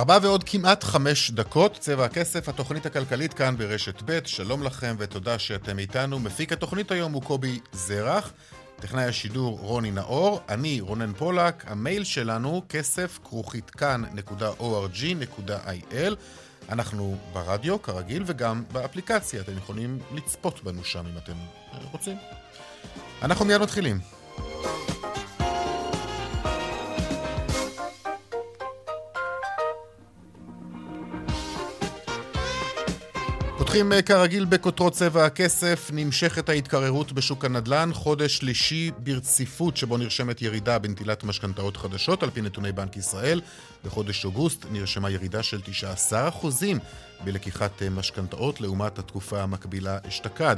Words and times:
ארבע 0.00 0.18
ועוד 0.22 0.44
כמעט 0.44 0.84
חמש 0.84 1.30
דקות, 1.30 1.76
צבע 1.80 2.04
הכסף, 2.04 2.48
התוכנית 2.48 2.86
הכלכלית 2.86 3.34
כאן 3.34 3.56
ברשת 3.56 4.02
ב', 4.04 4.18
שלום 4.24 4.62
לכם 4.62 4.94
ותודה 4.98 5.38
שאתם 5.38 5.78
איתנו. 5.78 6.18
מפיק 6.18 6.52
התוכנית 6.52 6.90
היום 6.90 7.12
הוא 7.12 7.22
קובי 7.22 7.60
זרח, 7.72 8.32
טכנאי 8.76 9.04
השידור 9.04 9.58
רוני 9.58 9.90
נאור, 9.90 10.40
אני 10.48 10.80
רונן 10.80 11.12
פולק, 11.12 11.64
המייל 11.66 12.04
שלנו 12.04 12.62
כסף 12.68 13.18
כרוכית 13.24 13.70
כאן.org.il 13.70 14.54
אנחנו 16.68 17.16
ברדיו, 17.32 17.82
כרגיל, 17.82 18.22
וגם 18.26 18.64
באפליקציה, 18.72 19.40
אתם 19.40 19.56
יכולים 19.56 19.98
לצפות 20.14 20.64
בנו 20.64 20.84
שם 20.84 21.06
אם 21.06 21.18
אתם 21.18 21.34
רוצים. 21.92 22.16
אנחנו 23.22 23.44
מיד 23.44 23.60
מתחילים. 23.60 24.19
פותחים 33.70 33.92
אה, 33.92 34.02
כרגיל 34.02 34.44
בכותרות 34.44 34.92
צבע 34.92 35.26
הכסף, 35.26 35.90
נמשכת 35.92 36.48
ההתקררות 36.48 37.12
בשוק 37.12 37.44
הנדל"ן, 37.44 37.90
חודש 37.92 38.36
שלישי 38.36 38.90
ברציפות 38.98 39.76
שבו 39.76 39.96
נרשמת 39.96 40.42
ירידה 40.42 40.78
בנטילת 40.78 41.24
משכנתאות 41.24 41.76
חדשות 41.76 42.22
על 42.22 42.30
פי 42.30 42.40
נתוני 42.40 42.72
בנק 42.72 42.96
ישראל. 42.96 43.40
בחודש 43.84 44.24
אוגוסט 44.24 44.66
נרשמה 44.70 45.10
ירידה 45.10 45.42
של 45.42 45.60
19% 46.10 46.12
בלקיחת 47.24 47.82
אה, 47.82 47.90
משכנתאות 47.90 48.60
לעומת 48.60 48.98
התקופה 48.98 49.42
המקבילה 49.42 49.98
אשתקד. 50.08 50.56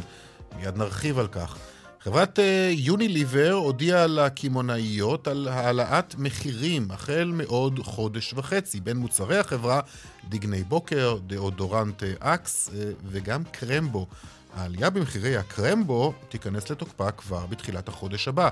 מיד 0.57 0.77
נרחיב 0.77 1.19
על 1.19 1.29
כך. 1.29 1.57
חברת 2.05 2.39
יוניליבר 2.71 3.49
אה, 3.49 3.53
הודיעה 3.53 4.07
לקמעונאיות 4.07 5.29
על 5.29 5.49
העלאת 5.49 6.15
מחירים 6.19 6.91
החל 6.91 7.31
מעוד 7.35 7.81
חודש 7.83 8.35
וחצי 8.37 8.81
בין 8.81 8.97
מוצרי 8.97 9.39
החברה 9.39 9.81
דגני 10.29 10.65
בוקר, 10.65 11.19
דאודורנט 11.27 12.03
אה, 12.03 12.13
אקס 12.35 12.71
אה, 12.75 12.91
וגם 13.05 13.43
קרמבו. 13.51 14.07
העלייה 14.55 14.91
במחירי 14.91 15.37
הקרמבו 15.37 16.13
תיכנס 16.29 16.71
לתוקפה 16.71 17.11
כבר 17.11 17.47
בתחילת 17.47 17.89
החודש 17.89 18.29
הבא. 18.29 18.49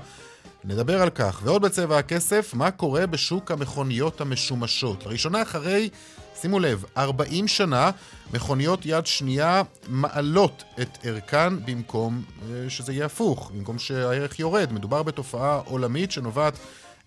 נדבר 0.63 1.01
על 1.01 1.09
כך. 1.09 1.41
ועוד 1.43 1.61
בצבע 1.61 1.97
הכסף, 1.97 2.53
מה 2.53 2.71
קורה 2.71 3.07
בשוק 3.07 3.51
המכוניות 3.51 4.21
המשומשות. 4.21 5.05
לראשונה 5.05 5.41
אחרי 5.41 5.89
שימו 6.35 6.59
לב, 6.59 6.85
40 6.97 7.47
שנה 7.47 7.91
מכוניות 8.33 8.85
יד 8.85 9.05
שנייה 9.05 9.61
מעלות 9.87 10.63
את 10.81 10.97
ערכן 11.03 11.65
במקום 11.65 12.23
אה, 12.49 12.69
שזה 12.69 12.93
יהיה 12.93 13.05
הפוך, 13.05 13.51
במקום 13.55 13.79
שהערך 13.79 14.39
יורד. 14.39 14.73
מדובר 14.73 15.03
בתופעה 15.03 15.61
עולמית 15.65 16.11
שנובעת 16.11 16.53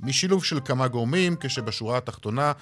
משילוב 0.00 0.44
של 0.44 0.58
כמה 0.64 0.88
גורמים, 0.88 1.36
כשבשורה 1.40 1.98
התחתונה 1.98 2.52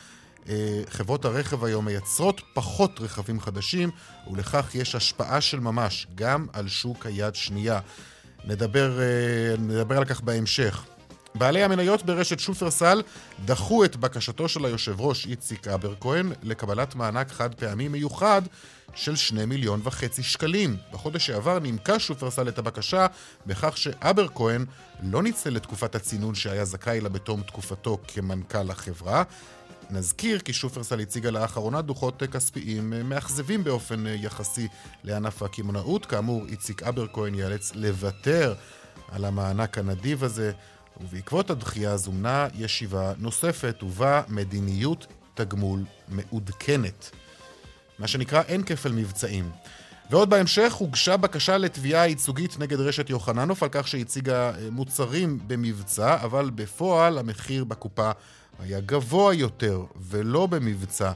אה, 0.49 0.83
חברות 0.89 1.25
הרכב 1.25 1.65
היום 1.65 1.85
מייצרות 1.85 2.41
פחות 2.55 3.01
רכבים 3.01 3.41
חדשים, 3.41 3.91
ולכך 4.33 4.75
יש 4.75 4.95
השפעה 4.95 5.41
של 5.41 5.61
ממש 5.61 6.07
גם 6.15 6.47
על 6.53 6.69
שוק 6.69 7.07
היד 7.07 7.35
שנייה. 7.35 7.81
נדבר, 8.45 9.01
אה, 9.01 9.57
נדבר 9.59 9.99
על 9.99 10.05
כך 10.05 10.21
בהמשך. 10.21 10.85
בעלי 11.35 11.63
המניות 11.63 12.03
ברשת 12.03 12.39
שופרסל 12.39 13.03
דחו 13.45 13.85
את 13.85 13.97
בקשתו 13.97 14.49
של 14.49 14.65
היושב 14.65 15.01
ראש 15.01 15.27
איציק 15.27 15.69
אברקוהן 15.69 16.33
לקבלת 16.43 16.95
מענק 16.95 17.31
חד 17.31 17.55
פעמי 17.55 17.89
מיוחד 17.89 18.43
של 18.95 19.17
שני 19.17 19.45
מיליון 19.45 19.81
וחצי 19.85 20.23
שקלים. 20.23 20.77
בחודש 20.93 21.27
שעבר 21.27 21.59
נימקה 21.59 21.99
שופרסל 21.99 22.49
את 22.49 22.59
הבקשה 22.59 23.07
בכך 23.47 23.77
שאברקוהן 23.77 24.65
לא 25.03 25.23
ניצל 25.23 25.57
את 25.57 25.63
תקופת 25.63 25.95
הצינון 25.95 26.35
שהיה 26.35 26.65
זכאי 26.65 27.01
לה 27.01 27.09
בתום 27.09 27.43
תקופתו 27.43 27.99
כמנכ"ל 28.09 28.71
החברה. 28.71 29.23
נזכיר 29.91 30.39
כי 30.39 30.53
שופרסל 30.53 31.01
הציגה 31.01 31.31
לאחרונה 31.31 31.83
דוחות 31.83 32.23
כספיים 32.23 33.09
מאכזבים 33.09 33.65
באופן 33.65 34.05
יחסי 34.07 34.69
לענף 35.05 35.43
הקמעונאות. 35.43 36.07
כאמור, 36.07 36.47
איציק 36.49 36.83
אברקוהן 36.83 37.35
ייאלץ 37.35 37.73
לוותר 37.75 38.55
על 39.13 39.25
המענק 39.25 39.79
הנדיב 39.79 40.25
הזה. 40.25 40.53
ובעקבות 41.01 41.51
הדחייה 41.51 41.97
זומנה 41.97 42.49
ישיבה 42.55 43.13
נוספת 43.19 43.83
ובה 43.83 44.23
מדיניות 44.29 45.07
תגמול 45.35 45.81
מעודכנת. 46.09 47.11
מה 47.99 48.09
שנקרא 48.09 48.43
אין 48.49 48.63
כפל 48.63 48.93
מבצעים. 48.93 49.51
ועוד 50.11 50.31
בהמשך 50.31 50.73
הוגשה 50.73 51.17
בקשה 51.17 51.59
לתביעה 51.59 52.07
ייצוגית 52.07 52.59
נגד 52.59 52.81
רשת 52.81 53.11
יוחננוף 53.11 53.63
על 53.63 53.69
כך 53.73 53.89
שהציגה 53.89 54.51
אה, 54.51 54.71
מוצרים 54.71 55.39
במבצע, 55.47 56.15
אבל 56.15 56.51
בפועל 56.55 57.19
המחיר 57.19 57.65
בקופה 57.65 58.11
היה 58.59 58.81
גבוה 58.81 59.35
יותר 59.35 59.85
ולא 59.97 60.47
במבצע. 60.47 61.13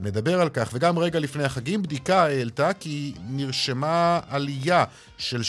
נדבר 0.00 0.40
על 0.40 0.48
כך. 0.48 0.70
וגם 0.72 0.98
רגע 0.98 1.18
לפני 1.18 1.44
החגים, 1.44 1.82
בדיקה 1.82 2.24
העלתה 2.24 2.72
כי 2.72 3.14
נרשמה 3.28 4.20
עלייה 4.28 4.84
של 5.18 5.40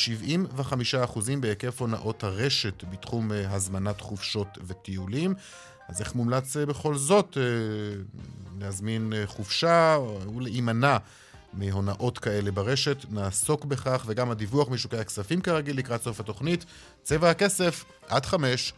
75% 0.60 1.20
בהיקף 1.40 1.82
הונאות 1.82 2.24
הרשת 2.24 2.84
בתחום 2.84 3.32
אה, 3.32 3.56
הזמנת 3.56 4.02
חופשות 4.02 4.58
וטיולים. 4.68 5.34
אז 5.88 6.02
איך 6.02 6.16
מומלץ 6.16 6.58
אה, 6.58 6.66
בכל 6.66 6.96
זאת 6.96 7.38
אה, 7.38 7.44
להזמין 8.60 9.14
חופשה 9.26 9.98
ולהימנע 10.36 10.98
מהונאות 11.54 12.20
כאלה 12.20 12.52
ברשת? 12.52 13.06
נעסוק 13.10 13.66
בכך, 13.66 14.04
וגם 14.08 14.32
הדיווח 14.32 14.70
משוקי 14.70 14.98
הכספים 14.98 15.42
כרגיל 15.42 15.78
לקראת 15.78 16.04
סוף 16.04 16.20
התוכנית. 16.20 16.66
צבע 17.04 17.30
הכסף, 17.30 17.86
עד 18.08 18.26
חמש. 18.26 18.74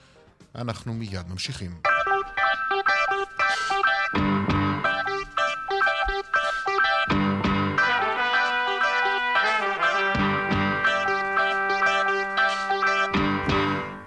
אנחנו 0.55 0.93
מיד 0.93 1.27
ממשיכים. 1.29 1.71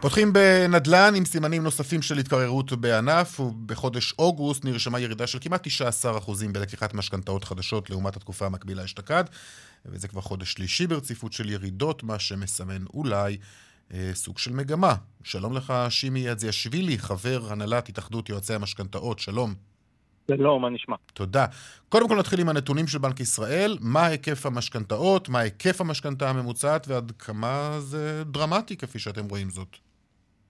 פותחים 0.04 0.32
בנדל"ן 0.32 1.14
עם 1.16 1.24
סימנים 1.24 1.62
נוספים 1.62 2.02
של 2.02 2.18
התקררות 2.18 2.72
בענף, 2.72 3.40
ובחודש 3.40 4.12
אוגוסט 4.18 4.64
נרשמה 4.64 5.00
ירידה 5.00 5.26
של 5.26 5.38
כמעט 5.40 5.66
19% 5.66 5.70
בלקיחת 6.52 6.94
משכנתאות 6.94 7.44
חדשות 7.44 7.90
לעומת 7.90 8.16
התקופה 8.16 8.46
המקבילה 8.46 8.84
אשתקד, 8.84 9.24
וזה 9.86 10.08
כבר 10.08 10.20
חודש 10.20 10.52
שלישי 10.52 10.86
ברציפות 10.86 11.32
של 11.32 11.50
ירידות, 11.50 12.02
מה 12.02 12.18
שמסמן 12.18 12.84
אולי 12.94 13.36
אה, 13.94 14.10
סוג 14.14 14.38
של 14.38 14.52
מגמה. 14.52 14.94
שלום 15.22 15.52
לך, 15.52 15.72
שימי 15.88 16.32
אדזיאשווילי, 16.32 16.98
חבר 16.98 17.40
הנהלת 17.48 17.88
התאחדות 17.88 18.28
יועצי 18.28 18.54
המשכנתאות, 18.54 19.18
שלום. 19.18 19.54
שלום, 20.30 20.62
מה 20.62 20.70
נשמע? 20.70 20.96
תודה. 21.14 21.46
קודם 21.88 22.08
כל 22.08 22.18
נתחיל 22.18 22.40
עם 22.40 22.48
הנתונים 22.48 22.86
של 22.86 22.98
בנק 22.98 23.20
ישראל, 23.20 23.78
מה 23.80 24.06
היקף 24.06 24.46
המשכנתאות, 24.46 25.28
מה 25.28 25.38
היקף 25.38 25.80
המשכנתה 25.80 26.30
הממוצעת 26.30 26.88
ועד 26.88 27.12
כמה 27.18 27.76
זה 27.80 28.22
דרמטי 28.26 28.76
כפי 28.76 28.98
שאתם 28.98 29.28
רואים 29.28 29.50
זאת. 29.50 29.83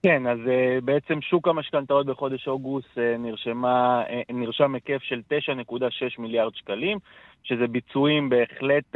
כן, 0.05 0.27
אז 0.27 0.39
uh, 0.39 0.81
בעצם 0.83 1.21
שוק 1.21 1.47
המשכנתאות 1.47 2.05
בחודש 2.05 2.47
אוגוסט 2.47 2.97
uh, 2.97 3.17
נרשמה, 3.19 4.03
uh, 4.07 4.33
נרשם 4.33 4.75
היקף 4.75 5.03
של 5.03 5.21
9.6 5.69 5.75
מיליארד 6.19 6.55
שקלים, 6.55 6.97
שזה 7.43 7.67
ביצועים 7.67 8.29
בהחלט 8.29 8.95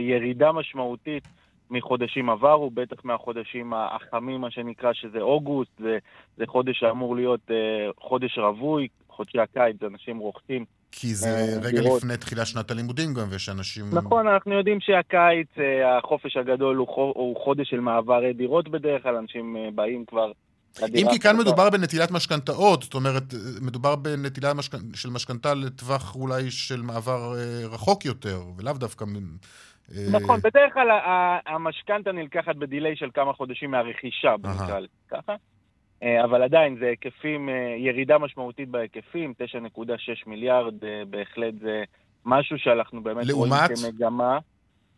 ירידה 0.00 0.52
משמעותית 0.52 1.28
מחודשים 1.70 2.30
עברו, 2.30 2.70
בטח 2.70 3.04
מהחודשים 3.04 3.72
החמים, 3.74 4.40
מה 4.40 4.50
שנקרא, 4.50 4.92
שזה 4.92 5.20
אוגוסט, 5.20 5.78
זה, 5.78 5.98
זה 6.36 6.46
חודש 6.46 6.78
שאמור 6.78 7.16
להיות 7.16 7.50
חודש 8.00 8.38
רווי, 8.38 8.88
חודשי 9.08 9.38
הקיץ, 9.38 9.82
אנשים 9.82 10.18
רוכשים. 10.18 10.64
כי 10.98 11.14
זה 11.14 11.28
uh, 11.28 11.66
רגע 11.66 11.80
דירות. 11.80 12.02
לפני 12.02 12.16
תחילת 12.16 12.46
שנת 12.46 12.70
הלימודים 12.70 13.14
גם, 13.14 13.26
ויש 13.30 13.48
אנשים... 13.48 13.84
נכון, 13.92 14.28
אנחנו 14.28 14.52
יודעים 14.52 14.78
שהקיץ, 14.80 15.48
uh, 15.56 15.60
החופש 15.98 16.36
הגדול 16.36 16.76
הוא, 16.76 17.36
חודש 17.44 17.70
של 17.70 17.80
מעבר 17.80 18.32
דירות 18.32 18.68
בדרך 18.68 19.02
כלל, 19.02 19.14
אנשים 19.16 19.56
uh, 19.56 19.74
באים 19.74 20.04
כבר... 20.04 20.32
אם 20.94 21.06
כי 21.12 21.18
כאן 21.20 21.36
מדובר 21.36 21.70
בנטילת 21.70 22.10
משכנתאות, 22.10 22.82
זאת 22.82 22.94
אומרת, 22.94 23.22
מדובר 23.60 23.96
בנטילה. 23.96 24.52
של 24.94 25.10
משכנתה 25.10 25.54
לטווח 25.54 26.16
אולי 26.16 26.50
של 26.50 26.82
מעבר 26.82 27.32
רחוק 27.70 28.04
יותר, 28.04 28.40
ולאו 28.56 28.72
דווקא... 28.72 29.04
נכון, 30.10 30.40
בדרך 30.40 30.74
כלל 30.74 30.88
המשכנתה 31.46 32.12
נלקחת 32.12 32.56
בדיליי 32.56 32.96
של 32.96 33.08
כמה 33.14 33.32
חודשים 33.32 33.70
מהרכישה, 33.70 34.36
בנקרא 34.36 34.78
לזה 34.78 34.88
ככה. 35.10 35.34
אבל 36.02 36.42
עדיין 36.42 36.76
זה 36.80 36.86
היקפים, 36.86 37.48
ירידה 37.78 38.18
משמעותית 38.18 38.68
בהיקפים, 38.68 39.34
9.6 39.78 39.82
מיליארד, 40.26 40.74
בהחלט 41.10 41.54
זה 41.60 41.84
משהו 42.24 42.58
שאנחנו 42.58 43.02
באמת 43.02 43.26
לעומת? 43.26 43.52
רואים 43.52 43.92
כמגמה. 43.92 44.38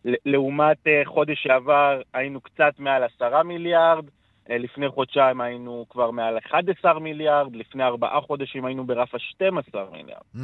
לעומת 0.05 0.79
חודש 1.05 1.43
שעבר 1.43 2.01
היינו 2.15 2.41
קצת 2.41 2.73
מעל 2.79 3.03
10 3.17 3.43
מיליארד, 3.43 4.05
לפני 4.49 4.89
חודשיים 4.89 5.41
היינו 5.41 5.87
כבר 5.91 6.11
מעל 6.11 6.39
11 6.39 6.99
מיליארד, 6.99 7.57
לפני 7.57 7.85
ארבעה 7.85 8.21
חודשים 8.21 8.65
היינו 8.65 8.87
ברף 8.87 9.15
ה-12 9.15 9.79
מיליארד. 9.93 10.23
Mm. 10.37 10.39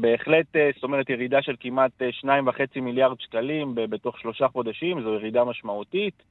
בהחלט, 0.00 0.46
זאת 0.74 0.82
אומרת, 0.82 1.10
ירידה 1.10 1.42
של 1.42 1.56
כמעט 1.60 1.90
2.5 2.24 2.80
מיליארד 2.80 3.20
שקלים 3.20 3.74
בתוך 3.74 4.18
שלושה 4.18 4.48
חודשים, 4.48 5.02
זו 5.02 5.14
ירידה 5.14 5.44
משמעותית, 5.44 6.22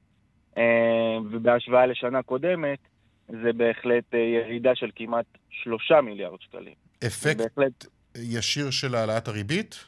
ובהשוואה 1.32 1.86
לשנה 1.86 2.24
קודמת, 2.24 2.80
זה 3.28 3.54
בהחלט 3.54 4.14
ירידה 4.14 4.76
של 4.76 4.90
כמעט 4.96 5.26
3 5.50 5.92
מיליארד 5.92 6.42
שקלים. 6.42 6.74
אפקט 7.08 7.38
בהחלט... 7.38 7.86
ישיר 8.16 8.72
של 8.72 8.96
העלאת 8.96 9.28
הריבית? 9.28 9.86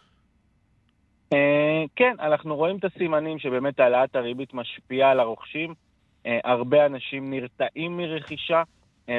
כן, 1.96 2.16
אנחנו 2.20 2.56
רואים 2.56 2.78
את 2.78 2.86
הסימנים 2.86 3.40
שבאמת 3.40 3.80
העלאת 3.80 4.16
הריבית 4.16 4.54
משפיעה 4.54 5.12
על 5.12 5.20
הרוכשים. 5.20 5.74
הרבה 6.26 6.86
אנשים 6.86 7.30
נרתעים 7.30 7.98
מרכישה, 7.98 8.64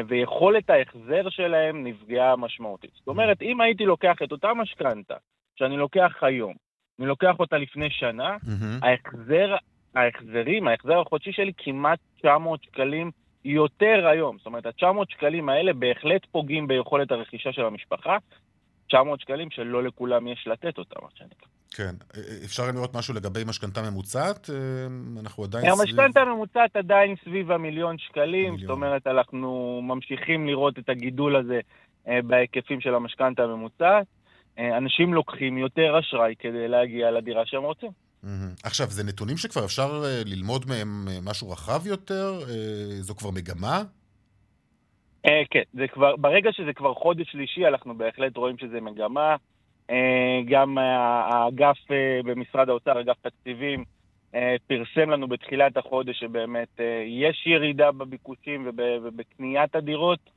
ויכולת 0.09 0.71
ההחזר 0.71 1.29
שלהם 1.29 1.85
נפגעה 1.85 2.37
משמעותית. 2.37 2.91
זאת 2.95 3.09
אומרת, 3.09 3.43
אם 3.43 3.61
הייתי 3.61 3.85
לוקח 3.85 4.17
את 4.25 4.33
אותה 4.33 4.55
משכנתה 4.55 5.15
שאני 5.57 5.77
לוקח 5.77 6.13
היום, 6.23 6.55
אני 6.99 7.07
לוקח 7.07 7.35
אותה 7.39 7.59
לפני 7.59 7.91
שנה, 7.91 8.37
mm-hmm. 8.37 8.87
ההחזר, 8.87 9.57
ההחזרים, 9.95 10.69
ההחזר 10.69 11.01
החודשי 11.01 11.33
שלי 11.33 11.53
כמעט 11.59 11.99
900 12.19 12.65
שקלים 12.65 13.11
יותר 13.45 14.07
היום. 14.07 14.37
זאת 14.39 14.47
אומרת, 14.47 14.67
ה-900 14.67 15.05
שקלים 15.09 15.49
האלה 15.49 15.73
בהחלט 15.73 16.27
פוגעים 16.33 16.69
ביכולת 16.69 17.11
הרכישה 17.11 17.53
של 17.53 17.65
המשפחה. 17.65 18.17
900 18.89 19.21
שקלים 19.21 19.51
שלא 19.51 19.83
לכולם 19.83 20.29
יש 20.29 20.45
לתת 20.47 20.79
אותם, 20.79 21.01
מה 21.03 21.09
שנקרא. 21.15 21.49
כן. 21.77 21.95
אפשר 22.45 22.63
לראות 22.75 22.97
משהו 22.97 23.15
לגבי 23.15 23.41
משכנתה 23.47 23.91
ממוצעת? 23.91 24.51
אנחנו 25.21 25.45
עדיין 25.45 25.65
סביב... 25.65 25.81
המשכנתה 25.81 26.21
הממוצעת 26.21 26.77
עדיין 26.77 27.15
סביב 27.25 27.51
המיליון 27.51 27.99
שקלים, 27.99 28.33
מיליון. 28.33 28.61
זאת 28.61 28.71
אומרת, 28.71 29.07
אנחנו 29.07 29.81
ממשיכים 29.83 30.47
לראות 30.47 30.79
את 30.79 30.89
הגידול 30.89 31.37
הזה 31.37 31.61
בהיקפים 32.07 32.81
של 32.81 32.95
המשכנתה 32.95 33.43
הממוצעת. 33.43 34.07
אנשים 34.59 35.15
לוקחים 35.15 35.59
יותר 35.59 35.99
אשראי 35.99 36.35
כדי 36.39 36.69
להגיע 36.69 37.11
לדירה 37.11 37.47
שהם 37.47 37.63
רוצים. 37.63 37.91
עכשיו, 38.65 38.87
זה 38.87 39.05
נתונים 39.05 39.37
שכבר 39.37 39.65
אפשר 39.65 40.03
ללמוד 40.27 40.65
מהם 40.69 41.09
משהו 41.23 41.51
רחב 41.51 41.87
יותר? 41.87 42.41
זו 43.01 43.15
כבר 43.15 43.31
מגמה? 43.31 43.83
כן, 45.23 45.63
זה 45.73 45.89
כבר, 45.93 46.17
ברגע 46.17 46.53
שזה 46.53 46.73
כבר 46.73 46.95
חודש 46.95 47.33
שלישי, 47.33 47.67
אנחנו 47.67 47.95
בהחלט 47.95 48.37
רואים 48.37 48.59
שזה 48.59 48.81
מגמה. 48.81 49.37
גם 50.49 50.79
האגף 50.79 51.79
במשרד 52.25 52.69
האוצר, 52.69 53.01
אגף 53.01 53.17
תקציבים, 53.23 53.85
פרסם 54.67 55.11
לנו 55.11 55.29
בתחילת 55.29 55.77
החודש 55.77 56.21
שבאמת 56.21 56.81
יש 57.07 57.47
ירידה 57.47 57.93
בביקושים 57.93 58.69
ובקניית 59.03 59.75
הדירות, 59.75 60.31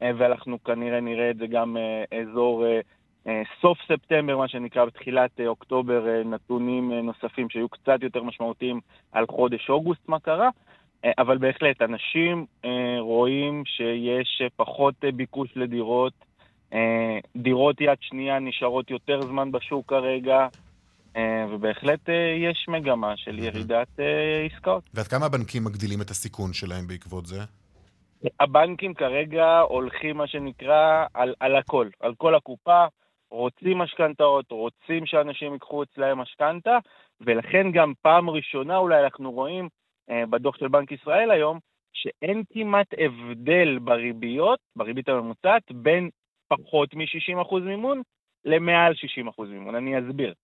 ואנחנו 0.00 0.62
כנראה 0.64 1.00
נראה 1.00 1.30
את 1.30 1.36
זה 1.36 1.46
גם 1.46 1.76
אזור 2.20 2.64
סוף 3.60 3.78
ספטמבר, 3.88 4.36
מה 4.36 4.48
שנקרא, 4.48 4.84
בתחילת 4.84 5.40
אוקטובר, 5.46 6.22
נתונים 6.24 6.92
נוספים 6.92 7.50
שיהיו 7.50 7.68
קצת 7.68 8.02
יותר 8.02 8.22
משמעותיים 8.22 8.80
על 9.12 9.26
חודש 9.26 9.70
אוגוסט, 9.70 10.08
מה 10.08 10.20
קרה. 10.20 10.48
אבל 11.18 11.38
בהחלט, 11.38 11.82
אנשים 11.82 12.46
רואים 13.00 13.62
שיש 13.66 14.42
פחות 14.56 14.94
ביקוש 15.14 15.56
לדירות, 15.56 16.12
דירות 17.36 17.80
יד 17.80 17.98
שנייה 18.00 18.38
נשארות 18.38 18.90
יותר 18.90 19.20
זמן 19.22 19.52
בשוק 19.52 19.88
כרגע, 19.88 20.46
ובהחלט 21.50 22.08
יש 22.48 22.66
מגמה 22.68 23.16
של 23.16 23.38
ירידת 23.38 23.88
עסקאות. 24.52 24.82
ועד 24.94 25.06
כמה 25.06 25.26
הבנקים 25.26 25.64
מגדילים 25.64 26.00
את 26.00 26.10
הסיכון 26.10 26.52
שלהם 26.52 26.86
בעקבות 26.86 27.26
זה? 27.26 27.40
הבנקים 28.40 28.94
כרגע 28.94 29.60
הולכים, 29.60 30.16
מה 30.16 30.26
שנקרא, 30.26 31.04
על, 31.14 31.34
על 31.40 31.56
הכל, 31.56 31.88
על 32.00 32.14
כל 32.14 32.34
הקופה, 32.34 32.84
רוצים 33.30 33.78
משכנתאות, 33.78 34.50
רוצים 34.50 35.06
שאנשים 35.06 35.52
ייקחו 35.52 35.82
אצלהם 35.82 36.18
משכנתה, 36.18 36.78
ולכן 37.20 37.72
גם 37.72 37.92
פעם 38.02 38.30
ראשונה 38.30 38.76
אולי 38.76 39.04
אנחנו 39.04 39.32
רואים 39.32 39.68
בדוח 40.10 40.56
של 40.56 40.68
בנק 40.68 40.92
ישראל 40.92 41.30
היום, 41.30 41.58
שאין 41.92 42.42
כמעט 42.52 42.86
הבדל 42.98 43.78
בריביות, 43.78 44.58
בריבית 44.76 45.08
הממוצעת, 45.08 45.72
בין 45.72 46.10
פחות 46.48 46.94
מ-60% 46.94 47.54
מימון 47.60 48.02
למעל 48.44 48.92
60% 49.38 49.42
מימון. 49.42 49.74
אני 49.74 49.98
אסביר. 49.98 50.34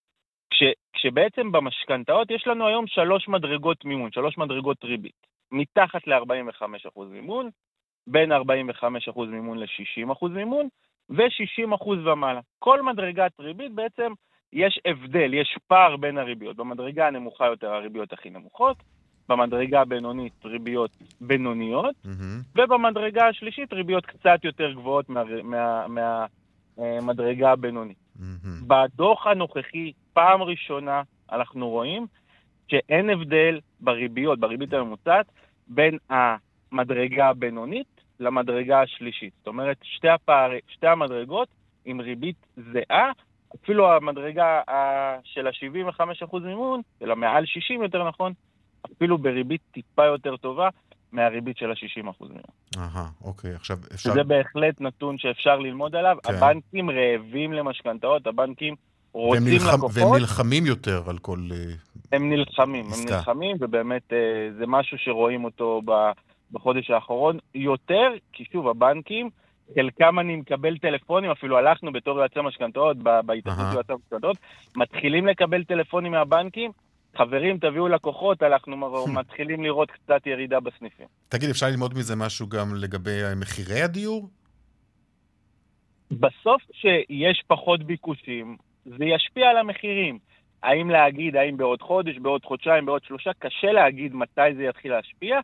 כש, 0.51 0.63
כשבעצם 0.93 1.53
במשכנתאות 1.53 2.31
יש 2.31 2.47
לנו 2.47 2.67
היום 2.67 2.87
שלוש 2.87 3.29
מדרגות 3.29 3.85
מימון, 3.85 4.13
שלוש 4.13 4.39
מדרגות 4.39 4.85
ריבית. 4.85 5.27
מתחת 5.53 6.07
ל-45% 6.07 7.01
מימון, 7.11 7.51
בין 8.07 8.33
45% 8.33 8.37
מימון 9.29 9.59
ל-60% 9.59 10.29
מימון, 10.29 10.69
ו-60% 11.11 11.89
ומעלה. 11.89 12.41
כל 12.59 12.83
מדרגת 12.83 13.33
ריבית 13.41 13.73
בעצם 13.73 14.13
יש 14.53 14.81
הבדל, 14.85 15.35
יש 15.35 15.59
פער 15.67 15.97
בין 15.97 16.19
הריביות. 16.19 16.57
במדרגה 16.57 17.07
הנמוכה 17.07 17.47
יותר 17.47 17.75
הריביות 17.75 18.13
הכי 18.13 18.31
נמוכות, 18.31 18.77
במדרגה 19.29 19.81
הבינונית 19.81 20.33
ריביות 20.45 20.91
בינוניות, 21.21 21.95
mm-hmm. 22.05 22.59
ובמדרגה 22.63 23.29
השלישית 23.29 23.73
ריביות 23.73 24.07
קצת 24.07 24.45
יותר 24.45 24.73
גבוהות 24.73 25.09
מהמדרגה 25.09 25.43
מה, 25.43 25.87
מה, 25.89 26.27
אה, 27.45 27.53
הבינונית. 27.53 27.97
Mm-hmm. 28.17 28.67
בדוח 28.67 29.27
הנוכחי, 29.27 29.93
פעם 30.13 30.43
ראשונה 30.43 31.03
אנחנו 31.33 31.69
רואים 31.69 32.07
שאין 32.69 33.11
הבדל 33.11 33.61
בריביות, 33.81 34.39
בריבית 34.39 34.73
הממוצעת, 34.73 35.27
בין 35.69 35.99
המדרגה 36.11 37.29
הבינונית 37.29 37.96
למדרגה 38.21 38.83
השלישית. 38.83 39.33
זאת 39.39 39.47
אומרת, 39.47 39.77
שתי, 39.83 40.09
הפער, 40.09 40.51
שתי 40.69 40.87
המדרגות 40.87 41.49
עם 41.85 42.01
ריבית 42.01 42.47
זהה, 42.57 43.11
אפילו 43.63 43.93
המדרגה 43.93 44.61
של 45.25 45.47
ה-75% 45.47 46.39
מימון, 46.41 46.81
אלא 47.03 47.17
מעל 47.17 47.47
60 47.47 47.83
יותר 47.83 48.09
נכון, 48.09 48.33
אפילו 48.97 49.19
בריבית 49.19 49.61
טיפה 49.73 50.05
יותר 50.05 50.37
טובה 50.37 50.69
מהריבית 51.13 51.59
של 51.59 51.71
ה-60% 51.71 52.25
ממנו. 52.25 52.43
אהה, 52.79 53.09
אוקיי, 53.25 53.55
עכשיו 53.55 53.79
אפשר... 53.95 54.13
זה 54.13 54.25
בהחלט 54.25 54.81
נתון 54.81 55.19
שאפשר 55.19 55.59
ללמוד 55.59 55.97
עליו. 55.97 56.17
כן. 56.23 56.35
הבנקים 56.35 56.91
רעבים 56.91 57.53
למשכנתאות, 57.53 58.27
הבנקים 58.27 58.75
רוצים 59.13 59.45
נלחם, 59.45 59.69
לקוחות. 59.69 59.91
והם 59.95 60.15
נלחמים 60.15 60.67
יותר 60.67 61.03
על 61.11 61.19
כל 61.19 61.39
אה, 61.53 61.75
הם 62.13 62.31
נלחמים, 62.31 62.87
עסקה. 62.87 63.15
הם 63.15 63.19
נלחמים, 63.19 63.57
ובאמת 63.61 64.13
אה, 64.13 64.19
זה 64.59 64.65
משהו 64.67 64.99
שרואים 64.99 65.45
אותו 65.45 65.83
בחודש 66.53 66.91
האחרון. 66.91 67.39
יותר, 67.55 68.09
כי 68.33 68.45
שוב, 68.53 68.69
הבנקים... 68.69 69.31
חלקם 69.75 70.19
אני 70.19 70.37
מקבל 70.37 70.79
טלפונים, 70.79 71.31
אפילו 71.31 71.59
הלכנו 71.59 71.93
בתור 71.93 72.19
יועצי 72.19 72.41
משכנתאות, 72.41 72.97
בהתאחדות 72.97 73.75
יועצי 73.75 73.93
משכנתאות, 73.93 74.37
מתחילים 74.77 75.27
לקבל 75.27 75.65
טלפונים 75.65 76.13
מהבנקים, 76.13 76.71
חברים, 77.17 77.59
תביאו 77.59 77.89
לקוחות, 77.89 78.43
אנחנו 78.43 78.77
מתחילים 79.21 79.63
לראות 79.65 79.91
קצת 79.91 80.27
ירידה 80.27 80.61
בסניפים. 80.61 81.07
תגיד, 81.29 81.51
אפשר 81.51 81.67
ללמוד 81.67 81.95
מזה 81.95 82.17
משהו 82.17 82.49
גם 82.49 82.75
לגבי 82.75 83.21
מחירי 83.37 83.83
הדיור? 83.83 84.29
בסוף, 86.11 86.63
כשיש 86.73 87.43
פחות 87.47 87.83
ביקושים, 87.83 88.57
זה 88.85 89.05
ישפיע 89.05 89.49
על 89.49 89.57
המחירים. 89.57 90.19
האם 90.63 90.91
להגיד, 90.91 91.37
האם 91.37 91.57
בעוד 91.57 91.83
חודש, 91.83 92.19
בעוד 92.19 92.45
חודשיים, 92.45 92.87
בעוד 92.87 93.05
שלושה, 93.05 93.31
קשה 93.39 93.73
להגיד 93.73 94.15
מתי 94.15 94.55
זה 94.57 94.63
יתחיל 94.63 94.93
להשפיע, 94.93 95.41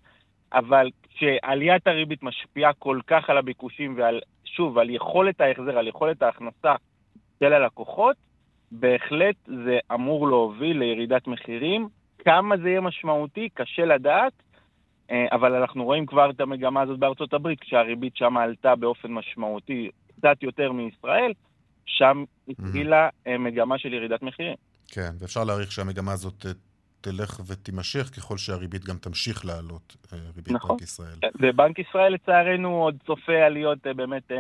אבל 0.52 0.90
כשעליית 1.08 1.86
הריבית 1.86 2.22
משפיעה 2.22 2.72
כל 2.72 3.00
כך 3.06 3.30
על 3.30 3.38
הביקושים 3.38 3.94
ועל, 3.98 4.20
שוב, 4.44 4.78
על 4.78 4.90
יכולת 4.90 5.40
ההחזר, 5.40 5.78
על 5.78 5.88
יכולת 5.88 6.22
ההכנסה 6.22 6.74
של 7.40 7.52
הלקוחות, 7.52 8.16
בהחלט 8.72 9.36
זה 9.46 9.78
אמור 9.94 10.28
להוביל 10.28 10.78
לירידת 10.78 11.26
מחירים. 11.26 11.88
כמה 12.18 12.56
זה 12.56 12.68
יהיה 12.68 12.80
משמעותי, 12.80 13.48
קשה 13.54 13.84
לדעת, 13.84 14.32
אה, 15.10 15.26
אבל 15.32 15.54
אנחנו 15.54 15.84
רואים 15.84 16.06
כבר 16.06 16.30
את 16.30 16.40
המגמה 16.40 16.82
הזאת 16.82 16.98
בארצות 16.98 17.34
הברית, 17.34 17.60
כשהריבית 17.60 18.16
שם 18.16 18.36
עלתה 18.36 18.76
באופן 18.76 19.08
משמעותי 19.12 19.90
קצת 20.16 20.42
יותר 20.42 20.72
מישראל, 20.72 21.32
שם 21.86 22.24
התחילה 22.48 23.08
mm-hmm. 23.08 23.38
מגמה 23.38 23.78
של 23.78 23.92
ירידת 23.94 24.22
מחירים. 24.22 24.54
כן, 24.88 25.10
ואפשר 25.18 25.44
להעריך 25.44 25.72
שהמגמה 25.72 26.12
הזאת 26.12 26.46
אה, 26.46 26.50
תלך 27.02 27.40
ותימשך 27.46 28.10
ככל 28.16 28.38
שהריבית 28.38 28.84
גם 28.84 28.96
תמשיך 28.96 29.44
לעלות, 29.44 29.96
ריבית 30.36 30.52
נכון. 30.52 30.76
בנק 30.76 30.82
ישראל. 30.82 31.16
ובנק 31.40 31.78
ישראל 31.78 32.12
לצערנו 32.12 32.82
עוד 32.82 32.96
צופה 33.06 33.32
עליות 33.46 33.78
באמת 33.96 34.32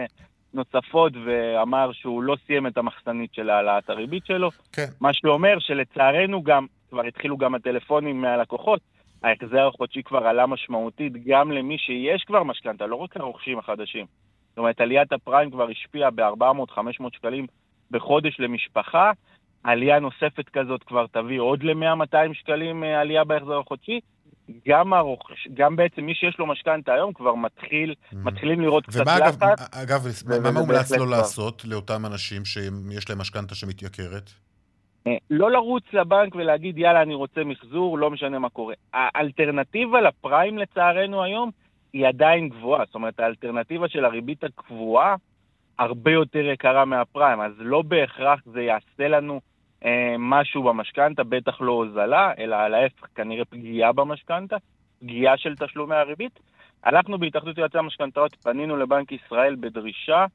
נוספות 0.54 1.12
ואמר 1.26 1.92
שהוא 1.92 2.22
לא 2.22 2.36
סיים 2.46 2.66
את 2.66 2.78
המחסנית 2.78 3.34
של 3.34 3.50
העלאת 3.50 3.90
הריבית 3.90 4.26
שלו. 4.26 4.50
כן. 4.72 4.86
מה 5.00 5.12
שאומר 5.12 5.58
שלצערנו 5.58 6.42
גם, 6.42 6.66
כבר 6.90 7.04
התחילו 7.04 7.36
גם 7.36 7.54
הטלפונים 7.54 8.20
מהלקוחות, 8.20 8.80
ההחזר 9.22 9.66
החודשי 9.66 10.02
כבר 10.02 10.26
עלה 10.26 10.46
משמעותית 10.46 11.24
גם 11.26 11.52
למי 11.52 11.78
שיש 11.78 12.24
כבר 12.26 12.42
משכנתה, 12.42 12.86
לא 12.86 12.96
רק 12.96 13.16
הרוכשים 13.16 13.58
החדשים. 13.58 14.06
זאת 14.48 14.58
אומרת, 14.58 14.80
עליית 14.80 15.12
הפריים 15.12 15.50
כבר 15.50 15.68
השפיעה 15.70 16.10
ב-400-500 16.10 17.04
שקלים 17.12 17.46
בחודש 17.90 18.40
למשפחה. 18.40 19.10
עלייה 19.64 19.98
נוספת 19.98 20.48
כזאת 20.52 20.82
כבר 20.82 21.06
תביא 21.12 21.40
עוד 21.40 21.62
ל-100-200 21.62 22.34
שקלים 22.34 22.84
אה, 22.84 23.00
עלייה 23.00 23.24
בהחזר 23.24 23.58
החודשי. 23.58 24.00
גם, 24.68 24.92
הרוכש, 24.92 25.48
גם 25.54 25.76
בעצם 25.76 26.02
מי 26.02 26.14
שיש 26.14 26.38
לו 26.38 26.46
משכנתה 26.46 26.94
היום 26.94 27.12
כבר 27.12 27.34
מתחיל, 27.34 27.94
mm-hmm. 27.94 28.16
מתחילים 28.16 28.60
לראות 28.60 28.86
קצת 28.86 29.06
לחץ. 29.06 29.42
אגב, 29.42 29.58
אגב 29.72 30.06
מה 30.42 30.60
מומלץ 30.60 30.92
לו 30.92 31.06
לעשות 31.06 31.64
לאותם 31.64 32.06
אנשים 32.06 32.44
שיש 32.44 33.10
להם 33.10 33.18
משכנתה 33.18 33.54
שמתייקרת? 33.54 34.30
אה, 35.06 35.16
לא 35.30 35.50
לרוץ 35.50 35.84
לבנק 35.92 36.34
ולהגיד, 36.34 36.78
יאללה, 36.78 37.02
אני 37.02 37.14
רוצה 37.14 37.44
מחזור, 37.44 37.98
לא 37.98 38.10
משנה 38.10 38.38
מה 38.38 38.48
קורה. 38.48 38.74
האלטרנטיבה 38.92 40.00
לפריים, 40.00 40.58
לצערנו, 40.58 41.22
היום, 41.22 41.50
היא 41.92 42.06
עדיין 42.06 42.48
גבוהה. 42.48 42.84
זאת 42.86 42.94
אומרת, 42.94 43.20
האלטרנטיבה 43.20 43.88
של 43.88 44.04
הריבית 44.04 44.44
הקבועה 44.44 45.16
הרבה 45.78 46.10
יותר 46.10 46.38
יקרה 46.38 46.84
מהפריים, 46.84 47.40
אז 47.40 47.52
לא 47.58 47.82
בהכרח 47.82 48.40
זה 48.52 48.62
יעשה 48.62 49.08
לנו 49.08 49.40
משהו 50.18 50.62
במשכנתה, 50.62 51.24
בטח 51.24 51.60
לא 51.60 51.72
הוזלה, 51.72 52.32
אלא 52.38 52.68
להפך, 52.68 53.06
כנראה 53.14 53.44
פגיעה 53.44 53.92
במשכנתה, 53.92 54.56
פגיעה 55.00 55.36
של 55.36 55.56
תשלומי 55.56 55.94
הריבית. 55.94 56.40
הלכנו 56.84 57.18
בהתאחדות 57.18 57.58
יועצי 57.58 57.78
המשכנתאות, 57.78 58.34
פנינו 58.34 58.76
לבנק 58.76 59.12
ישראל 59.12 59.56
בדרישה 59.60 60.26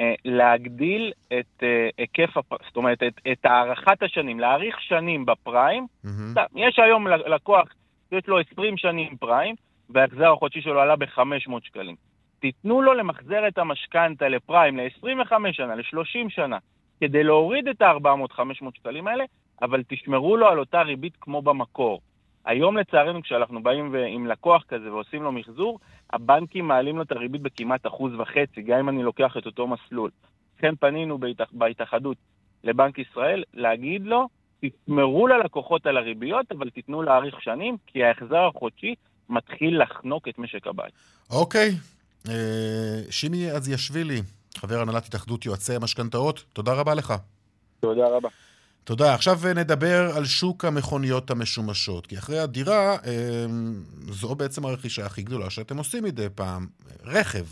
אה, 0.00 0.14
להגדיל 0.24 1.12
את 1.26 1.62
אה, 1.62 1.88
היקף, 1.98 2.36
הפ... 2.36 2.52
זאת 2.66 2.76
אומרת, 2.76 3.02
את, 3.02 3.20
את 3.32 3.44
הארכת 3.44 4.02
השנים, 4.02 4.40
להאריך 4.40 4.80
שנים 4.80 5.26
בפריים. 5.26 5.86
Mm-hmm. 6.06 6.40
יש 6.56 6.78
היום 6.78 7.06
לקוח, 7.06 7.68
יש 8.12 8.26
לו 8.26 8.38
20 8.38 8.76
שנים 8.76 9.16
פריים, 9.16 9.54
וההחזר 9.90 10.32
החודשי 10.32 10.60
שלו 10.60 10.80
עלה 10.80 10.96
ב-500 10.96 11.52
שקלים. 11.62 11.94
תיתנו 12.40 12.82
לו 12.82 12.94
למחזר 12.94 13.48
את 13.48 13.58
המשכנתה 13.58 14.28
לפריים 14.28 14.76
ל-25 14.76 15.32
שנה, 15.52 15.74
ל-30 15.74 16.28
שנה, 16.28 16.58
כדי 17.00 17.24
להוריד 17.24 17.68
את 17.68 17.82
ה-400-500 17.82 18.64
שקלים 18.74 19.06
האלה, 19.06 19.24
אבל 19.62 19.82
תשמרו 19.88 20.36
לו 20.36 20.48
על 20.48 20.58
אותה 20.58 20.82
ריבית 20.82 21.16
כמו 21.20 21.42
במקור. 21.42 22.00
היום 22.44 22.76
לצערנו 22.76 23.22
כשאנחנו 23.22 23.62
באים 23.62 23.94
עם 24.08 24.26
לקוח 24.26 24.62
כזה 24.68 24.92
ועושים 24.92 25.22
לו 25.22 25.32
מחזור, 25.32 25.78
הבנקים 26.12 26.68
מעלים 26.68 26.96
לו 26.96 27.02
את 27.02 27.12
הריבית 27.12 27.42
בכמעט 27.42 27.86
אחוז 27.86 28.12
וחצי, 28.18 28.62
גם 28.62 28.78
אם 28.78 28.88
אני 28.88 29.02
לוקח 29.02 29.36
את 29.38 29.46
אותו 29.46 29.66
מסלול. 29.66 30.10
לכן 30.58 30.76
פנינו 30.76 31.18
בהתאח... 31.18 31.48
בהתאחדות 31.52 32.16
לבנק 32.64 32.98
ישראל 32.98 33.44
להגיד 33.54 34.02
לו, 34.06 34.28
תשמרו 34.60 35.26
ללקוחות 35.26 35.86
על 35.86 35.96
הריביות, 35.96 36.52
אבל 36.52 36.70
תיתנו 36.70 37.02
להאריך 37.02 37.42
שנים, 37.42 37.76
כי 37.86 38.04
ההחזר 38.04 38.46
החודשי 38.54 38.94
מתחיל 39.28 39.82
לחנוק 39.82 40.28
את 40.28 40.38
משק 40.38 40.66
הבית. 40.66 40.94
אוקיי. 41.30 41.70
אה, 42.28 43.00
שימי 43.10 43.50
אזיאשווילי, 43.50 44.20
חבר 44.56 44.80
הנהלת 44.80 45.06
התאחדות 45.06 45.46
יועצי 45.46 45.74
המשכנתאות, 45.74 46.44
תודה 46.52 46.72
רבה 46.72 46.94
לך. 46.94 47.14
תודה 47.80 48.06
רבה. 48.06 48.28
תודה. 48.84 49.14
עכשיו 49.14 49.40
נדבר 49.54 50.16
על 50.16 50.24
שוק 50.24 50.64
המכוניות 50.64 51.30
המשומשות. 51.30 52.06
כי 52.06 52.18
אחרי 52.18 52.38
הדירה, 52.38 52.96
אה, 53.06 53.46
זו 54.10 54.34
בעצם 54.34 54.66
הרכישה 54.66 55.06
הכי 55.06 55.22
גדולה 55.22 55.50
שאתם 55.50 55.78
עושים 55.78 56.04
מדי 56.04 56.26
פעם. 56.34 56.66
רכב 57.04 57.44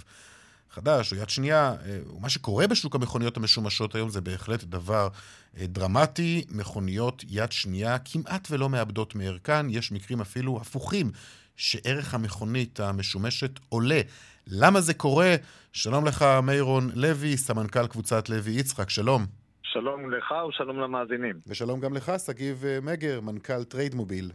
חדש 0.71 1.13
או 1.13 1.17
יד 1.17 1.31
שנייה, 1.31 1.75
אה, 1.87 1.99
מה 2.21 2.29
שקורה 2.29 2.67
בשוק 2.67 2.95
המכוניות 2.95 3.37
המשומשות 3.37 3.95
היום 3.95 4.11
זה 4.11 4.21
בהחלט 4.21 4.65
דבר 4.65 5.09
דרמטי. 5.55 6.45
מכוניות 6.49 7.25
יד 7.29 7.53
שנייה 7.53 7.99
כמעט 7.99 8.49
ולא 8.51 8.69
מאבדות 8.69 9.15
מערכן. 9.15 9.71
יש 9.71 9.93
מקרים 9.93 10.21
אפילו 10.21 10.59
הפוכים, 10.61 11.11
שערך 11.57 12.15
המכונית 12.15 12.81
המשומשת 12.81 13.61
עולה. 13.69 14.01
למה 14.47 14.81
זה 14.81 14.95
קורה? 14.95 15.35
שלום 15.73 16.07
לך, 16.07 16.25
מירון 16.43 16.91
לוי, 16.95 17.37
סמנכ"ל 17.37 17.87
קבוצת 17.87 18.29
לוי 18.29 18.53
יצחק, 18.53 18.91
שלום. 18.91 19.23
שלום 19.63 20.11
לך 20.11 20.35
ושלום 20.49 20.81
למאזינים. 20.81 21.37
ושלום 21.47 21.81
גם 21.81 21.95
לך, 21.95 22.13
שגיב 22.27 22.65
אה, 22.65 22.79
מגר, 22.83 23.21
מנכ"ל 23.21 23.65
טרייד 23.65 23.95
מוביל. 23.95 24.31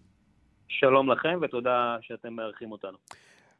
שלום 0.67 1.11
לכם 1.11 1.39
ותודה 1.41 1.97
שאתם 2.01 2.33
מארחים 2.33 2.71
אותנו. 2.71 2.97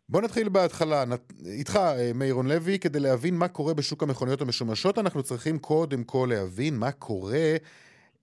בוא 0.10 0.22
נתחיל 0.22 0.50
בהתחלה, 0.50 1.04
איתך 1.46 1.76
אה, 1.76 2.12
מירון 2.16 2.48
לוי, 2.48 2.80
כדי 2.80 3.00
להבין 3.00 3.38
מה 3.38 3.48
קורה 3.48 3.74
בשוק 3.74 4.04
המכוניות 4.04 4.42
המשומשות, 4.42 4.98
אנחנו 4.98 5.24
צריכים 5.24 5.60
קודם 5.60 6.04
כל 6.04 6.28
להבין 6.30 6.78
מה 6.78 6.92
קורה 6.92 7.56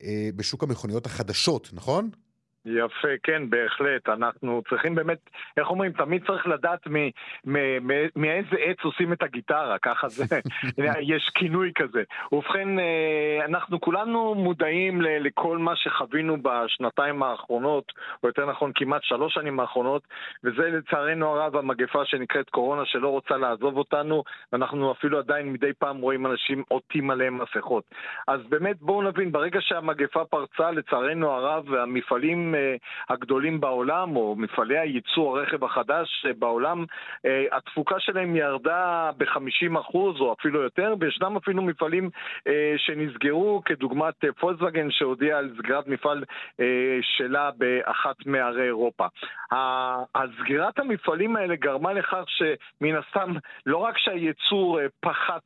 אה, 0.02 0.28
בשוק 0.36 0.62
המכוניות 0.62 1.06
החדשות, 1.06 1.70
נכון? 1.72 2.10
יפה, 2.66 3.08
כן, 3.22 3.50
בהחלט. 3.50 4.08
אנחנו 4.08 4.62
צריכים 4.68 4.94
באמת, 4.94 5.18
איך 5.56 5.70
אומרים, 5.70 5.92
תמיד 5.92 6.26
צריך 6.26 6.46
לדעת 6.46 6.80
מאיזה 8.16 8.56
עץ 8.58 8.76
עושים 8.82 9.12
את 9.12 9.22
הגיטרה, 9.22 9.78
ככה 9.78 10.08
זה, 10.08 10.24
יש 11.12 11.30
כינוי 11.34 11.72
כזה. 11.74 12.02
ובכן, 12.32 12.78
אה, 12.78 13.44
אנחנו 13.44 13.80
כולנו 13.80 14.34
מודעים 14.34 15.00
לכל 15.02 15.58
מה 15.58 15.76
שחווינו 15.76 16.36
בשנתיים 16.42 17.22
האחרונות, 17.22 17.92
או 18.22 18.28
יותר 18.28 18.46
נכון, 18.50 18.72
כמעט 18.74 19.02
שלוש 19.02 19.34
שנים 19.34 19.60
האחרונות, 19.60 20.02
וזה 20.44 20.70
לצערנו 20.70 21.26
הרב 21.26 21.56
המגפה 21.56 22.04
שנקראת 22.04 22.50
קורונה 22.50 22.82
שלא 22.84 23.08
רוצה 23.08 23.36
לעזוב 23.36 23.76
אותנו, 23.76 24.24
ואנחנו 24.52 24.92
אפילו 24.92 25.18
עדיין 25.18 25.52
מדי 25.52 25.72
פעם 25.78 26.00
רואים 26.00 26.26
אנשים 26.26 26.62
עוטים 26.68 27.10
עליהם 27.10 27.38
מסכות. 27.42 27.84
אז 28.28 28.40
באמת, 28.48 28.76
בואו 28.80 29.02
נבין, 29.02 29.32
ברגע 29.32 29.60
שהמגפה 29.62 30.24
פרצה, 30.24 30.70
לצערנו 30.70 31.30
הרב, 31.30 31.74
המפעלים 31.74 32.53
אה, 32.54 32.76
הגדולים 33.08 33.60
בעולם, 33.60 34.16
או 34.16 34.34
מפעלי 34.38 34.78
הייצור 34.78 35.38
הרכב 35.38 35.64
החדש 35.64 36.26
אה, 36.26 36.32
בעולם, 36.38 36.84
אה, 37.26 37.44
התפוקה 37.52 37.94
שלהם 37.98 38.36
ירדה 38.36 39.10
ב-50% 39.16 39.94
או 39.94 40.34
אפילו 40.40 40.62
יותר, 40.62 40.94
וישנם 41.00 41.36
אפילו 41.36 41.62
מפעלים 41.62 42.10
שנסגרו, 42.76 43.62
כדוגמת 43.64 44.14
פולסווגן 44.40 44.90
שהודיעה 44.90 45.38
על 45.38 45.50
סגירת 45.58 45.86
מפעל 45.86 46.24
שלה 47.02 47.50
באחת 47.58 48.26
מערי 48.26 48.64
אירופה. 48.64 49.06
הסגירת 50.14 50.78
המפעלים 50.78 51.36
האלה 51.36 51.56
גרמה 51.56 51.92
לכך 51.92 52.24
שמן 52.26 52.96
הסתם, 52.96 53.32
לא 53.66 53.76
רק 53.76 53.98
שהייצור 53.98 54.80
פחת 55.00 55.42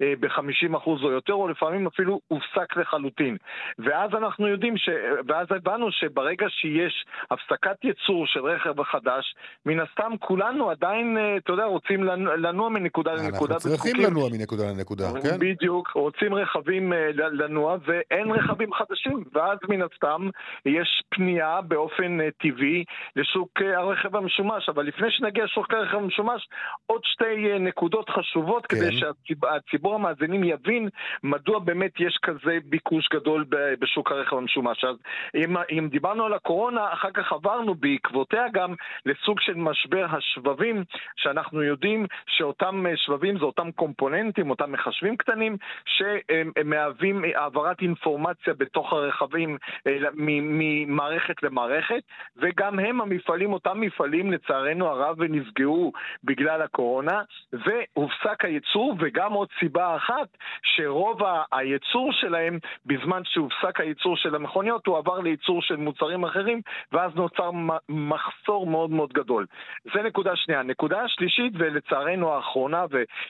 ב-50% 0.00 0.86
או 0.86 1.10
יותר, 1.10 1.32
או 1.32 1.48
לפעמים 1.48 1.86
אפילו 1.86 2.20
הופסק 2.28 2.76
לחלוטין. 2.76 3.36
ואז 3.78 4.10
אנחנו 4.14 4.48
יודעים, 4.48 4.76
ש... 4.76 4.88
ואז 5.28 5.46
הבנו 5.50 5.92
שברגע 5.92 6.31
ברגע 6.32 6.46
שיש 6.50 7.04
הפסקת 7.30 7.84
ייצור 7.84 8.26
של 8.26 8.40
רכב 8.40 8.82
חדש, 8.82 9.34
מן 9.66 9.80
הסתם 9.80 10.12
כולנו 10.20 10.70
עדיין, 10.70 11.18
אה, 11.18 11.36
אתה 11.36 11.52
יודע, 11.52 11.64
רוצים 11.64 12.04
לנוע 12.36 12.68
מנקודה 12.68 13.12
לנקודה. 13.12 13.54
אנחנו 13.54 13.70
צריכים 13.70 13.96
לנוע 14.00 14.28
מנקודה 14.32 14.70
לנקודה, 14.70 15.04
כן? 15.22 15.38
בדיוק, 15.38 15.88
רוצים 15.94 16.34
רכבים 16.34 16.92
אה, 16.92 17.10
לנוע 17.14 17.76
ואין 17.86 18.30
רכבים 18.30 18.72
חדשים, 18.72 19.24
ואז 19.34 19.58
מן 19.68 19.82
הסתם 19.82 20.28
יש 20.66 21.02
פנייה 21.08 21.60
באופן 21.60 22.20
אה, 22.20 22.28
טבעי 22.42 22.84
לשוק 23.16 23.50
הרכב 23.76 24.16
המשומש. 24.16 24.68
אבל 24.68 24.86
לפני 24.86 25.10
שנגיע 25.10 25.44
לשוק 25.44 25.74
הרכב 25.74 25.96
המשומש, 25.96 26.48
עוד 26.86 27.00
שתי 27.04 27.58
נקודות 27.60 28.10
חשובות 28.10 28.66
כן. 28.66 28.76
כדי 28.76 28.90
שהציבור 28.98 29.94
המאזינים 29.94 30.44
יבין 30.44 30.88
מדוע 31.22 31.58
באמת 31.58 31.92
יש 32.00 32.18
כזה 32.22 32.58
ביקוש 32.64 33.08
גדול 33.14 33.44
בשוק 33.80 34.12
הרכב 34.12 34.36
המשומש. 34.36 34.84
אז 34.84 34.96
אם, 35.34 35.56
אם 35.56 35.88
דיברנו 35.90 36.21
דיברנו 36.22 36.34
על 36.34 36.40
הקורונה, 36.44 36.92
אחר 36.92 37.10
כך 37.10 37.32
עברנו 37.32 37.74
בעקבותיה 37.74 38.44
גם 38.52 38.74
לסוג 39.06 39.40
של 39.40 39.54
משבר 39.54 40.06
השבבים, 40.10 40.84
שאנחנו 41.16 41.62
יודעים 41.62 42.06
שאותם 42.26 42.86
אה, 42.86 42.96
שבבים 42.96 43.38
זה 43.38 43.44
אותם 43.44 43.72
קומפוננטים, 43.72 44.50
אותם 44.50 44.72
מחשבים 44.72 45.16
קטנים, 45.16 45.56
שמהווים 45.84 47.24
העברת 47.34 47.80
אינפורמציה 47.80 48.54
בתוך 48.54 48.92
הרכבים 48.92 49.58
אה, 49.86 49.98
ממערכת 50.14 51.42
למערכת, 51.42 52.02
וגם 52.36 52.78
הם 52.78 53.00
המפעלים, 53.00 53.52
אותם 53.52 53.80
מפעלים 53.80 54.32
לצערנו 54.32 54.86
הרב 54.86 55.22
נפגעו 55.22 55.92
בגלל 56.24 56.62
הקורונה, 56.62 57.22
והופסק 57.52 58.44
הייצור, 58.44 58.94
וגם 58.98 59.32
עוד 59.32 59.48
סיבה 59.60 59.96
אחת, 59.96 60.28
שרוב 60.62 61.20
הייצור 61.52 62.12
שלהם, 62.12 62.58
בזמן 62.86 63.22
שהופסק 63.24 63.80
הייצור 63.80 64.16
של 64.16 64.34
המכוניות, 64.34 64.86
הוא 64.86 64.98
עבר 64.98 65.18
לייצור 65.20 65.62
של 65.62 65.76
מוצרים 65.76 66.11
דברים 66.12 66.24
אחרים, 66.24 66.60
ואז 66.92 67.14
נוצר 67.14 67.50
מחסור 67.88 68.66
מאוד 68.66 68.90
מאוד 68.90 69.12
גדול. 69.12 69.46
זה 69.94 70.02
נקודה 70.02 70.36
שנייה. 70.36 70.62
נקודה 70.62 71.08
שלישית, 71.08 71.52
ולצערנו 71.56 72.32
האחרונה, 72.34 72.84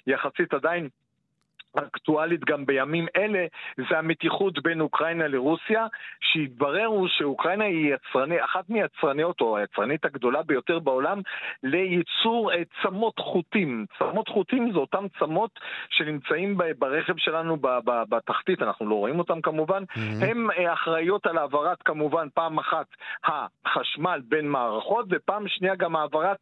ויחסית 0.06 0.54
עדיין 0.54 0.88
אקטואלית 1.78 2.44
גם 2.44 2.66
בימים 2.66 3.06
אלה, 3.16 3.46
זה 3.76 3.98
המתיחות 3.98 4.62
בין 4.62 4.80
אוקראינה 4.80 5.28
לרוסיה, 5.28 5.86
שהתברר 6.20 6.86
הוא 6.86 7.08
שאוקראינה 7.08 7.64
היא 7.64 7.94
יצרני, 7.94 8.44
אחת 8.44 8.70
מיצרניות, 8.70 9.40
או 9.40 9.56
היצרנית 9.56 10.04
הגדולה 10.04 10.42
ביותר 10.42 10.78
בעולם, 10.78 11.20
לייצור 11.62 12.52
אה, 12.52 12.62
צמות 12.82 13.18
חוטים. 13.18 13.86
צמות 13.98 14.28
חוטים 14.28 14.72
זה 14.72 14.78
אותם 14.78 15.06
צמות 15.18 15.60
שנמצאים 15.90 16.58
ברכב 16.78 17.16
שלנו 17.16 17.56
בתחתית, 18.08 18.62
אנחנו 18.62 18.86
לא 18.86 18.94
רואים 18.94 19.18
אותם 19.18 19.40
כמובן, 19.40 19.82
mm-hmm. 19.82 20.24
הן 20.24 20.46
אה, 20.58 20.72
אחראיות 20.72 21.26
על 21.26 21.38
העברת 21.38 21.82
כמובן 21.82 22.28
פעם 22.34 22.58
אחת 22.58 22.86
החשמל 23.24 24.20
בין 24.28 24.48
מערכות, 24.48 25.06
ופעם 25.10 25.48
שנייה 25.48 25.74
גם 25.74 25.96
העברת 25.96 26.38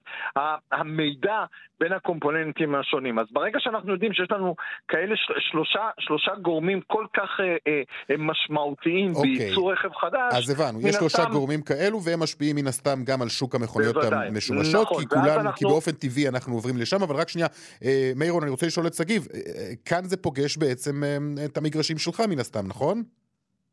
המידע 0.72 1.44
בין 1.80 1.92
הקומפוננטים 1.92 2.74
השונים. 2.74 3.18
אז 3.18 3.26
ברגע 3.32 3.60
שאנחנו 3.60 3.92
יודעים 3.92 4.12
שיש 4.12 4.30
לנו 4.30 4.54
כאלה 4.88 5.16
שלושה, 5.38 5.88
שלושה 5.98 6.34
גורמים 6.42 6.80
כל 6.86 7.06
כך 7.14 7.40
אה, 7.40 7.56
אה, 7.66 8.16
משמעותיים 8.18 9.12
okay. 9.12 9.16
אוקיי. 9.16 9.38
בייצור 9.38 9.72
רכב 9.72 9.92
חדש. 9.92 10.32
אז 10.32 10.50
הבנו, 10.50 10.80
יש 10.80 10.94
שלושה 10.94 11.18
הסתם... 11.18 11.32
גורמים 11.32 11.62
כאלו 11.62 12.02
והם 12.04 12.20
משפיעים 12.20 12.56
מן 12.56 12.66
הסתם 12.66 12.98
גם 13.04 13.22
על 13.22 13.28
שוק 13.28 13.54
המכוניות 13.54 13.94
בוודאי. 13.94 14.28
המשומשות, 14.28 14.82
נכון, 14.82 15.02
כי, 15.02 15.08
כולן, 15.08 15.40
אנחנו... 15.40 15.58
כי 15.58 15.64
באופן 15.64 15.92
טבעי 15.92 16.28
אנחנו 16.28 16.54
עוברים 16.54 16.76
לשם, 16.76 17.02
אבל 17.02 17.16
רק 17.16 17.28
שנייה, 17.28 17.48
אה, 17.84 18.12
מאירון, 18.16 18.42
אני 18.42 18.50
רוצה 18.50 18.66
לשאול 18.66 18.86
את 18.86 18.94
שגיב, 18.94 19.26
אה, 19.34 19.38
אה, 19.38 19.72
כאן 19.84 20.04
זה 20.04 20.16
פוגש 20.16 20.56
בעצם 20.56 21.04
אה, 21.04 21.44
את 21.44 21.56
המגרשים 21.56 21.98
שלך 21.98 22.20
מן 22.20 22.38
הסתם, 22.38 22.66
נכון? 22.66 23.02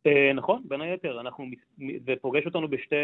אה, 0.08 0.34
נכון, 0.34 0.62
בין 0.66 0.82
היתר, 0.82 1.22
אנחנו, 1.22 1.46
זה 1.78 2.14
פוגש 2.22 2.46
אותנו 2.46 2.68
בשתי 2.68 2.96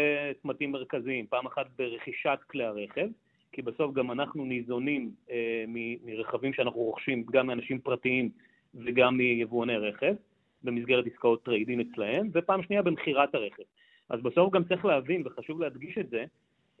צמתים 0.42 0.72
מרכזיים, 0.72 1.26
פעם 1.26 1.46
אחת 1.46 1.66
ברכישת 1.78 2.38
כלי 2.50 2.64
הרכב, 2.64 3.06
כי 3.54 3.62
בסוף 3.62 3.94
גם 3.94 4.10
אנחנו 4.10 4.44
ניזונים 4.44 5.10
אה, 5.30 5.64
מרכבים 6.04 6.52
שאנחנו 6.52 6.80
רוכשים, 6.80 7.24
גם 7.32 7.46
מאנשים 7.46 7.78
פרטיים 7.78 8.30
וגם 8.74 9.16
מיבואני 9.16 9.76
רכב, 9.76 10.14
במסגרת 10.64 11.04
עסקאות 11.06 11.42
trade-in 11.44 11.80
אצלהם, 11.80 12.30
ופעם 12.32 12.62
שנייה 12.62 12.82
במכירת 12.82 13.34
הרכב. 13.34 13.62
אז 14.08 14.20
בסוף 14.22 14.52
גם 14.52 14.64
צריך 14.64 14.84
להבין, 14.84 15.22
וחשוב 15.24 15.60
להדגיש 15.60 15.98
את 15.98 16.10
זה, 16.10 16.24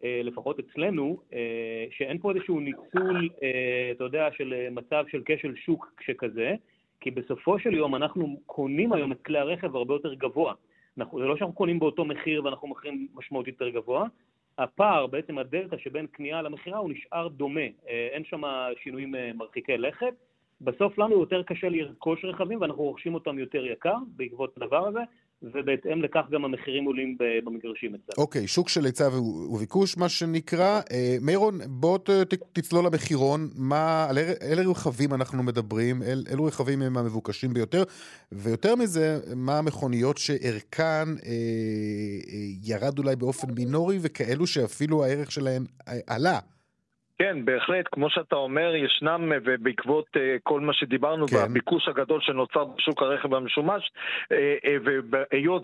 אה, 0.04 0.20
לפחות 0.24 0.58
אצלנו, 0.58 1.18
אה, 1.32 1.86
שאין 1.90 2.18
פה 2.18 2.32
איזשהו 2.32 2.60
ניצול, 2.60 3.28
אה, 3.42 3.90
אתה 3.92 4.04
יודע, 4.04 4.28
של 4.36 4.68
מצב 4.70 5.04
של 5.08 5.22
כשל 5.24 5.54
שוק 5.56 5.92
שכזה, 6.00 6.54
כי 7.00 7.10
בסופו 7.10 7.58
של 7.58 7.74
יום 7.74 7.94
אנחנו 7.94 8.40
קונים 8.46 8.92
היום 8.92 9.12
את 9.12 9.22
כלי 9.22 9.38
הרכב 9.38 9.76
הרבה 9.76 9.94
יותר 9.94 10.14
גבוה. 10.14 10.54
אנחנו, 10.98 11.20
זה 11.20 11.24
לא 11.24 11.36
שאנחנו 11.36 11.54
קונים 11.54 11.78
באותו 11.78 12.04
מחיר 12.04 12.44
ואנחנו 12.44 12.68
מוכרים 12.68 13.08
משמעותית 13.14 13.54
יותר 13.60 13.68
גבוה, 13.68 14.06
הפער, 14.58 15.06
בעצם 15.06 15.38
הדלתא 15.38 15.76
שבין 15.78 16.06
קנייה 16.06 16.42
למכירה 16.42 16.78
הוא 16.78 16.90
נשאר 16.90 17.28
דומה, 17.28 17.60
אה, 17.60 18.08
אין 18.12 18.24
שם 18.24 18.42
שינויים 18.82 19.14
אה, 19.14 19.30
מרחיקי 19.34 19.76
לכת. 19.76 20.14
בסוף 20.60 20.98
לנו 20.98 21.20
יותר 21.20 21.42
קשה 21.42 21.68
לרכוש 21.68 22.24
רכבים 22.24 22.60
ואנחנו 22.60 22.82
רוכשים 22.82 23.14
אותם 23.14 23.38
יותר 23.38 23.66
יקר 23.66 23.96
בעקבות 24.16 24.56
הדבר 24.56 24.86
הזה, 24.86 25.00
ובהתאם 25.54 26.02
לכך 26.02 26.22
גם 26.30 26.44
המחירים 26.44 26.84
עולים 26.84 27.16
במגרשים 27.44 27.94
אצלנו. 27.94 28.14
אוקיי, 28.18 28.46
שוק 28.46 28.68
של 28.68 28.84
היצע 28.84 29.08
וביקוש, 29.50 29.96
מה 29.96 30.08
שנקרא. 30.08 30.80
אה, 30.92 31.16
מירון, 31.20 31.58
בוא 31.66 31.98
תצלול 32.52 32.86
למחירון, 32.86 33.48
מה, 33.56 34.06
על 34.10 34.18
אילו 34.58 34.72
רכבים 34.72 35.14
אנחנו 35.14 35.42
מדברים, 35.42 36.02
אל, 36.02 36.24
אילו 36.30 36.44
רכבים 36.44 36.82
הם 36.82 36.96
המבוקשים 36.96 37.54
ביותר, 37.54 37.82
ויותר 38.32 38.76
מזה, 38.76 39.18
מה 39.36 39.58
המכוניות 39.58 40.18
שערכן 40.18 40.82
אה, 40.82 41.06
אה, 41.26 41.34
ירד 42.62 42.98
אולי 42.98 43.16
באופן 43.16 43.48
מינורי, 43.56 43.98
וכאלו 44.00 44.46
שאפילו 44.46 45.04
הערך 45.04 45.32
שלהן 45.32 45.64
אה, 45.88 45.98
עלה. 46.06 46.38
כן, 47.18 47.44
בהחלט, 47.44 47.88
כמו 47.92 48.10
שאתה 48.10 48.36
אומר, 48.36 48.74
ישנם, 48.74 49.32
ובעקבות 49.44 50.06
uh, 50.16 50.18
כל 50.42 50.60
מה 50.60 50.72
שדיברנו, 50.72 51.26
כן. 51.26 51.36
בביקוש 51.50 51.88
הגדול 51.88 52.20
שנוצר 52.20 52.64
בשוק 52.64 53.02
הרכב 53.02 53.34
המשומש, 53.34 53.92
uh, 54.22 54.26
uh, 54.30 54.90
והיות 55.10 55.62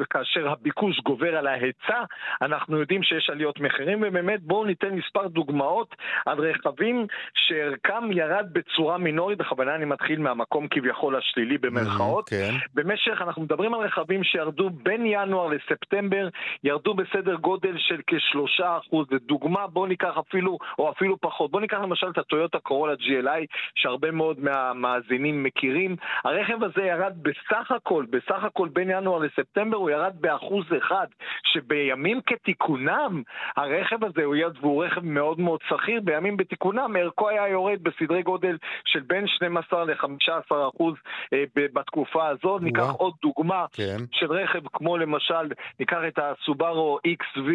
וכאשר 0.00 0.48
הביקוש 0.48 1.00
גובר 1.00 1.36
על 1.36 1.46
ההיצע, 1.46 2.02
אנחנו 2.42 2.80
יודעים 2.80 3.02
שיש 3.02 3.30
עליות 3.30 3.60
מחירים, 3.60 4.02
ובאמת 4.06 4.40
בואו 4.42 4.64
ניתן 4.64 4.94
מספר 4.94 5.28
דוגמאות 5.28 5.94
על 6.26 6.38
רכבים 6.38 7.06
שערכם 7.34 8.12
ירד 8.12 8.46
בצורה 8.52 8.98
מינורית, 8.98 9.38
בכוונה 9.38 9.74
אני 9.74 9.84
מתחיל 9.84 10.20
מהמקום 10.20 10.68
כביכול 10.68 11.16
השלילי 11.16 11.58
במרכאות. 11.58 12.28
כן. 12.28 12.54
במשך, 12.74 13.22
אנחנו 13.22 13.42
מדברים 13.42 13.74
על 13.74 13.80
רכבים 13.80 14.24
שירדו 14.24 14.70
בין 14.70 15.06
ינואר 15.06 15.46
לספטמבר, 15.46 16.28
ירדו 16.64 16.94
בסדר 16.94 17.34
גודל 17.34 17.74
של 17.78 18.00
כשלושה 18.06 18.78
אחוז. 18.78 19.06
לדוגמה, 19.10 19.66
בואו 19.66 19.86
ניקח 19.86 20.18
אפילו... 20.18 20.58
או 20.78 20.90
אפילו 20.90 21.20
פחות. 21.20 21.50
בואו 21.50 21.60
ניקח 21.60 21.78
למשל 21.78 22.06
את 22.10 22.18
הטויוטה 22.18 22.58
קורולה 22.58 22.94
GLI, 22.94 23.46
שהרבה 23.74 24.10
מאוד 24.10 24.40
מהמאזינים 24.40 25.42
מכירים. 25.42 25.96
הרכב 26.24 26.64
הזה 26.64 26.82
ירד 26.82 27.12
בסך 27.22 27.70
הכל, 27.70 28.04
בסך 28.10 28.44
הכל 28.44 28.68
בין 28.68 28.90
ינואר 28.90 29.18
לספטמבר 29.18 29.76
הוא 29.76 29.90
ירד 29.90 30.12
באחוז 30.20 30.64
אחד, 30.78 31.06
שבימים 31.52 32.20
כתיקונם 32.26 33.22
הרכב 33.56 34.04
הזה 34.04 34.24
הוא 34.24 34.36
יד 34.36 34.52
והוא 34.60 34.84
רכב 34.84 35.04
מאוד 35.04 35.40
מאוד 35.40 35.60
שכיר, 35.68 36.00
בימים 36.04 36.36
בתיקונם 36.36 36.96
ערכו 36.98 37.28
היה 37.28 37.48
יורד 37.48 37.82
בסדרי 37.82 38.22
גודל 38.22 38.56
של 38.84 39.00
בין 39.00 39.26
12 39.26 39.84
ל-15 39.84 40.68
אחוז 40.68 40.94
אה, 41.32 41.44
בתקופה 41.54 42.28
הזאת. 42.28 42.62
ניקח 42.62 42.90
עוד 42.90 43.12
דוגמה 43.22 43.66
כן. 43.72 43.96
של 44.12 44.32
רכב 44.32 44.68
כמו 44.72 44.96
למשל, 44.96 45.48
ניקח 45.80 45.98
את 46.08 46.18
הסובארו 46.18 46.98
XV, 47.06 47.48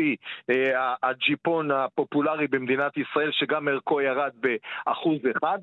אה, 0.50 0.94
הג'יפון 1.04 1.72
הפופולרי 1.72 2.48
במדינת 2.48 2.98
ישראל. 2.98 3.13
ישראל 3.14 3.32
שגם 3.32 3.68
ערכו 3.68 4.02
ירד 4.02 4.32
באחוז 4.36 5.20
אחד, 5.38 5.60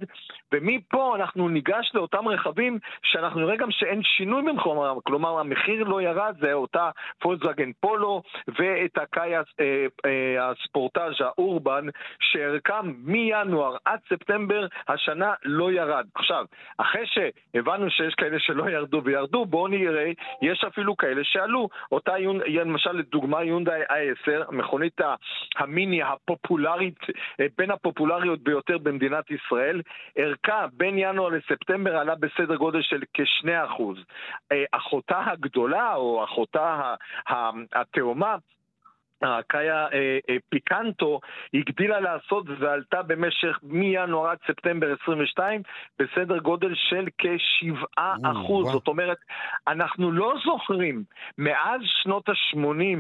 ומפה 0.53 1.17
אנחנו 1.17 1.49
ניגש 1.49 1.91
לאותם 1.95 2.29
רכבים 2.29 2.79
שאנחנו 3.03 3.41
נראה 3.41 3.57
גם 3.57 3.71
שאין 3.71 4.03
שינוי 4.03 4.43
במקומם, 4.43 4.99
כלומר 5.05 5.39
המחיר 5.39 5.85
לא 5.85 6.03
ירד, 6.03 6.35
זה 6.41 6.53
אותה 6.53 6.91
פולקסווגן 7.19 7.73
פולו 7.81 8.23
ואת 8.49 8.99
הקאי 8.99 9.37
אה, 9.37 9.43
אה, 10.07 10.51
הספורטאז' 10.51 11.15
האורבן 11.21 11.87
שערכם 12.21 12.93
מינואר 13.05 13.77
עד 13.85 14.01
ספטמבר 14.09 14.67
השנה 14.89 15.33
לא 15.45 15.73
ירד. 15.73 16.07
עכשיו, 16.15 16.45
אחרי 16.79 17.07
שהבנו 17.07 17.91
שיש 17.91 18.15
כאלה 18.15 18.39
שלא 18.39 18.71
ירדו 18.71 19.01
וירדו, 19.05 19.45
בואו 19.45 19.69
נראה, 19.69 20.11
יש 20.43 20.65
אפילו 20.65 20.97
כאלה 20.97 21.25
שעלו. 21.25 21.69
אותה, 21.93 22.13
למשל 22.47 22.93
לדוגמה 22.93 23.43
יונדאי 23.43 23.83
i10, 23.83 24.51
מכונית 24.51 25.01
המיני 25.57 26.03
הפופולרית 26.03 26.99
בין 27.59 27.71
הפופולריות 27.71 28.43
ביותר 28.43 28.79
במדינת 28.79 29.31
ישראל. 29.31 29.83
ערכה 30.17 30.67
בין 30.73 30.99
ינואר 30.99 31.29
לספטמבר 31.29 31.97
עלה 31.97 32.15
בסדר 32.15 32.57
גודל 32.57 32.83
של 32.83 33.03
כ-2%. 33.15 33.83
אה, 34.53 34.65
אחותה 34.73 35.23
הגדולה, 35.27 35.95
או 35.95 36.25
אחותה 36.25 36.95
התאומה, 37.73 38.37
הקאיה 39.23 39.87
אה, 39.93 40.19
אה, 40.31 40.37
פיקנטו 40.49 41.21
הגדילה 41.55 42.01
לעשות 42.01 42.47
ועלתה 42.59 43.03
במשך 43.03 43.59
מינואר 43.63 44.31
עד 44.31 44.39
ספטמבר 44.47 44.95
22 45.03 45.63
בסדר 45.99 46.39
גודל 46.39 46.75
של 46.75 47.09
כ-7 47.19 48.01
אחוז. 48.25 48.73
זאת 48.73 48.89
אומרת, 48.89 49.19
אנחנו 49.69 50.13
לא 50.13 50.35
זוכרים 50.45 51.03
מאז 51.39 51.81
שנות 52.03 52.29
ה-80 52.29 52.99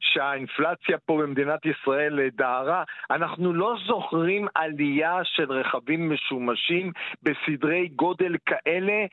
שהאינפלציה 0.00 0.98
פה 1.06 1.18
במדינת 1.22 1.66
ישראל 1.66 2.20
אה, 2.20 2.28
דהרה, 2.32 2.84
אנחנו 3.10 3.52
לא 3.52 3.74
זוכרים 3.86 4.46
עלייה 4.54 5.20
של 5.24 5.52
רכבים 5.52 6.12
משומשים 6.12 6.92
בסדרי 7.22 7.88
גודל 7.88 8.36
כאלה, 8.46 9.04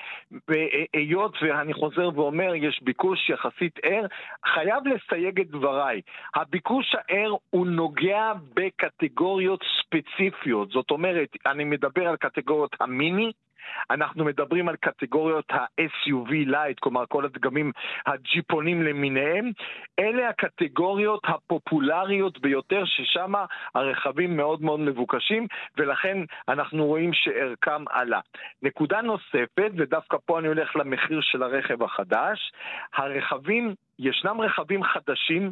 היות 0.94 1.38
ואני 1.42 1.74
חוזר 1.74 2.10
ואומר, 2.16 2.56
יש 2.56 2.80
ביקוש 2.82 3.30
יחסית 3.30 3.80
ער, 3.84 4.06
חייב 4.46 4.84
לסייג 4.88 5.40
את 5.40 5.50
דבריי. 5.50 6.02
הביקוש 6.50 6.96
הער 6.96 7.34
הוא 7.50 7.68
נוגע 7.68 8.34
בקטגוריות 8.54 9.64
ספציפיות, 9.80 10.70
זאת 10.70 10.92
אומרת, 10.92 11.30
אני 11.46 11.64
מדבר 11.64 12.08
על 12.08 12.16
קטגוריות 12.16 12.76
המיני, 12.80 13.32
אנחנו 13.90 14.26
מדברים 14.26 14.70
על 14.70 14.76
קטגוריות 14.76 15.52
ה-SUV 15.52 16.32
לייט, 16.32 16.80
כלומר 16.80 17.04
כל 17.10 17.26
הדגמים 17.26 17.72
הג'יפונים 18.06 18.84
למיניהם. 18.84 19.52
אלה 20.00 20.30
הקטגוריות 20.30 21.22
הפופולריות 21.28 22.40
ביותר, 22.40 22.84
ששם 22.86 23.34
הרכבים 23.76 24.38
מאוד 24.38 24.62
מאוד 24.62 24.80
מבוקשים, 24.80 25.48
ולכן 25.78 26.18
אנחנו 26.48 26.86
רואים 26.86 27.14
שערכם 27.14 27.84
עלה. 27.90 28.20
נקודה 28.62 29.02
נוספת, 29.02 29.72
ודווקא 29.78 30.18
פה 30.26 30.40
אני 30.40 30.48
הולך 30.48 30.76
למחיר 30.76 31.20
של 31.22 31.44
הרכב 31.44 31.84
החדש, 31.84 32.52
הרכבים 32.94 33.76
ישנם 34.00 34.42
רכבים 34.42 34.84
חדשים 34.84 35.52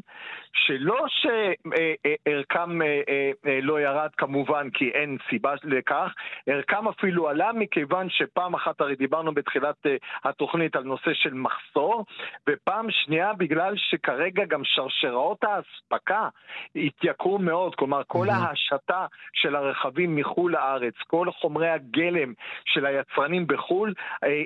שלא 0.54 1.06
שערכם 1.08 2.82
אה, 2.82 3.02
אה, 3.46 3.60
לא 3.62 3.82
ירד 3.82 4.10
כמובן 4.18 4.70
כי 4.70 4.90
אין 4.90 5.18
סיבה 5.30 5.54
לכך, 5.64 6.14
ערכם 6.48 6.88
אפילו 6.88 7.30
עלה 7.30 7.52
מכיוון 7.54 8.10
שפעם 8.10 8.54
אחת 8.54 8.82
הרי 8.82 8.96
דיברנו 8.96 9.34
בתחילת 9.34 9.76
התוכנית 10.24 10.76
על 10.76 10.84
נושא 10.84 11.14
של 11.14 11.34
מחסור, 11.34 12.06
ופעם 12.50 12.88
שנייה 12.90 13.34
בגלל 13.34 13.74
שכרגע 13.78 14.46
גם 14.46 14.62
שרשראות 14.64 15.44
האספקה 15.44 16.30
התייקרו 16.76 17.40
מאוד, 17.40 17.76
כלומר 17.76 18.02
כל 18.08 18.30
ההשתה 18.30 19.06
של 19.34 19.56
הרכבים 19.56 20.16
מחו"ל 20.16 20.52
לארץ, 20.52 20.94
כל 21.08 21.28
חומרי 21.32 21.70
הגלם 21.70 22.34
של 22.66 22.86
היצרנים 22.86 23.48
בחו"ל 23.48 23.94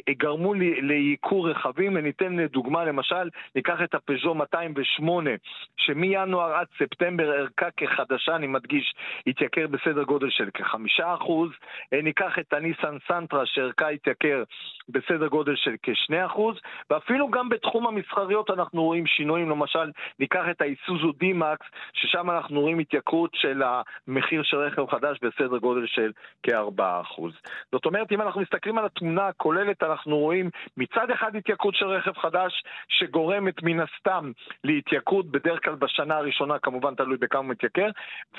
גרמו 0.10 0.54
לייקור 0.82 1.50
רכבים, 1.50 1.96
וניתן 1.96 2.46
דוגמה 2.46 2.86
למשל, 2.86 3.30
ניקח 3.56 3.82
את 3.84 3.91
הפז'ו 3.96 4.36
208, 4.36 5.32
שמינואר 5.78 6.54
עד 6.54 6.68
ספטמבר 6.80 7.32
ערכה 7.32 7.72
כחדשה, 7.78 8.36
אני 8.36 8.48
מדגיש, 8.48 8.94
התייקר 9.28 9.68
בסדר 9.68 10.04
גודל 10.04 10.30
של 10.30 10.50
כחמישה 10.54 11.14
אחוז, 11.14 11.50
ניקח 11.92 12.40
את 12.40 12.54
הניסן 12.54 12.98
סנטרה 13.08 13.46
שערכה 13.46 13.90
התייקר 13.90 14.44
בסדר 14.90 15.28
גודל 15.28 15.56
של 15.56 15.76
כשני 15.84 16.26
אחוז, 16.26 16.58
ואפילו 16.90 17.32
גם 17.32 17.50
בתחום 17.50 17.88
המסחריות 17.88 18.50
אנחנו 18.50 18.84
רואים 18.84 19.08
שינויים, 19.08 19.50
למשל, 19.50 19.92
ניקח 20.20 20.44
את 20.52 20.62
האיסוזו 20.62 21.12
די-מקס, 21.12 21.66
ששם 21.94 22.30
אנחנו 22.30 22.62
רואים 22.62 22.80
התייקרות 22.80 23.32
של 23.34 23.62
המחיר 23.64 24.44
של 24.44 24.58
רכב 24.58 24.86
חדש 24.88 25.18
בסדר 25.22 25.58
גודל 25.58 25.88
של 25.88 26.12
כארבעה 26.44 27.02
אחוז. 27.02 27.34
זאת 27.72 27.86
אומרת, 27.86 28.12
אם 28.12 28.22
אנחנו 28.22 28.42
מסתכלים 28.42 28.78
על 28.78 28.86
התמונה 28.86 29.28
הכוללת, 29.28 29.84
אנחנו 29.84 30.18
רואים 30.18 30.50
מצד 30.78 31.12
אחד 31.12 31.36
התייקרות 31.36 31.76
של 31.76 31.86
רכב 31.86 32.18
חדש, 32.18 32.64
שגורמת 32.88 33.64
מן 33.64 33.80
הסתם 33.82 34.32
להתייקרות, 34.64 35.32
בדרך 35.32 35.64
כלל 35.64 35.76
בשנה 35.76 36.16
הראשונה, 36.18 36.60
כמובן 36.60 36.96
תלוי 36.96 37.18
בכמה 37.18 37.42
מתייקר, 37.42 37.90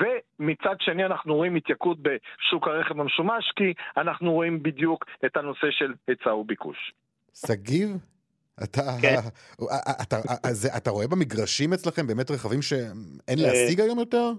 ומצד 0.00 0.76
שני 0.80 1.04
אנחנו 1.04 1.34
רואים 1.34 1.54
התייקרות 1.56 1.98
בשוק 2.02 2.68
הרכב 2.68 3.00
המשומש, 3.00 3.52
כי 3.56 3.74
אנחנו 3.96 4.32
רואים 4.32 4.62
בדיוק 4.62 5.04
את 5.26 5.36
הנושא 5.36 5.66
של 5.70 5.92
היצע 6.08 6.34
וביקוש. 6.34 6.92
שגיב? 7.34 7.96
אתה, 8.64 8.80
כן. 9.02 9.14
אתה, 10.02 10.16
אתה, 10.42 10.76
אתה 10.76 10.90
רואה 10.90 11.06
במגרשים 11.08 11.72
אצלכם 11.72 12.06
באמת 12.06 12.30
רכבים 12.30 12.62
שאין 12.62 13.38
אה, 13.38 13.42
להשיג 13.42 13.80
היום 13.80 13.98
יותר? 13.98 14.32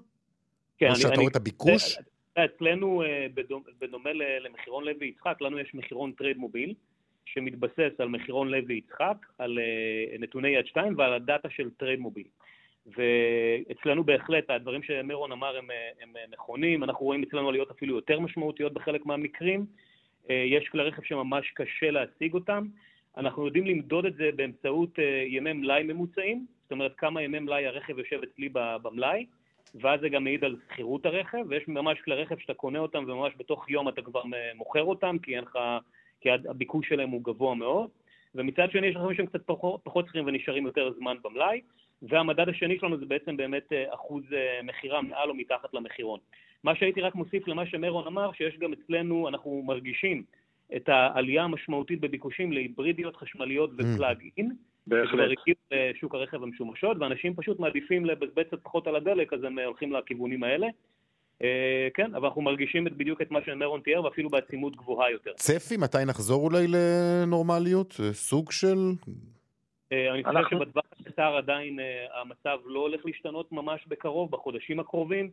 כן, 0.77 0.89
או 0.89 0.95
שאתה 0.95 1.15
רואה 1.15 1.27
את 1.27 1.35
הביקוש? 1.35 1.97
אצלנו, 2.33 3.03
אה, 3.03 3.25
בדומה 3.81 4.09
למחירון 4.13 4.83
לוי 4.83 5.07
יצחק, 5.07 5.41
לנו 5.41 5.59
יש 5.59 5.71
מחירון 5.73 6.11
טרייד 6.11 6.37
מוביל, 6.37 6.73
שמתבסס 7.25 7.99
על 7.99 8.07
מחירון 8.07 8.49
לוי 8.49 8.75
יצחק, 8.75 9.17
על 9.37 9.59
אה, 9.59 10.17
נתוני 10.19 10.49
יד 10.49 10.65
שתיים 10.65 10.93
ועל 10.97 11.13
הדאטה 11.13 11.49
של 11.49 11.69
טרייד 11.69 11.99
מוביל. 11.99 12.27
ואצלנו 12.85 14.03
בהחלט 14.03 14.49
הדברים 14.49 14.83
שמירון 14.83 15.31
אמר 15.31 15.57
הם, 15.57 15.67
הם 16.01 16.13
נכונים, 16.31 16.83
אנחנו 16.83 17.05
רואים 17.05 17.23
אצלנו 17.23 17.49
עליות 17.49 17.71
אפילו 17.71 17.95
יותר 17.95 18.19
משמעותיות 18.19 18.73
בחלק 18.73 19.05
מהמקרים. 19.05 19.65
יש 20.29 20.69
כלי 20.69 20.83
רכב 20.83 21.01
שממש 21.03 21.51
קשה 21.51 21.91
להשיג 21.91 22.33
אותם. 22.33 22.67
אנחנו 23.17 23.45
יודעים 23.45 23.65
למדוד 23.65 24.05
את 24.05 24.15
זה 24.15 24.29
באמצעות 24.35 24.99
אה, 24.99 25.23
ימי 25.27 25.53
מלאי 25.53 25.83
ממוצעים, 25.83 26.45
זאת 26.63 26.71
אומרת 26.71 26.95
כמה 26.97 27.21
ימי 27.21 27.39
מלאי 27.39 27.65
הרכב 27.65 27.97
יושב 27.97 28.19
אצלי 28.23 28.49
במלאי, 28.53 29.25
ואז 29.81 29.99
זה 29.99 30.09
גם 30.09 30.23
מעיד 30.23 30.43
על 30.43 30.55
סחירות 30.69 31.05
הרכב, 31.05 31.43
ויש 31.49 31.67
ממש 31.67 32.01
כלי 32.01 32.15
רכב 32.15 32.37
שאתה 32.37 32.53
קונה 32.53 32.79
אותם 32.79 33.03
וממש 33.07 33.33
בתוך 33.37 33.69
יום 33.69 33.89
אתה 33.89 34.01
כבר 34.01 34.21
מוכר 34.55 34.83
אותם, 34.83 35.17
כי, 35.23 35.35
לך, 35.35 35.59
כי 36.23 36.29
הביקוש 36.49 36.89
שלהם 36.89 37.09
הוא 37.09 37.23
גבוה 37.23 37.55
מאוד, 37.55 37.89
ומצד 38.35 38.71
שני 38.71 38.87
יש 38.87 38.95
רכבים 38.95 39.15
שהם 39.15 39.25
קצת 39.25 39.41
פחות, 39.45 39.81
פחות 39.83 40.07
שכירים 40.07 40.27
ונשארים 40.27 40.65
יותר 40.65 40.91
זמן 40.99 41.17
במלאי, 41.23 41.61
והמדד 42.01 42.49
השני 42.49 42.79
שלנו 42.79 42.97
זה 42.97 43.05
בעצם 43.05 43.37
באמת 43.37 43.73
אה, 43.73 43.93
אחוז 43.93 44.23
אה, 44.33 44.59
מכירה 44.63 45.01
מעל 45.01 45.29
או 45.29 45.35
מתחת 45.35 45.73
למחירון. 45.73 46.19
מה 46.63 46.75
שהייתי 46.75 47.01
רק 47.01 47.15
מוסיף 47.15 47.47
למה 47.47 47.65
שמרון 47.65 48.07
אמר, 48.07 48.31
שיש 48.31 48.57
גם 48.57 48.73
אצלנו, 48.73 49.27
אנחנו 49.29 49.63
מרגישים 49.65 50.23
את 50.75 50.89
העלייה 50.89 51.43
המשמעותית 51.43 51.99
בביקושים 51.99 52.51
להיברידיות 52.51 53.15
חשמליות 53.15 53.71
ופלאג 53.77 54.17
אין. 54.37 54.51
בהחלט. 54.87 55.09
שכבר 55.09 55.23
הגיעו 55.23 55.57
לשוק 55.71 56.15
הרכב 56.15 56.43
המשומשות, 56.43 56.97
ואנשים 56.99 57.35
פשוט 57.35 57.59
מעדיפים 57.59 58.05
לבזבז 58.05 58.43
קצת 58.47 58.63
פחות 58.63 58.87
על 58.87 58.95
הדלק, 58.95 59.33
אז 59.33 59.43
הם 59.43 59.59
הולכים 59.59 59.91
לכיוונים 59.91 60.43
האלה. 60.43 60.67
אה, 61.41 61.87
כן, 61.93 62.15
אבל 62.15 62.27
אנחנו 62.27 62.41
מרגישים 62.41 62.83
בדיוק 62.83 63.21
את 63.21 63.31
מה 63.31 63.39
שמרון 63.45 63.81
תיאר, 63.81 64.03
ואפילו 64.03 64.29
בעצימות 64.29 64.75
גבוהה 64.75 65.11
יותר. 65.11 65.31
צפי, 65.35 65.77
מתי 65.77 65.97
נחזור 66.07 66.43
אולי 66.43 66.65
לנורמליות? 66.67 67.99
סוג 68.11 68.51
של... 68.51 68.77
אה, 69.91 70.13
אני 70.13 70.23
חושב 70.23 70.39
שבטווח 70.49 70.83
הקצר 70.99 71.37
עדיין 71.37 71.79
אה, 71.79 72.21
המצב 72.21 72.57
לא 72.65 72.79
הולך 72.79 73.05
להשתנות 73.05 73.51
ממש 73.51 73.85
בקרוב, 73.87 74.31
בחודשים 74.31 74.79
הקרובים. 74.79 75.29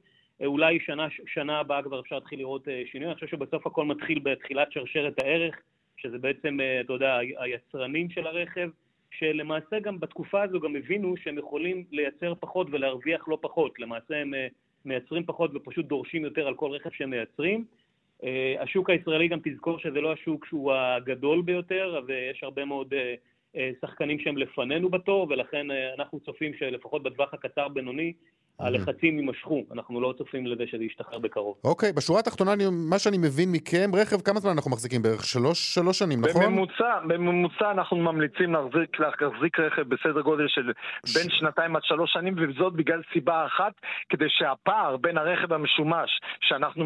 אולי 0.46 0.80
שנה, 0.80 1.06
שנה 1.26 1.58
הבאה 1.58 1.82
כבר 1.82 2.00
אפשר 2.00 2.14
להתחיל 2.14 2.38
לראות 2.38 2.68
אה, 2.68 2.82
שינוי. 2.90 3.06
אני 3.06 3.14
חושב 3.14 3.26
שבסוף 3.26 3.66
הכל 3.66 3.84
מתחיל 3.84 4.18
בתחילת 4.18 4.72
שרשרת 4.72 5.22
הערך, 5.22 5.56
שזה 5.96 6.18
בעצם, 6.18 6.60
אה, 6.60 6.80
אתה 6.80 6.92
יודע, 6.92 7.18
היצרנים 7.38 8.10
של 8.10 8.26
הרכב, 8.26 8.70
שלמעשה 9.10 9.80
גם 9.80 10.00
בתקופה 10.00 10.42
הזו 10.42 10.60
גם 10.60 10.76
הבינו 10.76 11.14
שהם 11.16 11.38
יכולים 11.38 11.84
לייצר 11.90 12.34
פחות 12.40 12.66
ולהרוויח 12.70 13.28
לא 13.28 13.38
פחות. 13.40 13.78
למעשה 13.78 14.16
הם 14.16 14.34
אה, 14.34 14.46
מייצרים 14.85 15.25
פחות 15.25 15.51
ופשוט 15.55 15.87
דורשים 15.87 16.25
יותר 16.25 16.47
על 16.47 16.55
כל 16.55 16.71
רכב 16.71 16.90
שהם 16.90 17.11
מייצרים. 17.11 17.64
השוק 18.59 18.90
הישראלי 18.90 19.29
גם 19.29 19.38
תזכור 19.45 19.79
שזה 19.79 20.01
לא 20.01 20.12
השוק 20.12 20.47
שהוא 20.47 20.73
הגדול 20.73 21.43
ביותר, 21.43 22.01
ויש 22.07 22.43
הרבה 22.43 22.64
מאוד 22.64 22.95
שחקנים 23.81 24.19
שהם 24.19 24.37
לפנינו 24.37 24.88
בתור, 24.88 25.27
ולכן 25.31 25.66
אנחנו 25.71 26.21
צופים 26.21 26.55
שלפחות 26.55 27.03
בטווח 27.03 27.35
הקצר-בינוני 27.35 28.12
הלחצים 28.61 29.18
יימשכו, 29.18 29.62
אנחנו 29.73 30.01
לא 30.01 30.14
צופים 30.18 30.46
לזה 30.46 30.64
שזה 30.66 30.85
ישתחרר 30.85 31.18
בקרוב. 31.18 31.57
אוקיי, 31.64 31.92
בשורה 31.92 32.20
התחתונה, 32.20 32.55
מה 32.70 32.99
שאני 32.99 33.18
מבין 33.18 33.53
מכם, 33.53 33.90
רכב, 33.94 34.20
כמה 34.20 34.40
זמן 34.40 34.51
אנחנו 34.51 34.70
מחזיקים? 34.70 35.03
בערך 35.03 35.25
שלוש, 35.25 35.75
שלוש 35.75 35.99
שנים, 35.99 36.20
נכון? 36.20 36.44
בממוצע, 36.44 36.99
בממוצע 37.09 37.70
אנחנו 37.70 37.96
ממליצים 37.96 38.53
להחזיק, 38.53 39.01
להחזיק 39.01 39.61
רכב 39.61 39.83
בסדר 39.83 40.20
גודל 40.20 40.49
של 40.49 40.73
בין 41.14 41.31
שנתיים 41.31 41.77
עד 41.77 41.83
שלוש 41.85 42.12
שנים, 42.12 42.35
וזאת 42.38 42.73
בגלל 42.73 43.03
סיבה 43.12 43.46
אחת, 43.46 43.73
כדי 44.09 44.27
שהפער 44.29 44.96
בין 44.96 45.18
הרכב 45.18 45.53
המשומש 45.53 46.11
שאנחנו 46.40 46.85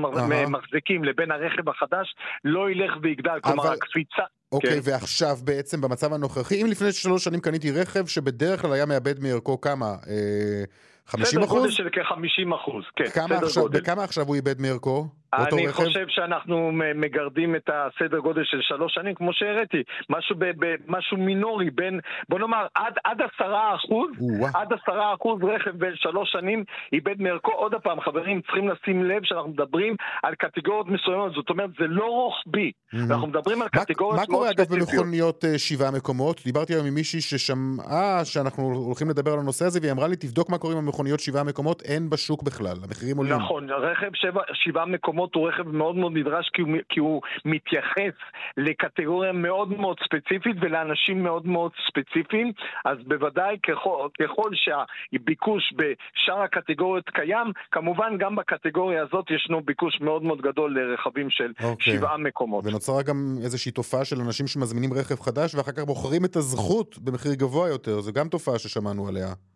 מחזיקים 0.49 1.05
לבין 1.05 1.31
הרכב 1.31 1.69
החדש 1.69 2.15
לא 2.45 2.71
ילך 2.71 2.93
ויגדל. 3.03 3.41
כלומר, 3.43 3.73
הקפיצה... 3.73 4.23
אוקיי, 4.53 4.71
כן. 4.83 4.91
ועכשיו 4.91 5.37
בעצם 5.45 5.81
במצב 5.81 6.13
הנוכחי, 6.13 6.63
אם 6.63 6.67
לפני 6.67 6.93
שלוש 6.93 7.25
שנים 7.25 7.41
קניתי 7.41 7.71
רכב 7.71 8.07
שבדרך 8.07 8.61
כלל 8.63 8.73
היה 8.73 8.87
מאבד 8.87 9.21
מערכו 9.21 9.61
כמה? 9.61 9.87
אה, 9.87 10.65
50 11.07 11.43
אחוז? 11.43 11.51
סדר 11.51 11.61
גודל 11.61 11.71
של 11.71 11.89
כ-50 11.93 12.55
אחוז, 12.55 12.85
כן. 12.97 13.11
כמה 13.11 13.37
עכשיו, 13.37 13.69
בכמה 13.69 14.05
עכשיו 14.05 14.27
הוא 14.27 14.35
איבד 14.35 14.61
מערכו? 14.61 15.09
אני 15.37 15.67
רכב? 15.67 15.85
חושב 15.85 16.07
שאנחנו 16.09 16.71
מגרדים 16.95 17.57
את 17.57 17.71
הסדר 17.73 18.19
גודל 18.19 18.43
של 18.45 18.61
שלוש 18.61 18.95
שנים, 18.95 19.15
כמו 19.15 19.33
שהראיתי, 19.33 19.83
משהו, 20.11 20.37
ב, 20.39 20.45
ב, 20.45 20.75
משהו 20.89 21.17
מינורי 21.17 21.71
בין, 21.71 22.01
בוא 22.29 22.39
נאמר, 22.39 22.67
עד, 22.75 22.95
עד 23.05 23.19
עשרה 23.23 23.75
אחוז, 23.75 24.11
עד 24.55 24.73
עשרה 24.73 25.15
אחוז 25.15 25.43
רכב 25.43 25.71
בין 25.71 25.93
שלוש 25.95 26.33
שנים 26.33 26.65
איבד 26.93 27.23
מערכו. 27.23 27.53
עוד 27.53 27.75
פעם, 27.75 28.01
חברים, 28.01 28.41
צריכים 28.41 28.69
לשים 28.69 29.05
לב 29.05 29.23
שאנחנו 29.25 29.49
מדברים 29.49 29.97
על 30.23 30.35
קטגוריות 30.35 30.87
מסוימות, 30.89 31.33
זאת 31.33 31.51
אומרת, 31.51 31.71
זה 31.79 31.87
לא 31.87 32.05
רוחבי, 32.05 32.73
אנחנו 33.11 33.27
מדברים 33.27 33.63
על 33.63 33.69
קטגוריות 33.69 34.15
מאוד 34.17 34.25
ספציפיות. 34.25 34.31
מה 34.31 34.37
קורה 34.37 34.51
אגב 34.51 34.67
במכוניות 34.75 35.45
אה, 35.45 35.59
שבעה 35.59 35.91
מקומות? 35.91 36.41
דיברתי 36.45 36.73
היום 36.75 36.87
עם 36.87 36.95
מישהי 36.95 37.21
ששמעה 37.21 38.25
שאנחנו 38.25 38.63
הולכים 38.63 39.09
לדבר 39.11 39.33
על 39.33 39.39
הנושא 39.39 39.65
הזה, 39.65 39.79
והיא 39.83 39.93
אמרה 39.93 40.09
לי, 40.09 40.17
תבדוק 40.17 40.51
מה 40.51 40.59
קורה 40.59 40.73
עם 40.73 40.79
המכוניות 40.79 41.21
שבעה 41.21 41.45
מקומות, 41.45 41.83
אין 41.83 42.11
בשוק 42.11 42.43
בכלל, 42.43 42.77
המחירים 42.85 43.17
עולים. 43.17 43.35
נכון, 43.35 43.71
רכב 43.71 44.11
שבע, 44.15 44.43
שבעה 44.53 44.87
מקומות 44.87 45.24
מקומות 45.25 45.35
הוא 45.35 45.49
רכב 45.49 45.69
מאוד 45.69 45.97
מאוד 45.97 46.13
נדרש 46.17 46.51
כי 46.55 46.63
הוא, 46.63 46.71
כי 46.89 47.01
הוא 47.01 47.23
מתייחס 47.45 48.17
לקטגוריה 48.57 49.33
מאוד 49.33 49.69
מאוד 49.69 49.97
ספציפית 50.05 50.57
ולאנשים 50.61 51.23
מאוד 51.23 51.47
מאוד 51.47 51.73
ספציפיים, 51.89 52.53
אז 52.85 52.99
בוודאי 53.07 53.57
ככל, 53.63 54.09
ככל 54.23 54.51
שהביקוש 54.55 55.75
בשאר 55.77 56.43
הקטגוריות 56.43 57.11
קיים, 57.11 57.53
כמובן 57.71 58.19
גם 58.19 58.37
בקטגוריה 58.37 59.03
הזאת 59.03 59.31
ישנו 59.31 59.61
ביקוש 59.61 60.01
מאוד 60.01 60.23
מאוד 60.23 60.41
גדול 60.43 60.79
לרכבים 60.79 61.31
של 61.31 61.53
okay. 61.59 61.65
אוקיי. 61.65 61.97
שבעה 61.97 62.17
מקומות. 62.17 62.67
ונוצרה 62.67 63.03
גם 63.03 63.37
איזושהי 63.45 63.73
תופעה 63.73 64.05
של 64.05 64.17
אנשים 64.21 64.47
שמזמינים 64.47 64.93
רכב 64.93 65.21
חדש 65.21 65.55
ואחר 65.55 65.73
כך 65.73 65.85
בוחרים 65.85 66.25
את 66.25 66.37
הזכות 66.37 66.99
במחיר 66.99 67.35
גבוה 67.35 67.69
יותר, 67.69 68.01
זו 68.01 68.13
גם 68.13 68.29
תופעה 68.29 68.59
ששמענו 68.59 69.09
עליה. 69.09 69.54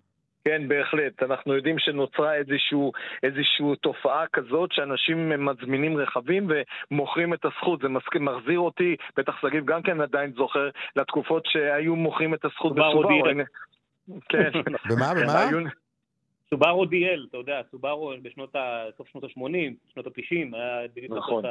כן, 0.48 0.68
בהחלט. 0.68 1.22
אנחנו 1.22 1.54
יודעים 1.54 1.78
שנוצרה 1.78 2.34
איזושהי 2.34 2.78
איזשהו 3.22 3.74
תופעה 3.74 4.26
כזאת 4.32 4.72
שאנשים 4.72 5.46
מזמינים 5.46 5.96
רכבים 5.96 6.48
ומוכרים 6.90 7.34
את 7.34 7.44
הזכות. 7.44 7.80
זה 7.80 7.88
מסכים, 7.88 8.24
מחזיר 8.24 8.58
אותי, 8.58 8.96
בטח 9.16 9.40
שגיב 9.42 9.64
גם 9.64 9.82
כן 9.82 10.00
עדיין 10.00 10.32
זוכר, 10.32 10.68
לתקופות 10.96 11.46
שהיו 11.46 11.96
מוכרים 11.96 12.34
את 12.34 12.44
הזכות 12.44 12.74
בסובארו. 12.74 13.22
כן. 14.30 14.50
במה? 14.88 15.12
במה? 15.14 15.70
סובארו 16.50 16.84
DL, 16.84 17.26
אתה 17.28 17.37
יודע, 17.37 17.61
סובארו 17.70 18.12
בשנות 18.22 18.56
ה... 18.56 18.84
סוף 18.96 19.08
שנות 19.08 19.24
ה-80, 19.24 19.92
שנות 19.94 20.06
ה-90, 20.06 20.56
היה 20.56 20.88
בדיוק 20.96 21.12
נכון. 21.16 21.44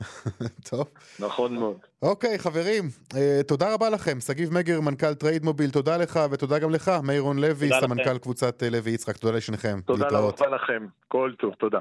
טוב. 0.70 0.88
נכון 1.20 1.54
מאוד. 1.54 1.76
אוקיי, 2.02 2.38
חברים, 2.38 2.84
אה, 3.16 3.40
תודה 3.46 3.74
רבה 3.74 3.90
לכם. 3.90 4.20
שגיב 4.20 4.52
מגר, 4.52 4.80
מנכ"ל 4.80 5.14
טרייד 5.14 5.44
מוביל, 5.44 5.70
תודה 5.70 5.96
לך, 5.96 6.20
ותודה 6.30 6.58
גם 6.58 6.70
לך, 6.70 6.92
מירון 7.02 7.38
לוי, 7.38 7.70
סמנכ"ל 7.80 8.18
קבוצת 8.18 8.62
אה, 8.62 8.70
לוי 8.70 8.90
יצחק, 8.90 9.16
תודה 9.16 9.36
לשניכם. 9.36 9.80
תודה 9.86 10.06
רבה 10.10 10.48
לכם, 10.48 10.86
כל 11.08 11.32
טוב, 11.38 11.54
תודה. 11.54 11.78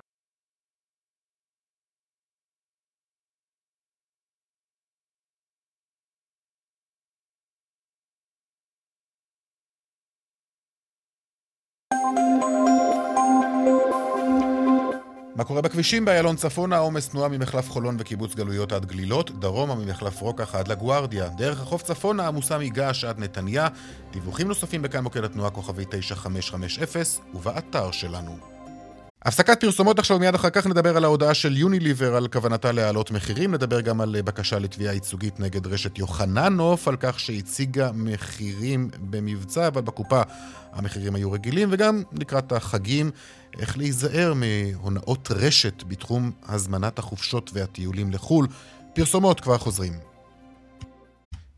קורה 15.48 15.62
בכבישים 15.62 16.06
באיילון 16.06 16.36
צפונה? 16.36 16.78
עומס 16.78 17.10
תנועה 17.10 17.30
ממחלף 17.30 17.70
חולון 17.70 17.96
וקיבוץ 18.00 18.36
גלויות 18.36 18.72
עד 18.72 18.86
גלילות, 18.86 19.40
דרומה 19.40 19.76
ממחלף 19.76 20.22
רוקח 20.22 20.56
עד 20.56 20.68
לגוארדיה, 20.68 21.30
דרך 21.30 21.62
החוף 21.62 21.84
צפונה 21.84 22.28
עמוסה 22.28 22.58
מגעש 22.58 23.04
עד 23.04 23.20
נתניה, 23.20 23.68
דיווחים 24.12 24.48
נוספים 24.48 24.82
בכאן 24.82 25.04
מוקד 25.04 25.24
התנועה 25.24 25.50
כוכבי 25.50 25.84
9550 25.90 27.22
ובאתר 27.34 27.92
שלנו. 27.92 28.57
הפסקת 29.28 29.62
פרסומות 29.62 30.00
עכשיו, 30.00 30.20
מיד 30.20 30.36
אחר 30.36 30.50
כך 30.50 30.68
נדבר 30.68 30.98
על 30.98 31.04
ההודעה 31.04 31.34
של 31.34 31.58
יוניליבר 31.58 32.16
על 32.16 32.28
כוונתה 32.28 32.72
להעלות 32.72 33.12
מחירים, 33.12 33.54
נדבר 33.54 33.82
גם 33.82 34.02
על 34.02 34.22
בקשה 34.22 34.60
לתביעה 34.60 34.94
ייצוגית 34.94 35.40
נגד 35.40 35.68
רשת 35.68 35.98
יוחננוף, 35.98 36.88
על 36.88 36.96
כך 37.00 37.20
שהציגה 37.20 37.92
מחירים 37.94 38.90
במבצע, 39.10 39.68
אבל 39.68 39.82
בקופה 39.82 40.22
המחירים 40.74 41.16
היו 41.16 41.32
רגילים, 41.32 41.70
וגם 41.72 42.04
לקראת 42.14 42.52
החגים, 42.52 43.12
איך 43.60 43.78
להיזהר 43.78 44.34
מהונאות 44.36 45.32
רשת 45.32 45.84
בתחום 45.88 46.32
הזמנת 46.48 47.00
החופשות 47.00 47.52
והטיולים 47.54 48.12
לחו"ל. 48.12 48.48
פרסומות 48.94 49.40
כבר 49.40 49.58
חוזרים. 49.58 49.94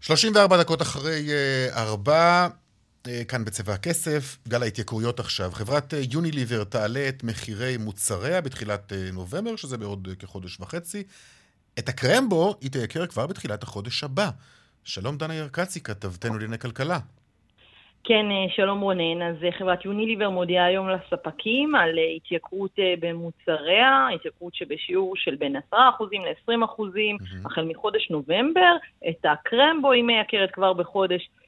34 0.01 0.57
דקות 0.57 0.81
אחרי 0.81 1.29
4, 1.73 2.13
uh, 2.13 2.51
אה, 2.51 2.58
כאן 3.03 3.45
בצבע 3.45 3.73
הכסף, 3.73 4.37
גל 4.47 4.63
ההתייקרויות 4.63 5.19
עכשיו. 5.19 5.49
חברת 5.51 5.93
אה, 5.93 5.99
יוניליבר 6.11 6.63
תעלה 6.63 7.09
את 7.09 7.23
מחירי 7.23 7.77
מוצריה 7.77 8.41
בתחילת 8.41 8.93
אה, 8.93 8.97
נובמבר, 9.13 9.55
שזה 9.55 9.77
בעוד 9.77 10.07
כחודש 10.19 10.59
וחצי. 10.59 11.03
את 11.79 11.89
הקרמבו 11.89 12.55
היא 12.61 12.71
תייקר 12.71 13.05
כבר 13.05 13.27
בתחילת 13.27 13.63
החודש 13.63 14.03
הבא. 14.03 14.29
שלום 14.83 15.17
דנה 15.17 15.35
ירקצי, 15.35 15.83
כתבתנו 15.83 16.33
לענייני 16.33 16.57
כלכלה. 16.57 16.99
כן, 18.03 18.25
שלום 18.55 18.81
רונן. 18.81 19.21
אז 19.21 19.35
חברת 19.57 19.85
יוניליבר 19.85 20.29
מודיעה 20.29 20.65
היום 20.65 20.89
לספקים 20.89 21.75
על 21.75 21.89
התייקרות 22.17 22.71
במוצריה, 22.99 24.07
התייקרות 24.15 24.55
שבשיעור 24.55 25.13
של 25.15 25.35
בין 25.35 25.55
10% 25.55 25.75
ל-20%, 26.11 26.51
mm-hmm. 26.51 27.45
החל 27.45 27.63
מחודש 27.63 28.09
נובמבר. 28.09 28.75
את 29.09 29.25
הקרמבו 29.25 29.91
היא 29.91 30.03
מייקרת 30.03 30.51
כבר 30.51 30.73
בחודש 30.73 31.21
אה, 31.21 31.38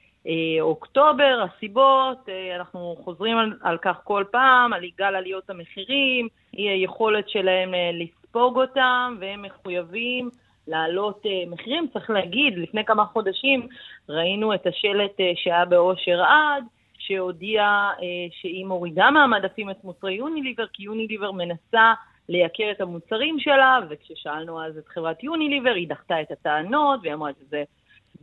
אוקטובר, 0.62 1.44
הסיבות, 1.44 2.30
אה, 2.30 2.56
אנחנו 2.56 2.96
חוזרים 3.04 3.38
על, 3.38 3.54
על 3.62 3.78
כך 3.78 4.00
כל 4.04 4.24
פעם, 4.32 4.74
על 4.74 4.82
גל 4.98 5.16
עליות 5.16 5.50
המחירים, 5.50 6.28
אי 6.58 6.70
היכולת 6.70 7.30
שלהם 7.30 7.74
אה, 7.74 7.92
לספוג 7.94 8.58
אותם, 8.58 9.18
והם 9.20 9.42
מחויבים 9.42 10.30
להעלות 10.68 11.24
מחירים. 11.48 11.88
צריך 11.94 12.10
להגיד, 12.10 12.58
לפני 12.58 12.86
כמה 12.86 13.06
חודשים 13.06 13.68
ראינו 14.10 14.54
את 14.54 14.68
השלט 14.68 15.18
שהיה 15.36 15.66
באושר 15.66 16.22
עד, 16.22 16.64
שהודיעה 16.98 17.92
שהיא 18.32 18.66
מורידה 18.66 19.12
מהמדפים 19.12 19.70
את 19.70 19.84
מוצרי 19.84 20.14
יוניליבר, 20.14 20.66
כי 20.74 20.84
יוניליבר 20.84 21.32
מנסה 21.32 21.94
לייקר 22.30 22.72
את 22.72 22.82
המוצרים 22.82 23.40
שלה, 23.40 23.80
וכששאלנו 23.90 24.64
אז 24.64 24.78
את 24.78 24.88
חברת 24.88 25.24
יוניליבר, 25.24 25.74
היא 25.76 25.88
דחתה 25.88 26.22
את 26.22 26.32
הטענות, 26.32 27.00
והיא 27.04 27.14
אמרה 27.14 27.32
שזה... 27.40 27.64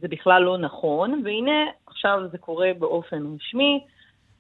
זה 0.01 0.09
בכלל 0.09 0.43
לא 0.43 0.59
נכון, 0.59 1.23
והנה 1.25 1.65
עכשיו 1.87 2.21
זה 2.33 2.39
קורה 2.39 2.71
באופן 2.79 3.23
רשמי. 3.35 3.85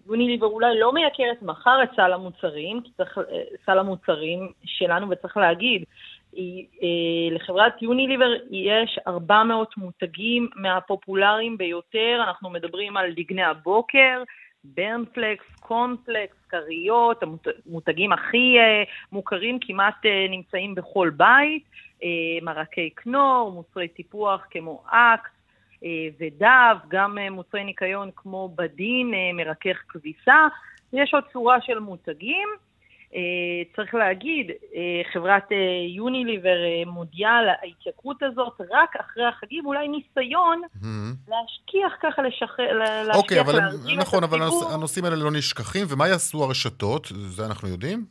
יוניליבר 0.09 0.47
אולי 0.47 0.79
לא 0.79 0.93
מייקרת 0.93 1.43
מחר 1.43 1.83
את 1.83 1.89
סל 1.97 2.13
המוצרים, 2.13 2.81
כי 2.81 2.91
צריך, 2.97 3.19
אה, 3.19 3.43
סל 3.67 3.79
המוצרים 3.79 4.53
שלנו, 4.65 5.11
וצריך 5.11 5.37
להגיד, 5.37 5.85
היא, 6.33 6.67
אה, 6.83 7.37
לחברת 7.37 7.83
יוניליבר 7.83 8.33
יש 8.51 8.99
400 9.07 9.77
מותגים 9.77 10.49
מהפופולריים 10.57 11.59
ביותר, 11.59 12.21
אנחנו 12.29 12.51
מדברים 12.51 12.97
על 12.97 13.13
דגני 13.13 13.43
הבוקר, 13.43 14.23
ברנפלקס, 14.65 15.45
קונפלקס, 15.61 16.37
כריות, 16.49 17.23
המותגים 17.67 18.13
הכי 18.13 18.59
אה, 18.59 18.83
מוכרים 19.13 19.59
כמעט 19.61 20.07
נמצאים 20.29 20.75
בכל 20.75 21.11
בית, 21.17 21.65
מרקי 22.43 22.91
כנור, 22.97 23.53
מוצרי 23.53 23.89
טיפוח 23.89 24.47
כמו 24.51 24.83
אקס, 24.91 25.31
ודב, 26.21 26.77
גם 26.89 27.19
אה, 27.19 27.31
מוצרי 27.31 27.65
ניקיון 27.65 28.11
כמו 28.17 28.55
בדין, 28.57 29.15
אה, 29.15 29.33
מרכך 29.33 29.77
כביסה, 29.89 30.47
יש 30.93 31.15
עוד 31.15 31.25
צורה 31.33 31.61
של 31.61 31.79
מותגים. 31.79 32.49
צריך 33.77 33.95
להגיד, 33.95 34.51
חברת 35.13 35.49
יוניליבר 35.97 36.57
מודיעה 36.87 37.39
על 37.39 37.49
ההתייקרות 37.49 38.23
הזאת 38.23 38.61
רק 38.71 38.97
אחרי 39.01 39.25
החגים, 39.25 39.67
אולי 39.67 39.89
ניסיון 39.89 40.63
mm-hmm. 40.63 40.87
להשכיח 41.29 41.93
ככה, 42.03 42.23
לשחרר, 42.23 42.79
להשכיח, 42.79 43.17
אוקיי, 43.17 43.41
אבל 43.41 43.59
נכון, 43.99 44.25
אבל 44.25 44.39
הנושאים 44.75 45.05
האלה 45.05 45.17
לא 45.17 45.31
נשכחים, 45.31 45.87
ומה 45.89 46.09
יעשו 46.09 46.45
הרשתות? 46.45 47.07
זה 47.07 47.47
אנחנו 47.47 47.69
יודעים? 47.69 48.05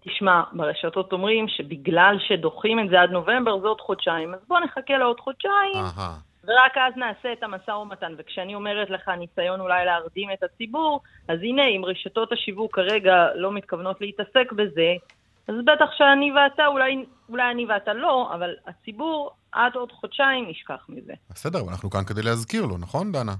תשמע, 0.00 0.42
ברשתות 0.52 1.12
אומרים 1.12 1.48
שבגלל 1.48 2.16
שדוחים 2.28 2.80
את 2.80 2.90
זה 2.90 3.00
עד 3.00 3.10
נובמבר, 3.10 3.60
זה 3.60 3.68
עוד 3.68 3.80
חודשיים, 3.80 4.34
אז 4.34 4.40
בוא 4.48 4.60
נחכה 4.60 4.98
לעוד 4.98 5.20
חודשיים. 5.20 5.74
Aha. 5.74 6.29
ורק 6.44 6.72
אז 6.76 6.96
נעשה 6.96 7.32
את 7.32 7.42
המשא 7.42 7.70
ומתן. 7.70 8.14
וכשאני 8.18 8.54
אומרת 8.54 8.90
לך 8.90 9.08
ניסיון 9.08 9.60
אולי 9.60 9.84
להרדים 9.84 10.28
את 10.32 10.42
הציבור, 10.42 11.00
אז 11.28 11.38
הנה, 11.42 11.62
אם 11.66 11.84
רשתות 11.84 12.32
השיווק 12.32 12.74
כרגע 12.74 13.12
לא 13.34 13.52
מתכוונות 13.52 14.00
להתעסק 14.00 14.52
בזה, 14.52 14.94
אז 15.48 15.54
בטח 15.64 15.90
שאני 15.98 16.32
ואתה, 16.32 16.66
אולי, 16.66 17.04
אולי 17.28 17.50
אני 17.50 17.66
ואתה 17.66 17.92
לא, 17.92 18.30
אבל 18.34 18.54
הציבור 18.66 19.30
עד 19.52 19.74
עוד 19.74 19.92
חודשיים 19.92 20.48
ישכח 20.50 20.86
מזה. 20.88 21.12
בסדר, 21.30 21.60
אנחנו 21.70 21.90
כאן 21.90 22.04
כדי 22.04 22.22
להזכיר 22.22 22.66
לו, 22.66 22.78
נכון, 22.78 23.12
דנה? 23.12 23.34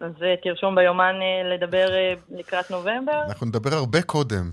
אז 0.00 0.12
אה, 0.22 0.34
תרשום 0.42 0.74
ביומן 0.74 1.14
אה, 1.22 1.54
לדבר 1.54 1.86
אה, 1.94 2.14
לקראת 2.30 2.70
נובמבר. 2.70 3.22
אנחנו 3.28 3.46
נדבר 3.46 3.70
הרבה 3.74 4.02
קודם. 4.02 4.50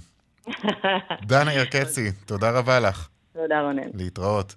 דנה 1.22 1.54
ירקצי, 1.54 2.12
תודה 2.26 2.60
רבה 2.60 2.80
לך. 2.80 3.08
תודה 3.34 3.62
רונן. 3.62 3.90
להתראות. 3.94 4.56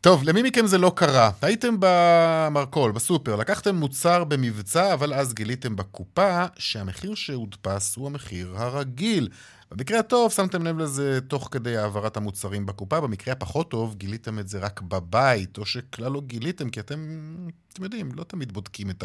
טוב, 0.00 0.22
למי 0.24 0.42
מכם 0.42 0.66
זה 0.66 0.78
לא 0.78 0.92
קרה? 0.96 1.30
הייתם 1.42 1.76
במרכול, 1.80 2.92
בסופר, 2.92 3.36
לקחתם 3.36 3.74
מוצר 3.76 4.24
במבצע, 4.24 4.92
אבל 4.94 5.14
אז 5.14 5.34
גיליתם 5.34 5.76
בקופה 5.76 6.44
שהמחיר 6.58 7.14
שהודפס 7.14 7.96
הוא 7.96 8.06
המחיר 8.06 8.54
הרגיל. 8.56 9.28
במקרה 9.70 9.98
הטוב 9.98 10.32
שמתם 10.32 10.62
לב 10.62 10.78
לזה 10.78 11.20
תוך 11.28 11.48
כדי 11.52 11.76
העברת 11.76 12.16
המוצרים 12.16 12.66
בקופה, 12.66 13.00
במקרה 13.00 13.32
הפחות 13.32 13.70
טוב 13.70 13.94
גיליתם 13.94 14.38
את 14.38 14.48
זה 14.48 14.58
רק 14.58 14.80
בבית, 14.80 15.58
או 15.58 15.66
שכלל 15.66 16.12
לא 16.12 16.20
גיליתם, 16.20 16.70
כי 16.70 16.80
אתם, 16.80 17.26
אתם 17.72 17.84
יודעים, 17.84 18.10
לא 18.14 18.24
תמיד 18.24 18.52
בודקים 18.52 18.90
את 18.90 19.04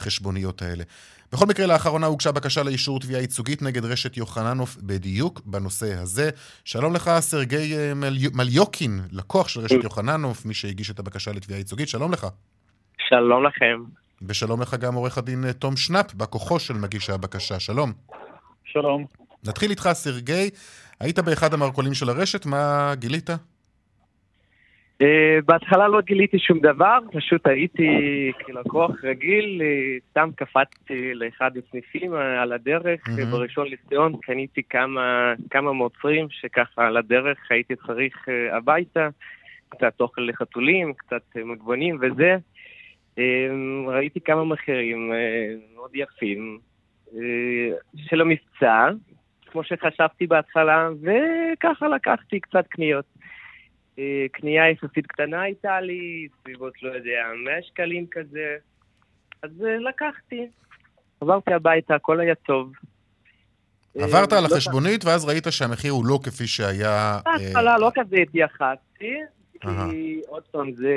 החשבוניות 0.00 0.62
האלה. 0.62 0.84
בכל 1.32 1.46
מקרה, 1.46 1.66
לאחרונה 1.66 2.06
הוגשה 2.06 2.32
בקשה 2.32 2.62
לאישור 2.62 3.00
תביעה 3.00 3.20
ייצוגית 3.20 3.62
נגד 3.62 3.84
רשת 3.84 4.16
יוחננוף 4.16 4.76
בדיוק 4.76 5.40
בנושא 5.44 5.94
הזה. 5.94 6.30
שלום 6.64 6.94
לך, 6.94 7.10
סרגי 7.20 7.76
אה, 7.76 7.92
מליוקין, 8.34 9.00
לקוח 9.12 9.48
של 9.48 9.60
רשת 9.60 9.84
יוחננוף, 9.84 10.46
מי 10.46 10.54
שהגיש 10.54 10.90
את 10.90 10.98
הבקשה 10.98 11.32
לתביעה 11.32 11.58
ייצוגית. 11.58 11.88
שלום 11.88 12.12
לך. 12.12 12.26
שלום 13.08 13.46
לכם. 13.46 13.82
ושלום 14.22 14.62
לך 14.62 14.74
גם 14.74 14.94
עורך 14.94 15.18
הדין 15.18 15.44
אה, 15.44 15.52
תום 15.52 15.76
שנאפ, 15.76 16.14
בא 16.14 16.26
כוחו 16.30 16.58
של 16.58 16.74
מגיש 16.74 17.10
הבקשה. 17.10 17.60
שלום. 17.60 17.92
שלום. 18.64 19.04
נתחיל 19.44 19.70
איתך, 19.70 19.88
סרגי. 19.92 20.50
היית 21.00 21.18
באחד 21.18 21.54
המרכולים 21.54 21.94
של 21.94 22.08
הרשת, 22.08 22.46
מה 22.46 22.92
גילית? 22.94 23.30
Uh, 25.02 25.06
בהתחלה 25.46 25.88
לא 25.88 26.00
גיליתי 26.00 26.38
שום 26.38 26.58
דבר, 26.60 26.98
פשוט 27.12 27.46
הייתי 27.46 27.88
כלקוח 28.46 29.04
רגיל, 29.04 29.62
uh, 29.62 30.10
סתם 30.10 30.30
קפצתי 30.36 31.14
לאחד 31.14 31.50
הסניפים 31.56 32.14
uh, 32.14 32.16
על 32.16 32.52
הדרך, 32.52 33.06
mm-hmm. 33.06 33.24
בראשון 33.30 33.66
לציון 33.68 34.12
קניתי 34.22 34.62
כמה, 34.62 35.34
כמה 35.50 35.72
מוצרים 35.72 36.26
שככה 36.30 36.86
על 36.86 36.96
הדרך 36.96 37.38
הייתי 37.50 37.76
צריך 37.86 38.28
הביתה, 38.52 39.08
קצת 39.68 40.00
אוכל 40.00 40.20
לחתולים, 40.20 40.92
קצת 40.92 41.22
מגבונים 41.36 41.98
וזה. 42.00 42.36
ראיתי 43.86 44.20
כמה 44.20 44.44
מחירים 44.44 45.12
מאוד 45.74 45.90
יפים 45.94 46.58
של 47.96 48.20
המבצע, 48.20 48.88
כמו 49.46 49.64
שחשבתי 49.64 50.26
בהתחלה, 50.26 50.88
וככה 51.02 51.88
לקחתי 51.88 52.40
קצת 52.40 52.66
קניות. 52.68 53.04
אה, 53.98 54.26
קנייה 54.32 54.70
יחסית 54.70 55.06
קטנה 55.06 55.42
הייתה 55.42 55.80
לי, 55.80 56.28
סביבות, 56.42 56.82
לא 56.82 56.88
יודע, 56.88 57.26
100 57.44 57.62
שקלים 57.62 58.06
כזה. 58.10 58.56
אז 59.42 59.50
אה, 59.64 59.76
לקחתי. 59.78 60.46
עברתי 61.20 61.52
הביתה, 61.52 61.94
הכל 61.94 62.20
היה 62.20 62.34
טוב. 62.34 62.72
אה, 63.98 64.04
עברת 64.04 64.32
על 64.32 64.42
לא 64.42 64.46
החשבונית, 64.46 65.04
ואז 65.04 65.24
ראית 65.24 65.44
שהמחיר 65.50 65.92
הוא 65.92 66.06
לא 66.06 66.18
כפי 66.22 66.46
שהיה... 66.46 67.18
בהתחלה 67.24 67.78
לא 67.78 67.90
כזה 67.94 68.16
התייחסתי, 68.16 69.14
כי 69.60 70.20
עוד 70.28 70.42
פעם, 70.50 70.72
זה... 70.72 70.94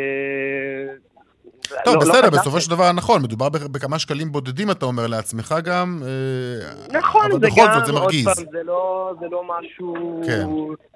טוב, 1.85 1.93
לא, 1.95 1.99
לא 1.99 1.99
בסדר, 1.99 2.21
לא 2.21 2.29
בסופו 2.29 2.61
של 2.61 2.69
דבר 2.69 2.91
נכון, 2.91 3.21
מדובר 3.23 3.49
בכמה 3.49 3.99
שקלים 3.99 4.31
בודדים, 4.31 4.71
אתה 4.71 4.85
אומר 4.85 5.07
לעצמך 5.07 5.55
גם, 5.63 5.99
אה, 6.05 6.97
נכון, 6.99 7.31
אבל 7.31 7.39
בכל 7.39 7.61
גם, 7.61 7.73
זאת 7.73 7.85
זה 7.85 7.93
מרגיז. 7.93 8.27
עוד 8.27 8.35
פעם, 8.35 8.45
זה 8.51 8.63
לא, 8.63 9.13
זה 9.19 9.25
לא 9.31 9.43
משהו 9.47 10.21
כן. 10.25 10.45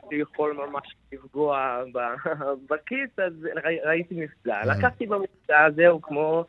שיכול 0.09 0.53
ממש 0.53 0.95
לפגוע 1.11 1.83
בכיס, 2.69 3.19
אז 3.25 3.33
ראיתי 3.85 4.15
מבצע. 4.15 4.61
Mm. 4.61 4.67
לקחתי 4.67 5.05
במבצע, 5.05 5.67
זהו, 5.75 6.01
כמו 6.01 6.45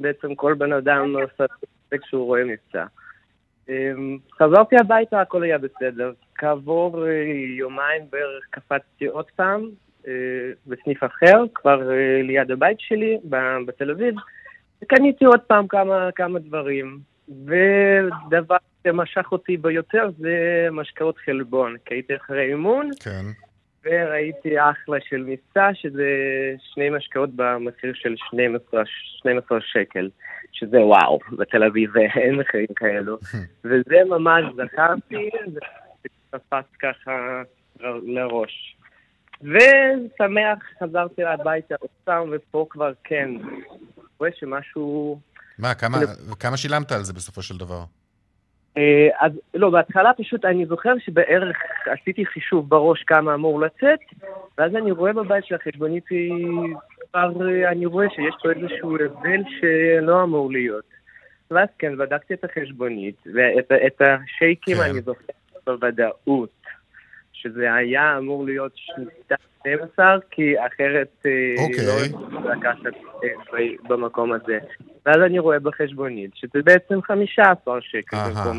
בעצם 0.00 0.34
כל 0.34 0.54
בן 0.54 0.72
אדם 0.72 1.14
עושה 1.16 1.44
כשהוא 2.02 2.26
רואה 2.26 2.42
מבצע. 2.44 2.84
אמ, 3.68 4.18
חזרתי 4.38 4.76
הביתה, 4.80 5.20
הכל 5.20 5.42
היה 5.42 5.58
בסדר. 5.58 6.12
כעבור 6.34 7.06
אה, 7.06 7.12
יומיים 7.58 8.02
בערך 8.10 8.44
קפצתי 8.50 9.06
עוד 9.06 9.24
פעם 9.36 9.70
בסניף 10.66 11.04
אחר, 11.04 11.44
כבר 11.54 11.90
אה, 11.90 12.22
ליד 12.22 12.50
הבית 12.50 12.80
שלי, 12.80 13.18
בתל 13.66 13.90
אביב, 13.90 14.14
וקניתי 14.82 15.24
עוד 15.24 15.40
פעם 15.40 15.68
כמה, 15.68 16.08
כמה 16.14 16.38
דברים. 16.38 16.98
ודבר 17.28 18.56
שמשך 18.86 19.32
אותי 19.32 19.56
ביותר 19.56 20.10
זה 20.18 20.68
משקאות 20.72 21.18
חלבון, 21.18 21.76
כי 21.84 21.94
הייתי 21.94 22.16
אחרי 22.16 22.48
אימון. 22.50 22.90
כן. 23.04 23.26
וראיתי 23.84 24.60
אחלה 24.60 24.98
של 25.08 25.24
מבצע, 25.26 25.70
שזה 25.74 26.08
שני 26.74 26.90
משקאות 26.90 27.30
במחיר 27.36 27.92
של 27.94 28.14
12, 28.16 28.82
12 29.18 29.58
שקל, 29.60 30.10
שזה 30.52 30.80
וואו, 30.80 31.18
בתל 31.32 31.64
אביב 31.64 31.96
אין 31.96 32.34
מחירים 32.34 32.66
כאלו. 32.76 33.18
וזה 33.64 33.96
ממש 34.08 34.44
זכרתי, 34.56 35.30
זה 35.52 35.60
קפץ 36.30 36.76
ככה 36.82 37.42
לראש. 38.02 38.76
ושמח, 39.42 40.58
חזרתי 40.80 41.24
הביתה 41.24 41.74
עוד 41.80 41.90
פעם, 42.04 42.28
ופה 42.32 42.66
כבר 42.70 42.92
כן, 43.04 43.30
רואה 44.18 44.30
שמשהו... 44.34 45.20
מה, 45.58 45.74
כמה, 45.74 45.98
כמה 46.40 46.56
שילמת 46.56 46.92
על 46.92 47.02
זה 47.02 47.12
בסופו 47.12 47.42
של 47.42 47.56
דבר? 47.56 47.84
אה, 48.76 49.08
אז 49.20 49.32
לא, 49.54 49.70
בהתחלה 49.70 50.10
פשוט 50.18 50.44
אני 50.44 50.66
זוכר 50.66 50.92
שבערך 50.98 51.56
עשיתי 51.86 52.26
חישוב 52.26 52.68
בראש 52.68 53.02
כמה 53.02 53.34
אמור 53.34 53.60
לצאת, 53.60 54.00
ואז 54.58 54.74
אני 54.74 54.90
רואה 54.90 55.12
בבית 55.12 55.44
של 55.44 55.54
החשבונית, 55.54 56.04
כבר 57.10 57.30
אני 57.70 57.86
רואה 57.86 58.06
שיש 58.10 58.34
פה 58.42 58.50
איזשהו 58.50 58.94
הבדל 58.94 59.42
שלא 59.60 60.22
אמור 60.22 60.52
להיות. 60.52 60.84
ואז 61.50 61.68
כן, 61.78 61.96
בדקתי 61.96 62.34
את 62.34 62.44
החשבונית, 62.44 63.16
ואת 63.34 64.00
השייקים 64.00 64.76
כן. 64.76 64.82
אני 64.82 65.00
זוכר 65.00 65.32
בוודאות, 65.66 66.50
שזה 67.42 67.74
היה 67.74 68.18
אמור 68.18 68.44
להיות 68.44 68.72
שנייה 68.74 69.38
12, 69.60 70.18
כי 70.30 70.54
אחרת 70.58 71.26
אה, 71.26 71.64
אוקיי. 71.64 71.86
לא 71.86 72.06
יכולתי 72.06 72.48
לקחת 72.58 72.94
אה, 73.24 73.88
במקום 73.88 74.32
הזה. 74.32 74.58
ואז 75.06 75.16
אני 75.26 75.38
רואה 75.38 75.58
בחשבונית 75.58 76.30
שזה 76.34 76.62
בעצם 76.64 77.02
15 77.02 77.78
שקל 77.80 78.16
במקום 78.16 78.58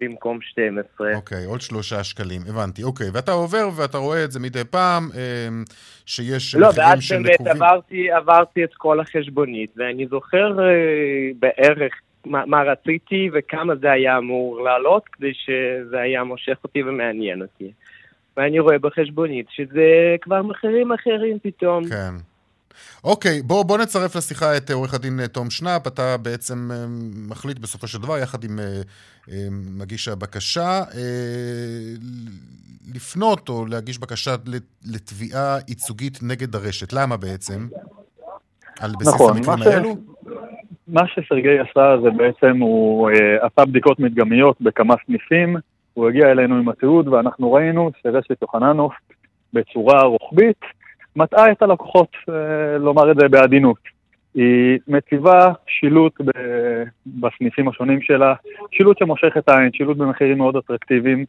במקום 0.00 0.38
12. 0.40 1.14
אוקיי, 1.14 1.44
עוד 1.44 1.60
שלושה 1.60 2.04
שקלים, 2.04 2.40
הבנתי. 2.48 2.82
אוקיי, 2.82 3.06
ואתה 3.12 3.32
עובר 3.32 3.68
ואתה 3.76 3.98
רואה 3.98 4.24
את 4.24 4.32
זה 4.32 4.40
מדי 4.40 4.64
פעם, 4.64 5.08
אה, 5.16 5.48
שיש 6.06 6.54
לא, 6.54 6.68
מחירים 6.68 7.00
של 7.00 7.18
נקובים... 7.18 7.34
לא, 7.40 7.44
ואז 7.44 7.48
באמת 7.48 7.62
עברתי, 7.62 8.10
עברתי 8.10 8.64
את 8.64 8.74
כל 8.74 9.00
החשבונית, 9.00 9.70
ואני 9.76 10.06
זוכר 10.06 10.58
בערך 11.38 11.92
מה, 12.24 12.46
מה 12.46 12.62
רציתי 12.62 13.30
וכמה 13.34 13.76
זה 13.76 13.90
היה 13.90 14.18
אמור 14.18 14.64
לעלות, 14.64 15.02
כדי 15.12 15.32
שזה 15.34 16.00
היה 16.00 16.24
מושך 16.24 16.56
אותי 16.64 16.82
ומעניין 16.82 17.42
אותי. 17.42 17.72
ואני 18.36 18.58
רואה 18.58 18.78
בחשבונית 18.78 19.46
שזה 19.50 20.16
כבר 20.20 20.42
מחירים 20.42 20.92
אחרים 20.92 21.38
פתאום. 21.42 21.84
כן. 21.84 22.14
אוקיי, 23.04 23.42
בוא, 23.42 23.62
בוא 23.62 23.78
נצרף 23.78 24.16
לשיחה 24.16 24.56
את 24.56 24.70
עורך 24.70 24.94
הדין 24.94 25.20
אה, 25.20 25.28
תום 25.28 25.50
שנאפ. 25.50 25.86
אתה 25.86 26.16
בעצם 26.16 26.70
אה, 26.72 26.84
מחליט 27.28 27.58
בסופו 27.58 27.86
של 27.86 27.98
דבר, 27.98 28.18
יחד 28.18 28.44
עם 28.44 28.58
אה, 28.58 28.82
מגיש 29.50 30.08
הבקשה, 30.08 30.82
לפנות 32.94 33.48
או 33.48 33.66
להגיש 33.66 33.98
בקשה 33.98 34.34
לתביעה 34.84 35.58
ייצוגית 35.68 36.18
נגד 36.22 36.54
הרשת. 36.54 36.92
למה 36.92 37.16
בעצם? 37.16 37.68
על 38.80 38.92
בסיס 39.00 39.14
נכון, 39.14 39.36
המקרים 39.36 39.58
ש... 39.58 39.66
האלו? 39.66 39.96
מה 40.88 41.06
שסרגי 41.06 41.58
עשה 41.58 41.96
זה 42.02 42.10
בעצם, 42.10 42.58
הוא 42.60 43.10
עשה 43.40 43.64
בדיקות 43.64 44.00
מדגמיות 44.00 44.60
בכמה 44.60 44.94
סניפים, 45.06 45.56
הוא 45.94 46.08
הגיע 46.08 46.30
אלינו 46.30 46.56
עם 46.56 46.68
התיעוד 46.68 47.08
ואנחנו 47.08 47.52
ראינו 47.52 47.90
שרשת 48.02 48.42
יוחננוף 48.42 48.94
בצורה 49.52 50.02
רוחבית 50.02 50.60
מטעה 51.16 51.52
את 51.52 51.62
הלקוחות, 51.62 52.08
אה, 52.28 52.78
לומר 52.78 53.10
את 53.10 53.16
זה 53.20 53.28
בעדינות. 53.28 53.78
היא 54.34 54.78
מציבה 54.88 55.52
שילוט 55.66 56.20
בסניפים 57.06 57.68
השונים 57.68 58.00
שלה, 58.02 58.34
שילוט 58.70 58.98
שמושך 58.98 59.36
את 59.38 59.48
העין, 59.48 59.72
שילוט 59.72 59.96
במחירים 59.96 60.38
מאוד 60.38 60.56
אטרקטיביים, 60.56 61.24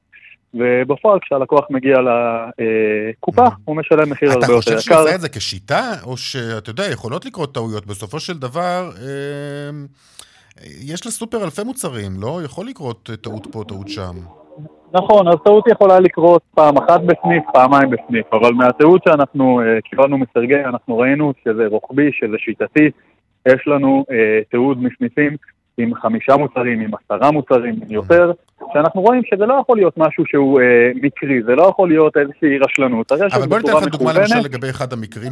ובפועל 0.55 1.19
כשהלקוח 1.19 1.65
מגיע 1.69 1.97
לקופה, 2.01 3.45
הוא 3.65 3.75
משלם 3.75 4.09
מחיר 4.09 4.31
הרבה 4.31 4.45
יותר 4.45 4.53
יקר. 4.53 4.59
אתה 4.59 4.75
חושב 4.75 4.79
שהוא 4.79 5.01
עושה 5.01 5.15
את 5.15 5.21
זה 5.21 5.29
כשיטה, 5.29 5.91
או 6.03 6.17
שאתה 6.17 6.69
יודע, 6.69 6.83
יכולות 6.91 7.25
לקרות 7.25 7.53
טעויות? 7.53 7.85
בסופו 7.85 8.19
של 8.19 8.37
דבר, 8.37 8.89
אה, 9.01 9.69
יש 10.81 11.07
לסופר 11.07 11.43
אלפי 11.43 11.63
מוצרים, 11.63 12.11
לא? 12.21 12.39
יכול 12.45 12.67
לקרות 12.67 13.09
טעות 13.21 13.47
פה, 13.51 13.63
טעות 13.67 13.87
שם. 13.87 14.15
נכון, 14.93 15.27
אז 15.27 15.35
טעות 15.45 15.67
יכולה 15.67 15.99
לקרות 15.99 16.41
פעם 16.55 16.77
אחת 16.77 17.01
בסניף, 17.01 17.43
פעמיים 17.53 17.89
בסניף, 17.89 18.33
אבל 18.33 18.53
מהתיעוד 18.53 19.01
שאנחנו 19.07 19.61
uh, 19.61 19.81
קיבלנו 19.89 20.17
מסרגי, 20.17 20.55
אנחנו 20.65 20.97
ראינו 20.97 21.33
שזה 21.43 21.67
רוחבי, 21.67 22.09
שזה 22.13 22.35
שיטתי, 22.37 22.91
יש 23.47 23.67
לנו 23.67 24.05
uh, 24.09 24.13
תיעוד 24.51 24.83
מסניפים 24.83 25.35
עם 25.77 25.95
חמישה 25.95 26.37
מוצרים, 26.37 26.79
עם 26.81 26.91
עשרה 26.93 27.31
מוצרים, 27.31 27.75
יותר, 27.89 28.31
שאנחנו 28.73 29.01
רואים 29.01 29.21
שזה 29.25 29.45
לא 29.45 29.53
יכול 29.61 29.77
להיות 29.77 29.97
משהו 29.97 30.23
שהוא 30.27 30.61
אה, 30.61 30.91
מקרי, 30.95 31.43
זה 31.43 31.55
לא 31.55 31.63
יכול 31.63 31.89
להיות 31.89 32.17
איזושהי 32.17 32.57
רשלנות. 32.57 33.11
אבל 33.11 33.47
בוא 33.47 33.57
ניתן 33.57 33.71
לך 33.71 33.87
דוגמה 33.87 34.13
למשל 34.13 34.39
לגבי 34.43 34.69
אחד 34.69 34.93
המקרים, 34.93 35.31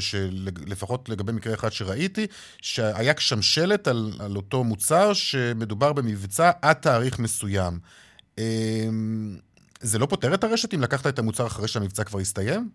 שלפחות 0.00 1.08
לגבי 1.08 1.32
מקרה 1.32 1.54
אחד 1.54 1.68
שראיתי, 1.68 2.26
שהיה 2.62 3.12
שם 3.18 3.42
שלט 3.42 3.88
על, 3.88 3.96
על 4.24 4.36
אותו 4.36 4.64
מוצר 4.64 5.12
שמדובר 5.12 5.92
במבצע 5.92 6.50
עד 6.62 6.76
תאריך 6.76 7.18
מסוים. 7.18 7.72
אמ, 8.38 8.44
זה 9.80 9.98
לא 9.98 10.06
פותר 10.06 10.34
את 10.34 10.44
הרשת 10.44 10.74
אם 10.74 10.80
לקחת 10.82 11.06
את 11.06 11.18
המוצר 11.18 11.46
אחרי 11.46 11.68
שהמבצע 11.68 12.04
כבר 12.04 12.18
הסתיים? 12.18 12.68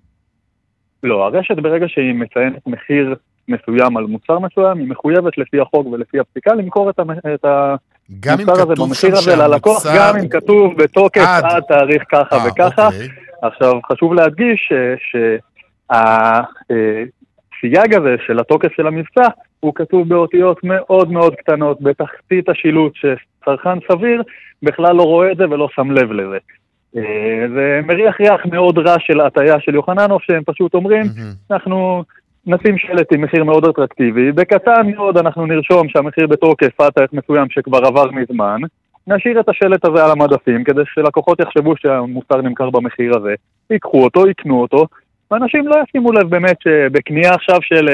לא, 1.03 1.25
הרשת 1.25 1.55
ברגע 1.55 1.85
שהיא 1.87 2.13
מציינת 2.13 2.67
מחיר 2.67 3.15
מסוים 3.47 3.97
על 3.97 4.03
מוצר 4.03 4.39
מסוים, 4.39 4.77
היא 4.77 4.87
מחויבת 4.87 5.37
לפי 5.37 5.59
החוק 5.59 5.87
ולפי 5.87 6.19
הפסיקה 6.19 6.53
למכור 6.55 6.89
את, 6.89 6.99
המ... 6.99 7.11
את 7.11 7.45
המוצר 8.25 8.61
הזה 8.61 8.73
במחיר 8.75 9.17
הזה 9.17 9.35
ללקוח, 9.35 9.85
גם 9.95 10.15
אם 10.17 10.27
כתוב 10.27 10.77
בתוקף 10.77 11.21
עד, 11.21 11.43
עד 11.45 11.63
תאריך 11.63 12.03
ככה 12.11 12.35
아, 12.35 12.39
אה, 12.39 12.47
וככה. 12.47 12.87
אוקיי. 12.87 13.07
עכשיו, 13.41 13.79
חשוב 13.91 14.13
להדגיש 14.13 14.71
שהסייג 17.51 17.93
הזה 17.95 18.15
של 18.27 18.39
התוקף 18.39 18.71
של 18.75 18.87
המבצע, 18.87 19.27
הוא 19.59 19.75
כתוב 19.75 20.09
באותיות 20.09 20.57
מאוד 20.63 21.11
מאוד 21.11 21.35
קטנות 21.35 21.81
בתחתית 21.81 22.49
השילוט, 22.49 22.93
שצרכן 22.95 23.79
סביר 23.91 24.23
בכלל 24.63 24.95
לא 24.95 25.03
רואה 25.03 25.31
את 25.31 25.37
זה 25.37 25.43
ולא 25.49 25.67
שם 25.75 25.91
לב 25.91 26.11
לזה. 26.11 26.37
אה, 26.97 27.45
זה 27.55 27.79
מריח 27.87 28.21
ריח 28.21 28.45
מאוד 28.45 28.77
רע 28.77 28.95
של 28.99 29.21
הטעיה 29.21 29.59
של 29.59 29.75
יוחננוף, 29.75 30.23
שהם 30.23 30.43
פשוט 30.45 30.73
אומרים, 30.73 31.03
אנחנו 31.51 32.03
נשים 32.45 32.77
שלט 32.77 33.13
עם 33.13 33.21
מחיר 33.21 33.43
מאוד 33.43 33.65
אטרקטיבי, 33.65 34.31
בקטן 34.31 34.91
מאוד 34.95 35.17
אנחנו 35.17 35.45
נרשום 35.45 35.89
שהמחיר 35.89 36.27
בתוקף 36.27 36.81
עד 36.81 36.91
תאריך 36.91 37.13
מסוים 37.13 37.47
שכבר 37.49 37.85
עבר 37.85 38.11
מזמן, 38.11 38.61
נשאיר 39.07 39.39
את 39.39 39.49
השלט 39.49 39.85
הזה 39.85 40.05
על 40.05 40.11
המדפים 40.11 40.63
כדי 40.63 40.81
שלקוחות 40.85 41.39
יחשבו 41.39 41.73
שהמוצר 41.77 42.41
נמכר 42.41 42.69
במחיר 42.69 43.17
הזה, 43.17 43.33
ייקחו 43.69 44.03
אותו, 44.03 44.27
יקנו 44.27 44.61
אותו, 44.61 44.85
ואנשים 45.31 45.67
לא 45.67 45.75
ישימו 45.83 46.11
לב 46.11 46.29
באמת 46.29 46.57
שבקנייה 46.63 47.33
עכשיו 47.33 47.57
של 47.61 47.87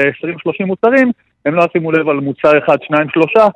20-30 0.62 0.66
מוצרים, 0.66 1.12
הם 1.46 1.54
לא 1.54 1.64
ישימו 1.70 1.92
לב 1.92 2.08
על 2.08 2.16
מוצר 2.16 2.58
אחד, 2.58 2.76
שניים, 2.82 3.08
שלושה, 3.08 3.46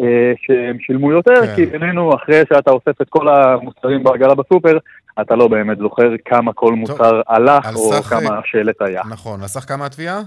אה, 0.00 0.32
שהם 0.36 0.76
שילמו 0.80 1.12
יותר, 1.12 1.46
כן. 1.46 1.54
כי 1.56 1.66
בינינו, 1.66 2.14
אחרי 2.14 2.42
שאתה 2.48 2.70
אוסף 2.70 3.00
את 3.02 3.08
כל 3.08 3.28
המוצרים 3.28 4.02
בעגלה 4.02 4.34
בסופר, 4.34 4.78
אתה 5.20 5.34
לא 5.34 5.48
באמת 5.48 5.78
זוכר 5.78 6.10
כמה 6.24 6.52
כל 6.52 6.72
מוצר 6.72 7.20
הלך, 7.28 7.76
או 7.76 7.92
כמה 8.02 8.38
השלט 8.38 8.82
היה. 8.82 9.02
נכון, 9.10 9.40
על 9.40 9.46
סך 9.46 9.68
כמה 9.68 9.86
התביעה? 9.86 10.20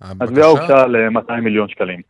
התביעה 0.00 0.46
הוגשה 0.46 0.86
ל-200 0.86 1.32
מיליון 1.42 1.68
שקלים. 1.68 2.00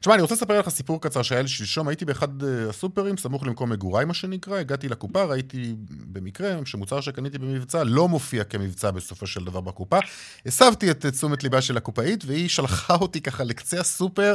תשמע, 0.00 0.14
אני 0.14 0.22
רוצה 0.22 0.34
לספר 0.34 0.58
לך 0.58 0.68
סיפור 0.68 1.00
קצר 1.00 1.22
שהיה 1.22 1.42
לי 1.42 1.48
שלשום, 1.48 1.88
הייתי 1.88 2.04
באחד 2.04 2.42
אה, 2.42 2.68
הסופרים, 2.68 3.16
סמוך 3.16 3.46
למקום 3.46 3.70
מגוריי, 3.70 4.04
מה 4.04 4.14
שנקרא, 4.14 4.58
הגעתי 4.58 4.88
לקופה, 4.88 5.24
ראיתי 5.24 5.74
במקרה 6.12 6.54
שמוצר 6.64 7.00
שקניתי 7.00 7.38
במבצע 7.38 7.84
לא 7.84 8.08
מופיע 8.08 8.44
כמבצע 8.44 8.90
בסופו 8.90 9.26
של 9.26 9.44
דבר 9.44 9.60
בקופה. 9.60 9.98
הסבתי 10.46 10.90
את 10.90 11.06
תשומת 11.06 11.42
ליבה 11.42 11.60
של 11.60 11.76
הקופאית, 11.76 12.24
והיא 12.26 12.48
שלחה 12.48 12.94
אותי 12.94 13.20
ככה 13.20 13.44
לקצה 13.44 13.80
הסופר 13.80 14.34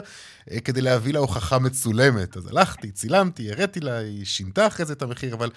אה, 0.52 0.60
כדי 0.60 0.82
להביא 0.82 1.14
לה 1.14 1.20
הוכחה 1.20 1.60
מצולמת. 1.60 2.38
אז 2.38 2.48
הלכתי, 2.48 2.92
צילמתי, 2.92 3.52
הראתי 3.52 3.80
לה, 3.80 3.98
היא 3.98 4.26
שינתה 4.26 4.68
אחרי 4.68 4.86
זה 4.86 4.94
את 4.94 5.02
המחיר, 5.02 5.34
אבל... 5.34 5.50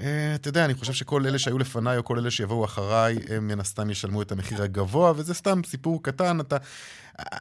אה, 0.00 0.34
אתה 0.34 0.48
יודע, 0.48 0.64
אני 0.64 0.74
חושב 0.74 0.92
שכל 0.92 1.26
אלה 1.26 1.38
שהיו 1.38 1.58
לפניי 1.58 1.96
או 1.96 2.04
כל 2.04 2.18
אלה 2.18 2.30
שיבואו 2.30 2.64
אחריי, 2.64 3.18
הם 3.28 3.48
מן 3.48 3.60
הסתם 3.60 3.90
ישלמו 3.90 4.22
את 4.22 4.32
המחיר 4.32 4.62
הגבוה, 4.62 5.12
וזה 5.16 5.34
סתם 5.34 5.60
סיפור 5.66 6.02
קטן, 6.02 6.40
אתה... 6.40 6.56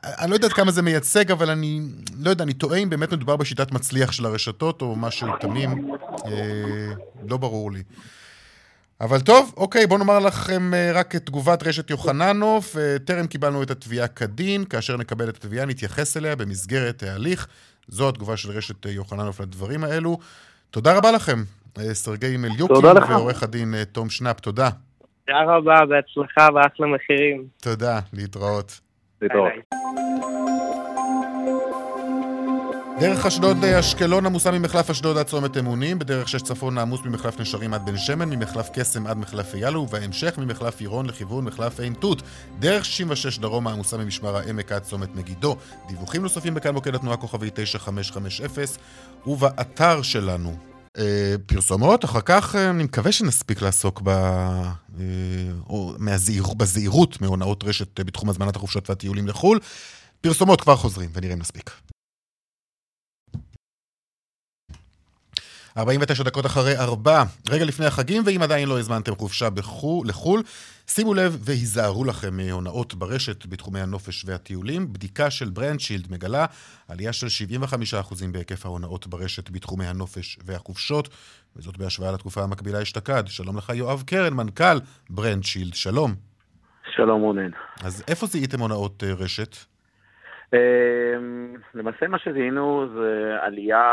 אני 0.03 0.29
לא 0.29 0.35
יודע 0.35 0.47
עד 0.47 0.53
כמה 0.53 0.71
זה 0.71 0.81
מייצג, 0.81 1.31
אבל 1.31 1.49
אני 1.49 1.81
לא 2.19 2.29
יודע, 2.29 2.43
אני 2.43 2.53
טועה 2.53 2.77
אם 2.77 2.89
באמת 2.89 3.13
מדובר 3.13 3.35
בשיטת 3.35 3.71
מצליח 3.71 4.11
של 4.11 4.25
הרשתות 4.25 4.81
או 4.81 4.95
משהו 4.95 5.27
תמים, 5.39 5.91
אה, 6.25 6.93
לא 7.27 7.37
ברור 7.37 7.71
לי. 7.71 7.83
אבל 9.01 9.21
טוב, 9.21 9.53
אוקיי, 9.57 9.87
בואו 9.87 9.99
נאמר 9.99 10.19
לכם 10.19 10.73
אה, 10.73 10.91
רק 10.93 11.15
את 11.15 11.25
תגובת 11.25 11.63
רשת 11.63 11.89
יוחננוף. 11.89 12.75
טרם 13.05 13.27
קיבלנו 13.27 13.63
את 13.63 13.71
התביעה 13.71 14.07
כדין, 14.07 14.65
כאשר 14.65 14.97
נקבל 14.97 15.29
את 15.29 15.37
התביעה 15.37 15.65
נתייחס 15.65 16.17
אליה 16.17 16.35
במסגרת 16.35 17.03
ההליך. 17.03 17.47
זו 17.87 18.09
התגובה 18.09 18.37
של 18.37 18.51
רשת 18.51 18.85
יוחננוף 18.85 19.39
לדברים 19.39 19.83
האלו. 19.83 20.17
תודה 20.71 20.97
רבה 20.97 21.11
לכם, 21.11 21.43
סרגי 21.93 22.37
מליוקין 22.37 22.85
ועורך 23.09 23.43
הדין 23.43 23.73
תום 23.91 24.09
שנאפ, 24.09 24.39
תודה. 24.39 24.69
תודה 25.25 25.39
רבה, 25.47 25.85
בהצלחה 25.85 26.47
ואחלה 26.55 26.87
מחירים. 26.87 27.45
תודה, 27.61 27.99
להתראות. 28.13 28.79
להתראות. 29.21 29.51
דרך 32.99 33.25
אשדוד 33.25 33.63
אשקלון 33.65 34.25
עמוסה 34.25 34.51
ממחלף 34.51 34.89
אשדוד 34.89 35.17
עד 35.17 35.25
צומת 35.25 35.57
אמונים, 35.57 35.99
בדרך 35.99 36.29
שש 36.29 36.41
צפון 36.41 36.77
עמוס 36.77 37.01
ממחלף 37.05 37.39
נשרים 37.39 37.73
עד 37.73 37.85
בן 37.85 37.97
שמן, 37.97 38.29
ממחלף 38.29 38.69
קסם 38.73 39.07
עד 39.07 39.17
מחלף 39.17 39.55
אייל, 39.55 39.77
ובהמשך 39.77 40.37
ממחלף 40.37 40.81
עירון 40.81 41.05
לכיוון 41.05 41.45
מחלף 41.45 41.79
עין 41.79 41.93
תות. 41.93 42.21
דרך 42.59 42.85
66 42.85 43.39
דרומה 43.39 43.71
עמוסה 43.71 43.97
ממשמר 43.97 44.35
העמק 44.35 44.71
עד 44.71 44.81
צומת 44.81 45.15
מגידו. 45.15 45.55
דיווחים 45.87 46.21
נוספים 46.21 46.53
בכאן 46.53 46.73
מוקד 46.73 46.95
התנועה 46.95 47.17
כוכבי 47.17 47.49
9550, 47.53 48.63
ובאתר 49.27 50.01
שלנו. 50.01 50.72
אה, 50.97 51.35
פרסומות, 51.45 52.05
אחר 52.05 52.21
כך 52.21 52.55
אה, 52.55 52.69
אני 52.69 52.83
מקווה 52.83 53.11
שנספיק 53.11 53.61
לעסוק 53.61 54.01
ב... 54.03 54.09
אה, 54.09 55.03
או 55.69 55.93
מהזהיר, 55.97 56.43
בזהירות 56.57 57.21
מהונאות 57.21 57.63
רשת 57.63 57.99
בתחום 57.99 58.29
הזמנת 58.29 58.55
החופשות 58.55 58.89
והטיולים 58.89 59.27
לחו"ל. 59.27 59.59
פרסומות 60.21 60.61
כבר 60.61 60.75
חוזרים, 60.75 61.09
ונראה 61.13 61.33
אם 61.33 61.39
נספיק. 61.39 61.71
49 65.77 66.23
דקות 66.23 66.45
אחרי 66.45 66.77
4, 66.77 67.23
רגע 67.49 67.65
לפני 67.65 67.85
החגים, 67.85 68.21
ואם 68.25 68.41
עדיין 68.41 68.69
לא 68.69 68.79
הזמנתם 68.79 69.15
חופשה 69.15 69.49
בחול, 69.49 70.07
לחו"ל, 70.07 70.41
שימו 70.87 71.13
לב 71.13 71.37
והיזהרו 71.45 72.05
לכם 72.05 72.37
מהונאות 72.37 72.93
ברשת 72.93 73.45
בתחומי 73.45 73.79
הנופש 73.79 74.25
והטיולים. 74.25 74.93
בדיקה 74.93 75.29
של 75.29 75.49
ברנדשילד 75.49 76.11
מגלה 76.11 76.45
עלייה 76.89 77.13
של 77.13 77.27
75% 77.93 78.13
בהיקף 78.31 78.65
ההונאות 78.65 79.07
ברשת 79.07 79.49
בתחומי 79.49 79.85
הנופש 79.85 80.39
והחופשות, 80.45 81.09
וזאת 81.55 81.77
בהשוואה 81.77 82.11
לתקופה 82.11 82.41
המקבילה 82.41 82.81
אשתקד. 82.81 83.23
שלום 83.27 83.57
לך 83.57 83.69
יואב 83.69 84.03
קרן, 84.07 84.33
מנכ"ל 84.33 84.77
ברנדשילד, 85.09 85.73
שלום. 85.73 86.11
שלום 86.95 87.21
רונן. 87.21 87.49
אז 87.83 88.03
איפה 88.07 88.25
זיהיתם 88.25 88.59
הונאות 88.59 89.03
אה, 89.03 89.13
רשת? 89.13 89.55
אמ, 90.53 91.55
למעשה 91.73 92.07
מה 92.07 92.19
שזיהינו 92.19 92.85
זה 92.95 93.35
עלייה 93.41 93.83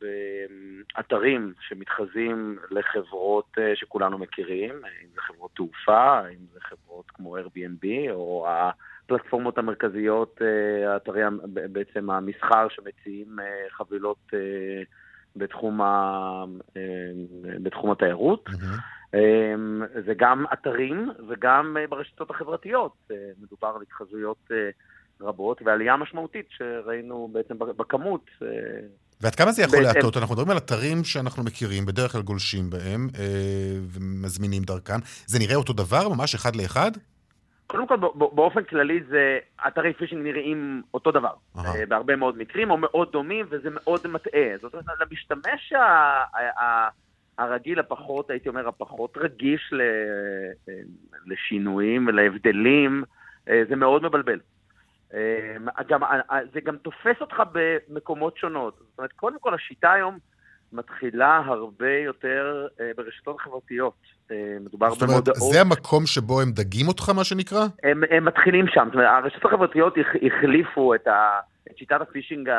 באתרים 0.00 1.52
שמתחזים 1.60 2.58
לחברות 2.70 3.46
אה, 3.58 3.72
שכולנו 3.76 4.18
מכירים, 4.18 4.70
אם 4.74 5.08
זה 5.14 5.20
חברות 5.20 5.50
תעופה, 5.54 6.28
אם 6.28 6.46
זה 6.52 6.60
חברות 6.60 7.10
כמו 7.10 7.38
Airbnb, 7.38 8.10
או 8.10 8.46
הפלטפורמות 8.48 9.58
המרכזיות, 9.58 10.42
אה, 10.42 10.96
אתרי 10.96 11.22
בעצם 11.44 12.10
המסחר 12.10 12.68
שמציעים 12.68 13.40
אה, 13.40 13.44
חבילות 13.70 14.30
בתחום, 15.36 15.80
ה, 15.80 16.44
בתחום 17.62 17.90
התיירות. 17.90 18.48
Mm-hmm. 18.48 19.16
זה 20.06 20.14
גם 20.16 20.44
אתרים 20.52 21.10
וגם 21.28 21.76
ברשתות 21.88 22.30
החברתיות. 22.30 22.92
מדובר 23.42 23.72
על 23.76 23.82
התחזויות 23.82 24.50
רבות 25.20 25.62
ועלייה 25.64 25.96
משמעותית 25.96 26.46
שראינו 26.50 27.28
בעצם 27.32 27.58
בכמות. 27.58 28.30
ועד 29.20 29.34
כמה 29.34 29.52
זה 29.52 29.62
יכול 29.62 29.82
להטות? 29.82 30.16
אנחנו 30.16 30.34
מדברים 30.34 30.50
על 30.50 30.56
אתרים 30.56 31.04
שאנחנו 31.04 31.44
מכירים, 31.44 31.86
בדרך 31.86 32.12
כלל 32.12 32.22
גולשים 32.22 32.70
בהם 32.70 33.08
אה, 33.18 33.24
ומזמינים 33.92 34.62
דרכם. 34.62 34.98
זה 35.26 35.38
נראה 35.38 35.56
אותו 35.56 35.72
דבר, 35.72 36.08
ממש 36.08 36.34
אחד 36.34 36.56
לאחד? 36.56 36.90
קודם 37.66 37.86
כל, 37.86 37.96
באופן 38.14 38.64
כללי 38.64 39.00
זה, 39.08 39.38
אתרי 39.68 39.92
פישינג 39.92 40.22
נראים 40.22 40.82
אותו 40.94 41.10
דבר, 41.12 41.32
אה, 41.58 41.86
בהרבה 41.88 42.16
מאוד 42.16 42.38
מקרים, 42.38 42.70
או 42.70 42.76
מאוד 42.78 43.12
דומים, 43.12 43.46
וזה 43.50 43.68
מאוד 43.72 44.06
מטעה. 44.06 44.48
זאת 44.60 44.74
אומרת, 44.74 44.86
למשתמש 45.00 45.72
הרגיל 47.38 47.78
הפחות, 47.78 48.30
הייתי 48.30 48.48
אומר, 48.48 48.68
הפחות 48.68 49.16
רגיש 49.16 49.72
אה, 49.72 50.72
לשינויים 51.26 52.06
ולהבדלים, 52.06 53.04
זה 53.68 53.76
מאוד 53.76 54.02
מבלבל. 54.02 54.38
אמ, 55.14 55.66
גם, 55.88 56.04
אה, 56.04 56.20
אה, 56.30 56.38
זה 56.52 56.60
גם 56.64 56.76
תופס 56.76 57.20
אותך 57.20 57.42
במקומות 57.52 58.36
שונות. 58.36 58.74
זאת 58.78 58.98
אומרת, 58.98 59.12
קודם 59.12 59.36
כל 59.40 59.54
השיטה 59.54 59.92
היום 59.92 60.18
מתחילה 60.72 61.42
הרבה 61.44 61.98
יותר 61.98 62.66
אה, 62.80 62.90
ברשתות 62.96 63.40
חברתיות. 63.40 64.16
מדובר 64.60 64.90
זאת 64.90 65.02
אומרת, 65.02 65.14
במודעות. 65.14 65.52
זה 65.52 65.60
המקום 65.60 66.06
שבו 66.06 66.40
הם 66.40 66.50
דגים 66.52 66.88
אותך, 66.88 67.08
מה 67.08 67.24
שנקרא? 67.24 67.66
הם, 67.82 68.02
הם 68.10 68.24
מתחילים 68.24 68.66
שם. 68.68 68.84
זאת 68.86 68.94
אומרת, 68.94 69.08
הרשתות 69.10 69.44
החברתיות 69.44 69.94
החליפו 70.26 70.94
את, 70.94 71.06
ה, 71.06 71.40
את 71.70 71.78
שיטת 71.78 72.00
הפישינג 72.00 72.50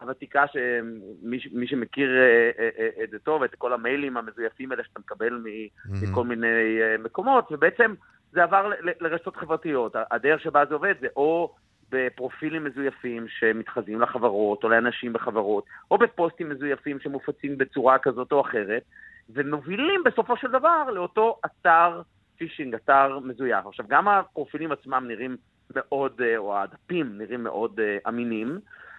הוותיקה, 0.00 0.44
שמי 0.52 1.66
שמכיר 1.66 2.10
את 3.04 3.10
זה 3.10 3.18
טוב, 3.18 3.42
את 3.42 3.54
כל 3.54 3.72
המיילים 3.72 4.16
המזויפים 4.16 4.72
האלה 4.72 4.82
שאתה 4.84 5.00
מקבל 5.00 5.42
מכל 6.02 6.24
מיני 6.24 6.78
מקומות, 6.98 7.48
ובעצם... 7.50 7.94
זה 8.32 8.42
עבר 8.42 8.70
לרשתות 9.00 9.36
חברתיות. 9.36 9.96
הדרך 10.10 10.40
שבה 10.40 10.64
זה 10.66 10.74
עובד 10.74 10.94
זה 11.00 11.06
או 11.16 11.54
בפרופילים 11.90 12.64
מזויפים 12.64 13.26
שמתחזים 13.28 14.00
לחברות 14.00 14.64
או 14.64 14.68
לאנשים 14.68 15.12
בחברות, 15.12 15.64
או 15.90 15.98
בפוסטים 15.98 16.48
מזויפים 16.48 17.00
שמופצים 17.00 17.58
בצורה 17.58 17.98
כזאת 17.98 18.32
או 18.32 18.40
אחרת, 18.40 18.82
ומובילים 19.30 20.00
בסופו 20.04 20.36
של 20.36 20.50
דבר 20.50 20.90
לאותו 20.90 21.40
אתר 21.46 22.02
phishing, 22.36 22.74
אתר 22.74 23.18
מזויף. 23.18 23.66
עכשיו, 23.66 23.86
גם 23.88 24.08
הפרופילים 24.08 24.72
עצמם 24.72 25.04
נראים 25.08 25.36
מאוד, 25.74 26.20
אה, 26.24 26.36
או 26.36 26.58
הדפים 26.58 27.18
נראים 27.18 27.44
מאוד 27.44 27.80
uh, 27.80 28.08
אמינים. 28.08 28.58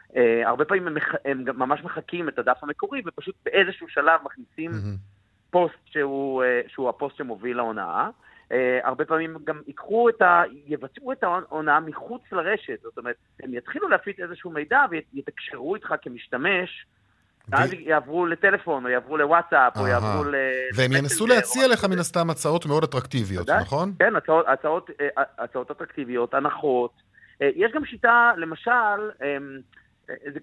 Uh, 0.10 0.18
הרבה 0.46 0.66
פעמים 0.66 0.88
הם, 0.88 0.94
מח... 0.94 1.16
הם 1.26 1.44
גם 1.44 1.60
ממש 1.60 1.84
מחקים 1.84 2.30
את 2.30 2.40
הדף 2.40 2.58
המקורי, 2.62 3.02
ופשוט 3.06 3.36
באיזשהו 3.46 3.88
שלב 3.90 4.20
מכניסים 4.24 4.72
mm-hmm. 4.72 5.52
פוסט 5.52 5.80
שהוא, 5.86 6.44
uh, 6.44 6.70
שהוא 6.70 6.90
הפוסט 6.90 7.18
שמוביל 7.18 7.58
להונאה. 7.58 8.10
Uh, 8.50 8.52
הרבה 8.84 9.06
פעמים 9.06 9.38
גם 9.43 9.62
ייקחו 9.68 10.10
את 10.10 10.22
ה... 10.22 10.43
יבצעו 10.66 11.12
את 11.12 11.24
ההונאה 11.24 11.80
מחוץ 11.80 12.22
לרשת, 12.32 12.80
זאת 12.84 12.97
אומרת, 12.97 13.16
הם 13.43 13.54
יתחילו 13.54 13.89
להפיץ 13.89 14.20
איזשהו 14.20 14.52
מידע 14.52 14.80
ויתקשרו 14.89 15.76
איתך 15.76 15.93
כמשתמש, 16.02 16.86
ואז 17.50 17.74
יעברו 17.74 18.26
לטלפון, 18.26 18.86
או 18.86 18.89
יעברו 18.89 19.18
לוואטסאפ, 19.18 19.78
או 19.78 19.88
יעברו 19.88 20.24
ל... 20.24 20.36
והם 20.76 20.91
ינסו 20.91 21.28
להציע 21.28 21.68
לך 21.68 21.86
מן 21.86 22.00
הסתם 22.00 22.30
הצעות 22.30 22.66
מאוד 22.66 22.84
אטרקטיביות, 22.84 23.50
נכון? 23.50 23.93
כן, 24.00 24.14
הצעות 24.47 24.89
אה, 25.02 25.24
אטרקטיביות, 25.72 26.34
הנחות. 26.34 26.91
אה, 27.41 27.50
יש 27.56 27.72
גם 27.72 27.86
שיטה, 27.86 28.32
למשל, 28.38 29.10
זה 30.34 30.39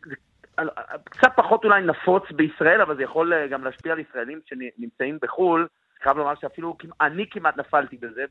קצת 1.04 1.30
פחות 1.36 1.64
אולי 1.64 1.82
נפוץ 1.82 2.22
בישראל, 2.32 2.80
אבל 2.80 2.96
זה 2.96 3.02
יכול 3.02 3.46
גם 3.50 3.64
להשפיע 3.64 3.92
על 3.92 3.98
ישראלים 3.98 4.40
שנמצאים 4.46 5.18
בחו"ל, 5.22 5.66
חייב 6.02 6.16
לומר 6.16 6.34
שאפילו 6.40 6.76
אני 7.00 7.26
כמעט 7.30 7.56
נפלתי 7.56 7.96
בזה 7.96 8.24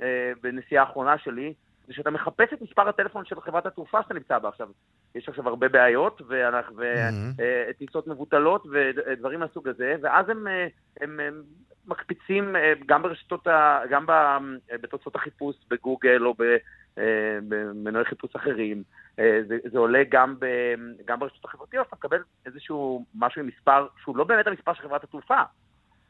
אה, 0.00 0.32
בנסיעה 0.42 0.84
האחרונה 0.84 1.18
שלי, 1.18 1.54
זה 1.86 1.94
שאתה 1.94 2.10
מחפש 2.10 2.52
את 2.52 2.62
מספר 2.62 2.88
הטלפון 2.88 3.24
של 3.24 3.40
חברת 3.40 3.66
התעופה 3.66 4.02
שאתה 4.02 4.14
נמצא 4.14 4.38
בה 4.38 4.48
עכשיו. 4.48 4.68
יש 5.14 5.28
עכשיו 5.28 5.48
הרבה 5.48 5.68
בעיות, 5.68 6.22
וטיסות 6.22 8.06
mm-hmm. 8.06 8.10
מבוטלות 8.10 8.66
ודברים 8.70 9.40
מהסוג 9.40 9.68
הזה, 9.68 9.96
ואז 10.02 10.28
הם, 10.28 10.48
אה, 10.48 10.66
הם, 11.00 11.20
הם 11.20 11.42
מקפיצים 11.86 12.56
אה, 12.56 12.72
גם 12.86 13.02
ברשתות, 13.02 13.46
גם 13.90 14.06
בתוצאות 14.70 15.16
החיפוש 15.16 15.56
בגוגל 15.70 16.26
או 16.26 16.34
במנועי 17.48 18.04
חיפוש 18.04 18.36
אחרים. 18.36 18.82
זה, 19.16 19.56
זה 19.72 19.78
עולה 19.78 20.02
גם, 20.08 20.34
ב, 20.38 20.46
גם 21.04 21.20
ברשתות 21.20 21.44
החברתיות, 21.44 21.86
אתה 21.86 21.96
מקבל 21.96 22.22
איזשהו 22.46 23.04
משהו 23.14 23.42
עם 23.42 23.48
מספר 23.48 23.86
שהוא 24.02 24.16
לא 24.16 24.24
באמת 24.24 24.46
המספר 24.46 24.74
של 24.74 24.82
חברת 24.82 25.04
התעופה. 25.04 25.42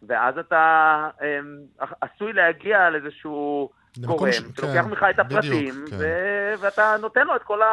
ואז 0.03 0.39
אתה 0.39 1.09
אמ, 1.23 1.57
עשוי 2.01 2.33
להגיע 2.33 2.91
לאיזשהו 2.91 3.71
גורם 4.01 4.33
ש... 4.33 4.37
שלוקח 4.37 4.73
כן, 4.75 4.85
ממך 4.85 5.07
את 5.11 5.19
הפרטים, 5.19 5.75
בדיוק, 5.85 5.89
ו... 5.93 5.99
כן. 5.99 6.65
ואתה 6.65 6.97
נותן 7.01 7.27
לו 7.27 7.37
את 7.37 7.43
כל 7.43 7.63
ה... 7.63 7.67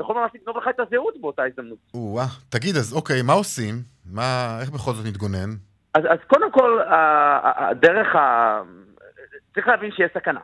יכול 0.00 0.16
ממש 0.16 0.30
לגנוב 0.34 0.56
לך 0.56 0.68
את 0.68 0.80
הזהות 0.80 1.14
באותה 1.20 1.42
הזדמנות. 1.44 1.78
או-אה, 1.94 2.24
תגיד, 2.48 2.76
אז 2.76 2.92
אוקיי, 2.92 3.22
מה 3.22 3.32
עושים? 3.32 3.74
מה, 4.12 4.58
איך 4.60 4.70
בכל 4.70 4.92
זאת 4.92 5.06
נתגונן? 5.06 5.50
אז, 5.94 6.02
אז 6.08 6.18
קודם 6.26 6.52
כל, 6.52 6.80
הדרך 6.88 8.16
ה... 8.16 8.60
צריך 9.54 9.68
להבין 9.68 9.90
שיש 9.92 10.10
סכנה. 10.14 10.40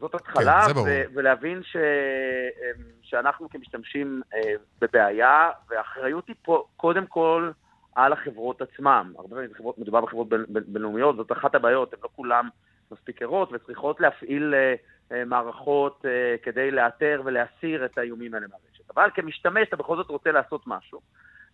זאת 0.00 0.14
התחלה, 0.14 0.60
כן, 0.68 0.78
ו- 0.78 1.02
ולהבין 1.14 1.62
ש- 1.62 1.76
אמ, 1.76 2.82
שאנחנו 3.02 3.48
כמשתמשים 3.50 4.22
אה, 4.34 4.40
בבעיה, 4.80 5.50
והאחריות 5.70 6.28
היא 6.28 6.36
פה 6.42 6.64
קודם 6.76 7.06
כל 7.06 7.50
על 7.94 8.12
החברות 8.12 8.62
עצמם. 8.62 9.12
הרבה 9.18 9.36
פעמים 9.36 9.50
מדובר 9.78 10.00
בחברות 10.00 10.28
בינלאומיות, 10.48 11.16
זאת 11.16 11.32
אחת 11.32 11.54
הבעיות, 11.54 11.92
הן 11.92 11.98
לא 12.02 12.08
כולן 12.16 12.48
מספיק 12.92 13.22
ערות 13.22 13.52
וצריכות 13.52 14.00
להפעיל 14.00 14.54
אה, 14.54 14.74
אה, 15.12 15.24
מערכות 15.24 16.04
אה, 16.08 16.36
כדי 16.42 16.70
לאתר 16.70 17.22
ולהסיר 17.24 17.84
את 17.84 17.98
האיומים 17.98 18.34
האלה 18.34 18.46
מהרשת. 18.46 18.90
אבל 18.90 19.10
כמשתמש 19.14 19.68
אתה 19.68 19.76
בכל 19.76 19.96
זאת 19.96 20.08
רוצה 20.08 20.32
לעשות 20.32 20.62
משהו. 20.66 21.00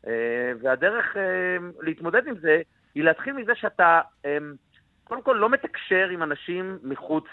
אה, 0.06 0.52
והדרך 0.62 1.16
אה, 1.16 1.56
להתמודד 1.80 2.26
עם 2.26 2.38
זה 2.38 2.62
היא 2.94 3.04
להתחיל 3.04 3.32
מזה 3.32 3.54
שאתה 3.54 4.00
אה, 4.24 4.38
קודם 5.04 5.22
כל 5.22 5.36
לא 5.40 5.48
מתקשר 5.48 6.08
עם 6.08 6.22
אנשים 6.22 6.78
מחוץ, 6.82 7.24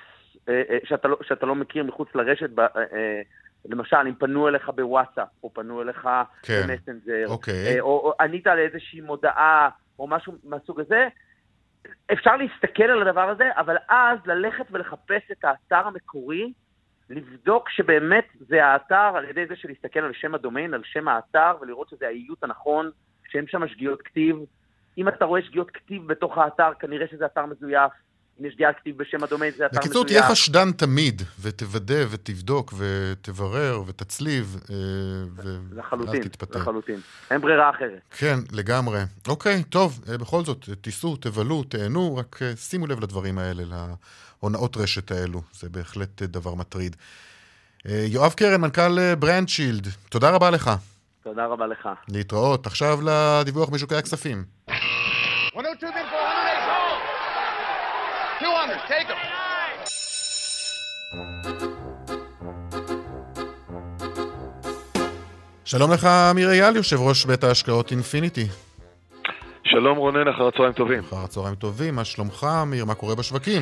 אה, 0.49 0.63
אה, 0.69 0.77
שאתה, 0.83 1.07
לא, 1.07 1.17
שאתה 1.21 1.45
לא 1.45 1.55
מכיר 1.55 1.83
מחוץ 1.83 2.15
לרשת. 2.15 2.49
ב, 2.49 2.59
אה, 2.59 2.67
אה, 2.75 3.21
למשל, 3.65 3.97
אם 4.07 4.15
פנו 4.15 4.47
אליך 4.47 4.69
בוואטסאפ, 4.69 5.27
או 5.43 5.53
פנו 5.53 5.81
אליך 5.81 6.09
כן. 6.43 6.61
במסנג'ר, 6.67 7.27
אוקיי. 7.27 7.67
אה, 7.67 7.79
או, 7.79 7.87
או 7.87 8.13
ענית 8.19 8.47
על 8.47 8.59
איזושהי 8.59 9.01
מודעה, 9.01 9.69
או 9.99 10.07
משהו 10.07 10.33
מהסוג 10.43 10.79
הזה, 10.79 11.07
אפשר 12.13 12.35
להסתכל 12.35 12.83
על 12.83 13.07
הדבר 13.07 13.29
הזה, 13.29 13.49
אבל 13.57 13.77
אז 13.89 14.19
ללכת 14.25 14.65
ולחפש 14.71 15.31
את 15.31 15.45
האתר 15.45 15.87
המקורי, 15.87 16.53
לבדוק 17.09 17.69
שבאמת 17.69 18.25
זה 18.39 18.65
האתר, 18.65 19.11
על 19.15 19.25
ידי 19.29 19.47
זה 19.47 19.55
שלהסתכל 19.55 19.99
על 19.99 20.13
שם 20.13 20.35
הדומיין, 20.35 20.73
על 20.73 20.81
שם 20.83 21.07
האתר, 21.07 21.51
ולראות 21.61 21.89
שזה 21.89 22.07
האיות 22.07 22.43
הנכון, 22.43 22.91
שאין 23.29 23.47
שם 23.47 23.67
שגיאות 23.67 24.01
כתיב. 24.01 24.35
אם 24.97 25.07
אתה 25.07 25.25
רואה 25.25 25.41
שגיאות 25.41 25.71
כתיב 25.71 26.07
בתוך 26.07 26.37
האתר, 26.37 26.69
כנראה 26.79 27.07
שזה 27.07 27.25
אתר 27.25 27.45
מזויף. 27.45 27.91
שגיאה 28.51 28.73
כתיב 28.73 28.97
בשם 28.97 29.23
הדומיין, 29.23 29.53
זה 29.57 29.65
אתר 29.65 29.77
בקיצור, 29.79 30.03
מזויף. 30.03 30.19
תהיה 30.19 30.31
חשדן 30.31 30.71
תמיד, 30.71 31.21
ותוודא 31.41 32.03
ותבדוק 32.09 32.73
ותברר 32.77 33.81
ותצליב, 33.87 34.59
אה, 34.69 34.75
לחלוטין, 35.75 36.21
ואז 36.21 36.25
תתפטר. 36.27 36.59
לחלוטין. 36.59 36.99
אין 37.31 37.41
ברירה 37.41 37.69
אחרת. 37.69 38.01
כן, 38.17 38.39
לגמרי. 38.51 38.99
אוקיי, 39.27 39.63
טוב, 39.63 39.99
אה, 40.09 40.17
בכל 40.17 40.43
זאת, 40.43 40.69
תיסעו, 40.81 41.15
תבלו, 41.15 41.63
תהנו, 41.63 42.17
רק 42.17 42.39
אה, 42.41 42.55
שימו 42.55 42.87
לב 42.87 42.99
לדברים 42.99 43.37
האלה, 43.37 43.63
להונאות 44.41 44.77
רשת 44.77 45.11
האלו. 45.11 45.41
זה 45.53 45.69
בהחלט 45.69 46.21
דבר 46.21 46.55
מטריד. 46.55 46.95
יואב 47.85 48.33
קרן, 48.33 48.61
מנכ"ל 48.61 49.15
ברנדשילד, 49.15 49.87
תודה 50.09 50.29
רבה 50.29 50.49
לך. 50.49 50.71
תודה 51.23 51.45
רבה 51.45 51.67
לך. 51.67 51.89
להתראות. 52.09 52.67
עכשיו 52.67 52.99
לדיווח 53.01 53.69
משוקי 53.71 53.95
הכספים. 53.95 54.43
Take 58.87 59.07
them. 59.07 59.27
שלום 65.65 65.91
לך, 65.93 66.05
אמיר 66.31 66.49
אייל, 66.49 66.75
יושב 66.75 66.97
ראש 66.99 67.25
בית 67.25 67.43
ההשקעות 67.43 67.91
אינפיניטי. 67.91 68.45
שלום 69.63 69.97
רונן, 69.97 70.27
אחר 70.27 70.47
הצהריים 70.47 70.73
טובים. 70.73 70.99
אחר 70.99 71.23
הצהריים 71.23 71.55
טובים, 71.55 71.95
מה 71.95 72.05
שלומך, 72.05 72.47
אמיר? 72.63 72.85
מה 72.85 72.95
קורה 72.95 73.15
בשווקים? 73.15 73.61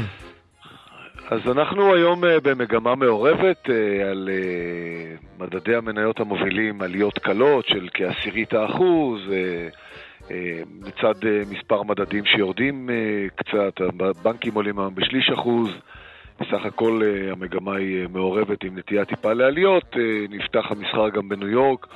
אז 1.29 1.39
אנחנו 1.51 1.95
היום 1.95 2.25
אה, 2.25 2.39
במגמה 2.39 2.95
מעורבת 2.95 3.69
אה, 3.69 4.11
על 4.11 4.29
אה, 4.31 5.15
מדדי 5.39 5.75
המניות 5.75 6.19
המובילים, 6.19 6.81
עליות 6.81 7.19
קלות 7.19 7.65
של 7.67 7.87
כעשירית 7.93 8.53
האחוז, 8.53 9.19
לצד 10.81 11.25
אה, 11.25 11.41
מספר 11.51 11.83
מדדים 11.83 12.25
שיורדים 12.25 12.89
אה, 12.89 13.27
קצת, 13.35 13.81
הבנקים 13.99 14.53
עולים 14.53 14.79
היום 14.79 14.95
בשליש 14.95 15.29
אחוז, 15.29 15.69
בסך 16.39 16.65
הכל 16.65 17.01
אה, 17.03 17.31
המגמה 17.31 17.75
היא 17.75 18.01
אה, 18.01 18.07
מעורבת 18.07 18.63
עם 18.63 18.77
נטייה 18.77 19.05
טיפה 19.05 19.33
לעליות, 19.33 19.97
אה, 19.97 20.25
נפתח 20.29 20.65
המסחר 20.71 21.09
גם 21.09 21.29
בניו 21.29 21.47
יורק, 21.49 21.87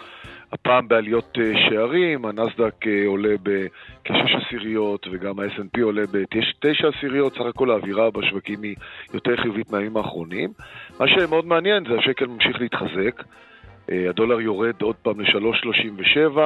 הפעם 0.52 0.88
בעליות 0.88 1.38
אה, 1.42 1.52
שערים, 1.70 2.26
הנסדק 2.26 2.88
אה, 2.88 3.04
עולה 3.08 3.36
בכשש 3.44 4.36
עשיריות 4.46 5.08
וגם 5.12 5.40
ה-S&P 5.40 5.82
עולה 5.82 6.04
בתשע 6.12 6.88
עשיריות, 6.88 7.34
סך 7.34 7.46
הכל 7.46 7.72
האווירה 7.72 8.12
בשווקים 8.12 8.64
היא 8.64 8.76
יותר 9.14 9.38
חיובית 9.38 9.72
מהימים 9.72 9.98
האחרונים. 9.98 10.50
מה 11.00 11.08
שמאוד 11.08 11.46
מעניין 11.46 11.84
זה 11.90 12.00
השקל 12.00 12.26
ממשיך 12.26 12.62
להתחזק, 12.62 13.24
אה, 13.92 14.10
הדולר 14.10 14.42
יורד 14.42 14.82
עוד 14.82 14.96
פעם 14.96 15.22
ל-3.37, 15.22 16.38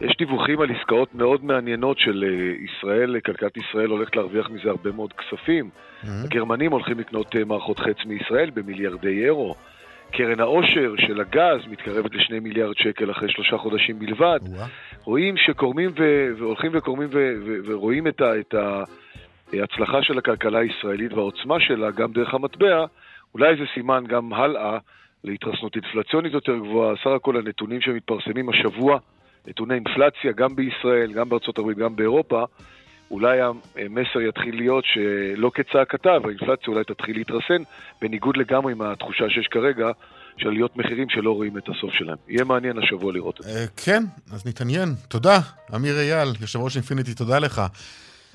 יש 0.00 0.16
דיווחים 0.18 0.60
על 0.60 0.68
עסקאות 0.70 1.14
מאוד 1.14 1.44
מעניינות 1.44 1.98
של 1.98 2.24
אה, 2.24 2.64
ישראל, 2.64 3.20
כלכלת 3.20 3.56
ישראל 3.56 3.90
הולכת 3.90 4.16
להרוויח 4.16 4.50
מזה 4.50 4.70
הרבה 4.70 4.92
מאוד 4.92 5.12
כספים. 5.12 5.70
הגרמנים 6.24 6.72
הולכים 6.72 6.98
לקנות 6.98 7.36
אה, 7.36 7.44
מערכות 7.44 7.78
חץ 7.78 8.04
מישראל 8.06 8.50
במיליארדי 8.50 9.24
אירו. 9.24 9.54
קרן 10.12 10.40
העושר 10.40 10.94
של 10.98 11.20
הגז 11.20 11.66
מתקרבת 11.70 12.14
לשני 12.14 12.40
מיליארד 12.40 12.76
שקל 12.76 13.10
אחרי 13.10 13.32
שלושה 13.32 13.58
חודשים 13.58 13.98
בלבד. 13.98 14.38
וואה. 14.42 14.66
רואים 15.04 15.36
שקורמים 15.36 15.90
ו... 15.98 16.28
והולכים 16.38 16.70
וקורמים 16.74 17.08
ו... 17.12 17.32
ו... 17.46 17.52
ורואים 17.64 18.06
את, 18.06 18.20
ה... 18.20 18.40
את 18.40 18.54
ההצלחה 19.52 20.02
של 20.02 20.18
הכלכלה 20.18 20.58
הישראלית 20.58 21.12
והעוצמה 21.12 21.60
שלה 21.60 21.90
גם 21.90 22.12
דרך 22.12 22.34
המטבע, 22.34 22.84
אולי 23.34 23.56
זה 23.56 23.64
סימן 23.74 24.04
גם 24.08 24.32
הלאה 24.32 24.78
להתרסנות 25.24 25.76
אינפלציונית 25.76 26.32
יותר 26.32 26.56
גבוהה. 26.56 26.96
סך 26.96 27.10
הכל 27.16 27.36
הנתונים 27.36 27.80
שמתפרסמים 27.80 28.48
השבוע, 28.48 28.98
נתוני 29.48 29.74
אינפלציה 29.74 30.32
גם 30.32 30.56
בישראל, 30.56 31.12
גם 31.12 31.28
בארצות 31.28 31.58
הברית, 31.58 31.78
גם 31.78 31.96
באירופה, 31.96 32.44
אולי 33.10 33.38
המסר 33.40 34.20
יתחיל 34.28 34.56
להיות 34.56 34.84
שלא 34.84 35.50
כצעקתה, 35.54 36.16
אבל 36.16 36.26
האינפלציה 36.26 36.68
אולי 36.68 36.84
תתחיל 36.84 37.16
להתרסן, 37.16 37.62
בניגוד 38.00 38.36
לגמרי 38.36 38.72
עם 38.72 38.82
התחושה 38.82 39.24
שיש 39.30 39.46
כרגע 39.50 39.90
של 40.36 40.48
עליות 40.48 40.76
מחירים 40.76 41.08
שלא 41.08 41.32
רואים 41.32 41.58
את 41.58 41.68
הסוף 41.68 41.92
שלהם. 41.92 42.16
יהיה 42.28 42.44
מעניין 42.44 42.78
השבוע 42.78 43.12
לראות 43.12 43.40
את 43.40 43.44
זה. 43.44 43.50
אה, 43.50 43.66
כן, 43.84 44.02
אז 44.32 44.46
נתעניין. 44.46 44.88
תודה, 45.08 45.38
אמיר 45.74 45.98
אייל, 45.98 46.28
יושב 46.40 46.58
ראש 46.58 46.76
אינפיניטי, 46.76 47.14
תודה 47.14 47.38
לך. 47.38 47.62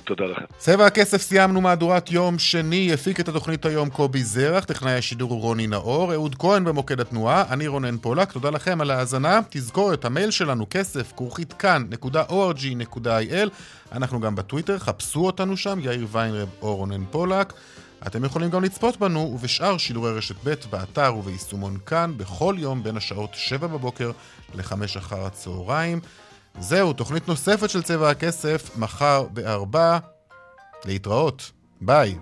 תודה 0.05 0.25
לכם. 0.25 0.45
צבע 0.57 0.85
הכסף 0.85 1.21
סיימנו 1.21 1.61
מהדורת 1.61 2.11
יום 2.11 2.39
שני, 2.39 2.93
הפיק 2.93 3.19
את 3.19 3.29
התוכנית 3.29 3.65
היום 3.65 3.89
קובי 3.89 4.23
זרח, 4.23 4.65
טכנאי 4.65 4.93
השידור 4.93 5.31
הוא 5.31 5.41
רוני 5.41 5.67
נאור, 5.67 6.13
אהוד 6.13 6.35
כהן 6.35 6.63
במוקד 6.63 6.99
התנועה, 6.99 7.43
אני 7.49 7.67
רונן 7.67 7.97
פולק, 7.97 8.31
תודה 8.31 8.49
לכם 8.49 8.81
על 8.81 8.91
ההאזנה. 8.91 9.39
תזכורת, 9.49 10.05
המייל 10.05 10.31
שלנו 10.31 10.65
כסף, 10.69 11.11
כרוכית 11.17 11.53
כאן.org.il, 11.53 13.49
אנחנו 13.91 14.19
גם 14.19 14.35
בטוויטר, 14.35 14.79
חפשו 14.79 15.25
אותנו 15.25 15.57
שם, 15.57 15.79
יאיר 15.81 16.07
ויינרב 16.11 16.49
או 16.61 16.75
רונן 16.75 17.05
פולק. 17.11 17.53
אתם 18.07 18.25
יכולים 18.25 18.49
גם 18.49 18.63
לצפות 18.63 18.97
בנו 18.97 19.19
ובשאר 19.19 19.77
שידורי 19.77 20.11
רשת 20.11 20.35
ב' 20.43 20.53
באתר 20.69 21.15
וביישומון 21.15 21.77
כאן 21.85 22.13
בכל 22.17 22.55
יום 22.57 22.83
בין 22.83 22.97
השעות 22.97 23.29
7 23.33 23.67
בבוקר 23.67 24.11
ל-5 24.55 24.73
אחר 24.97 25.25
הצהריים. 25.25 25.99
זהו, 26.59 26.93
תוכנית 26.93 27.27
נוספת 27.27 27.69
של 27.69 27.81
צבע 27.81 28.09
הכסף, 28.09 28.77
מחר 28.77 29.27
בארבע. 29.33 29.97
להתראות. 30.85 31.51
ביי. 31.81 32.15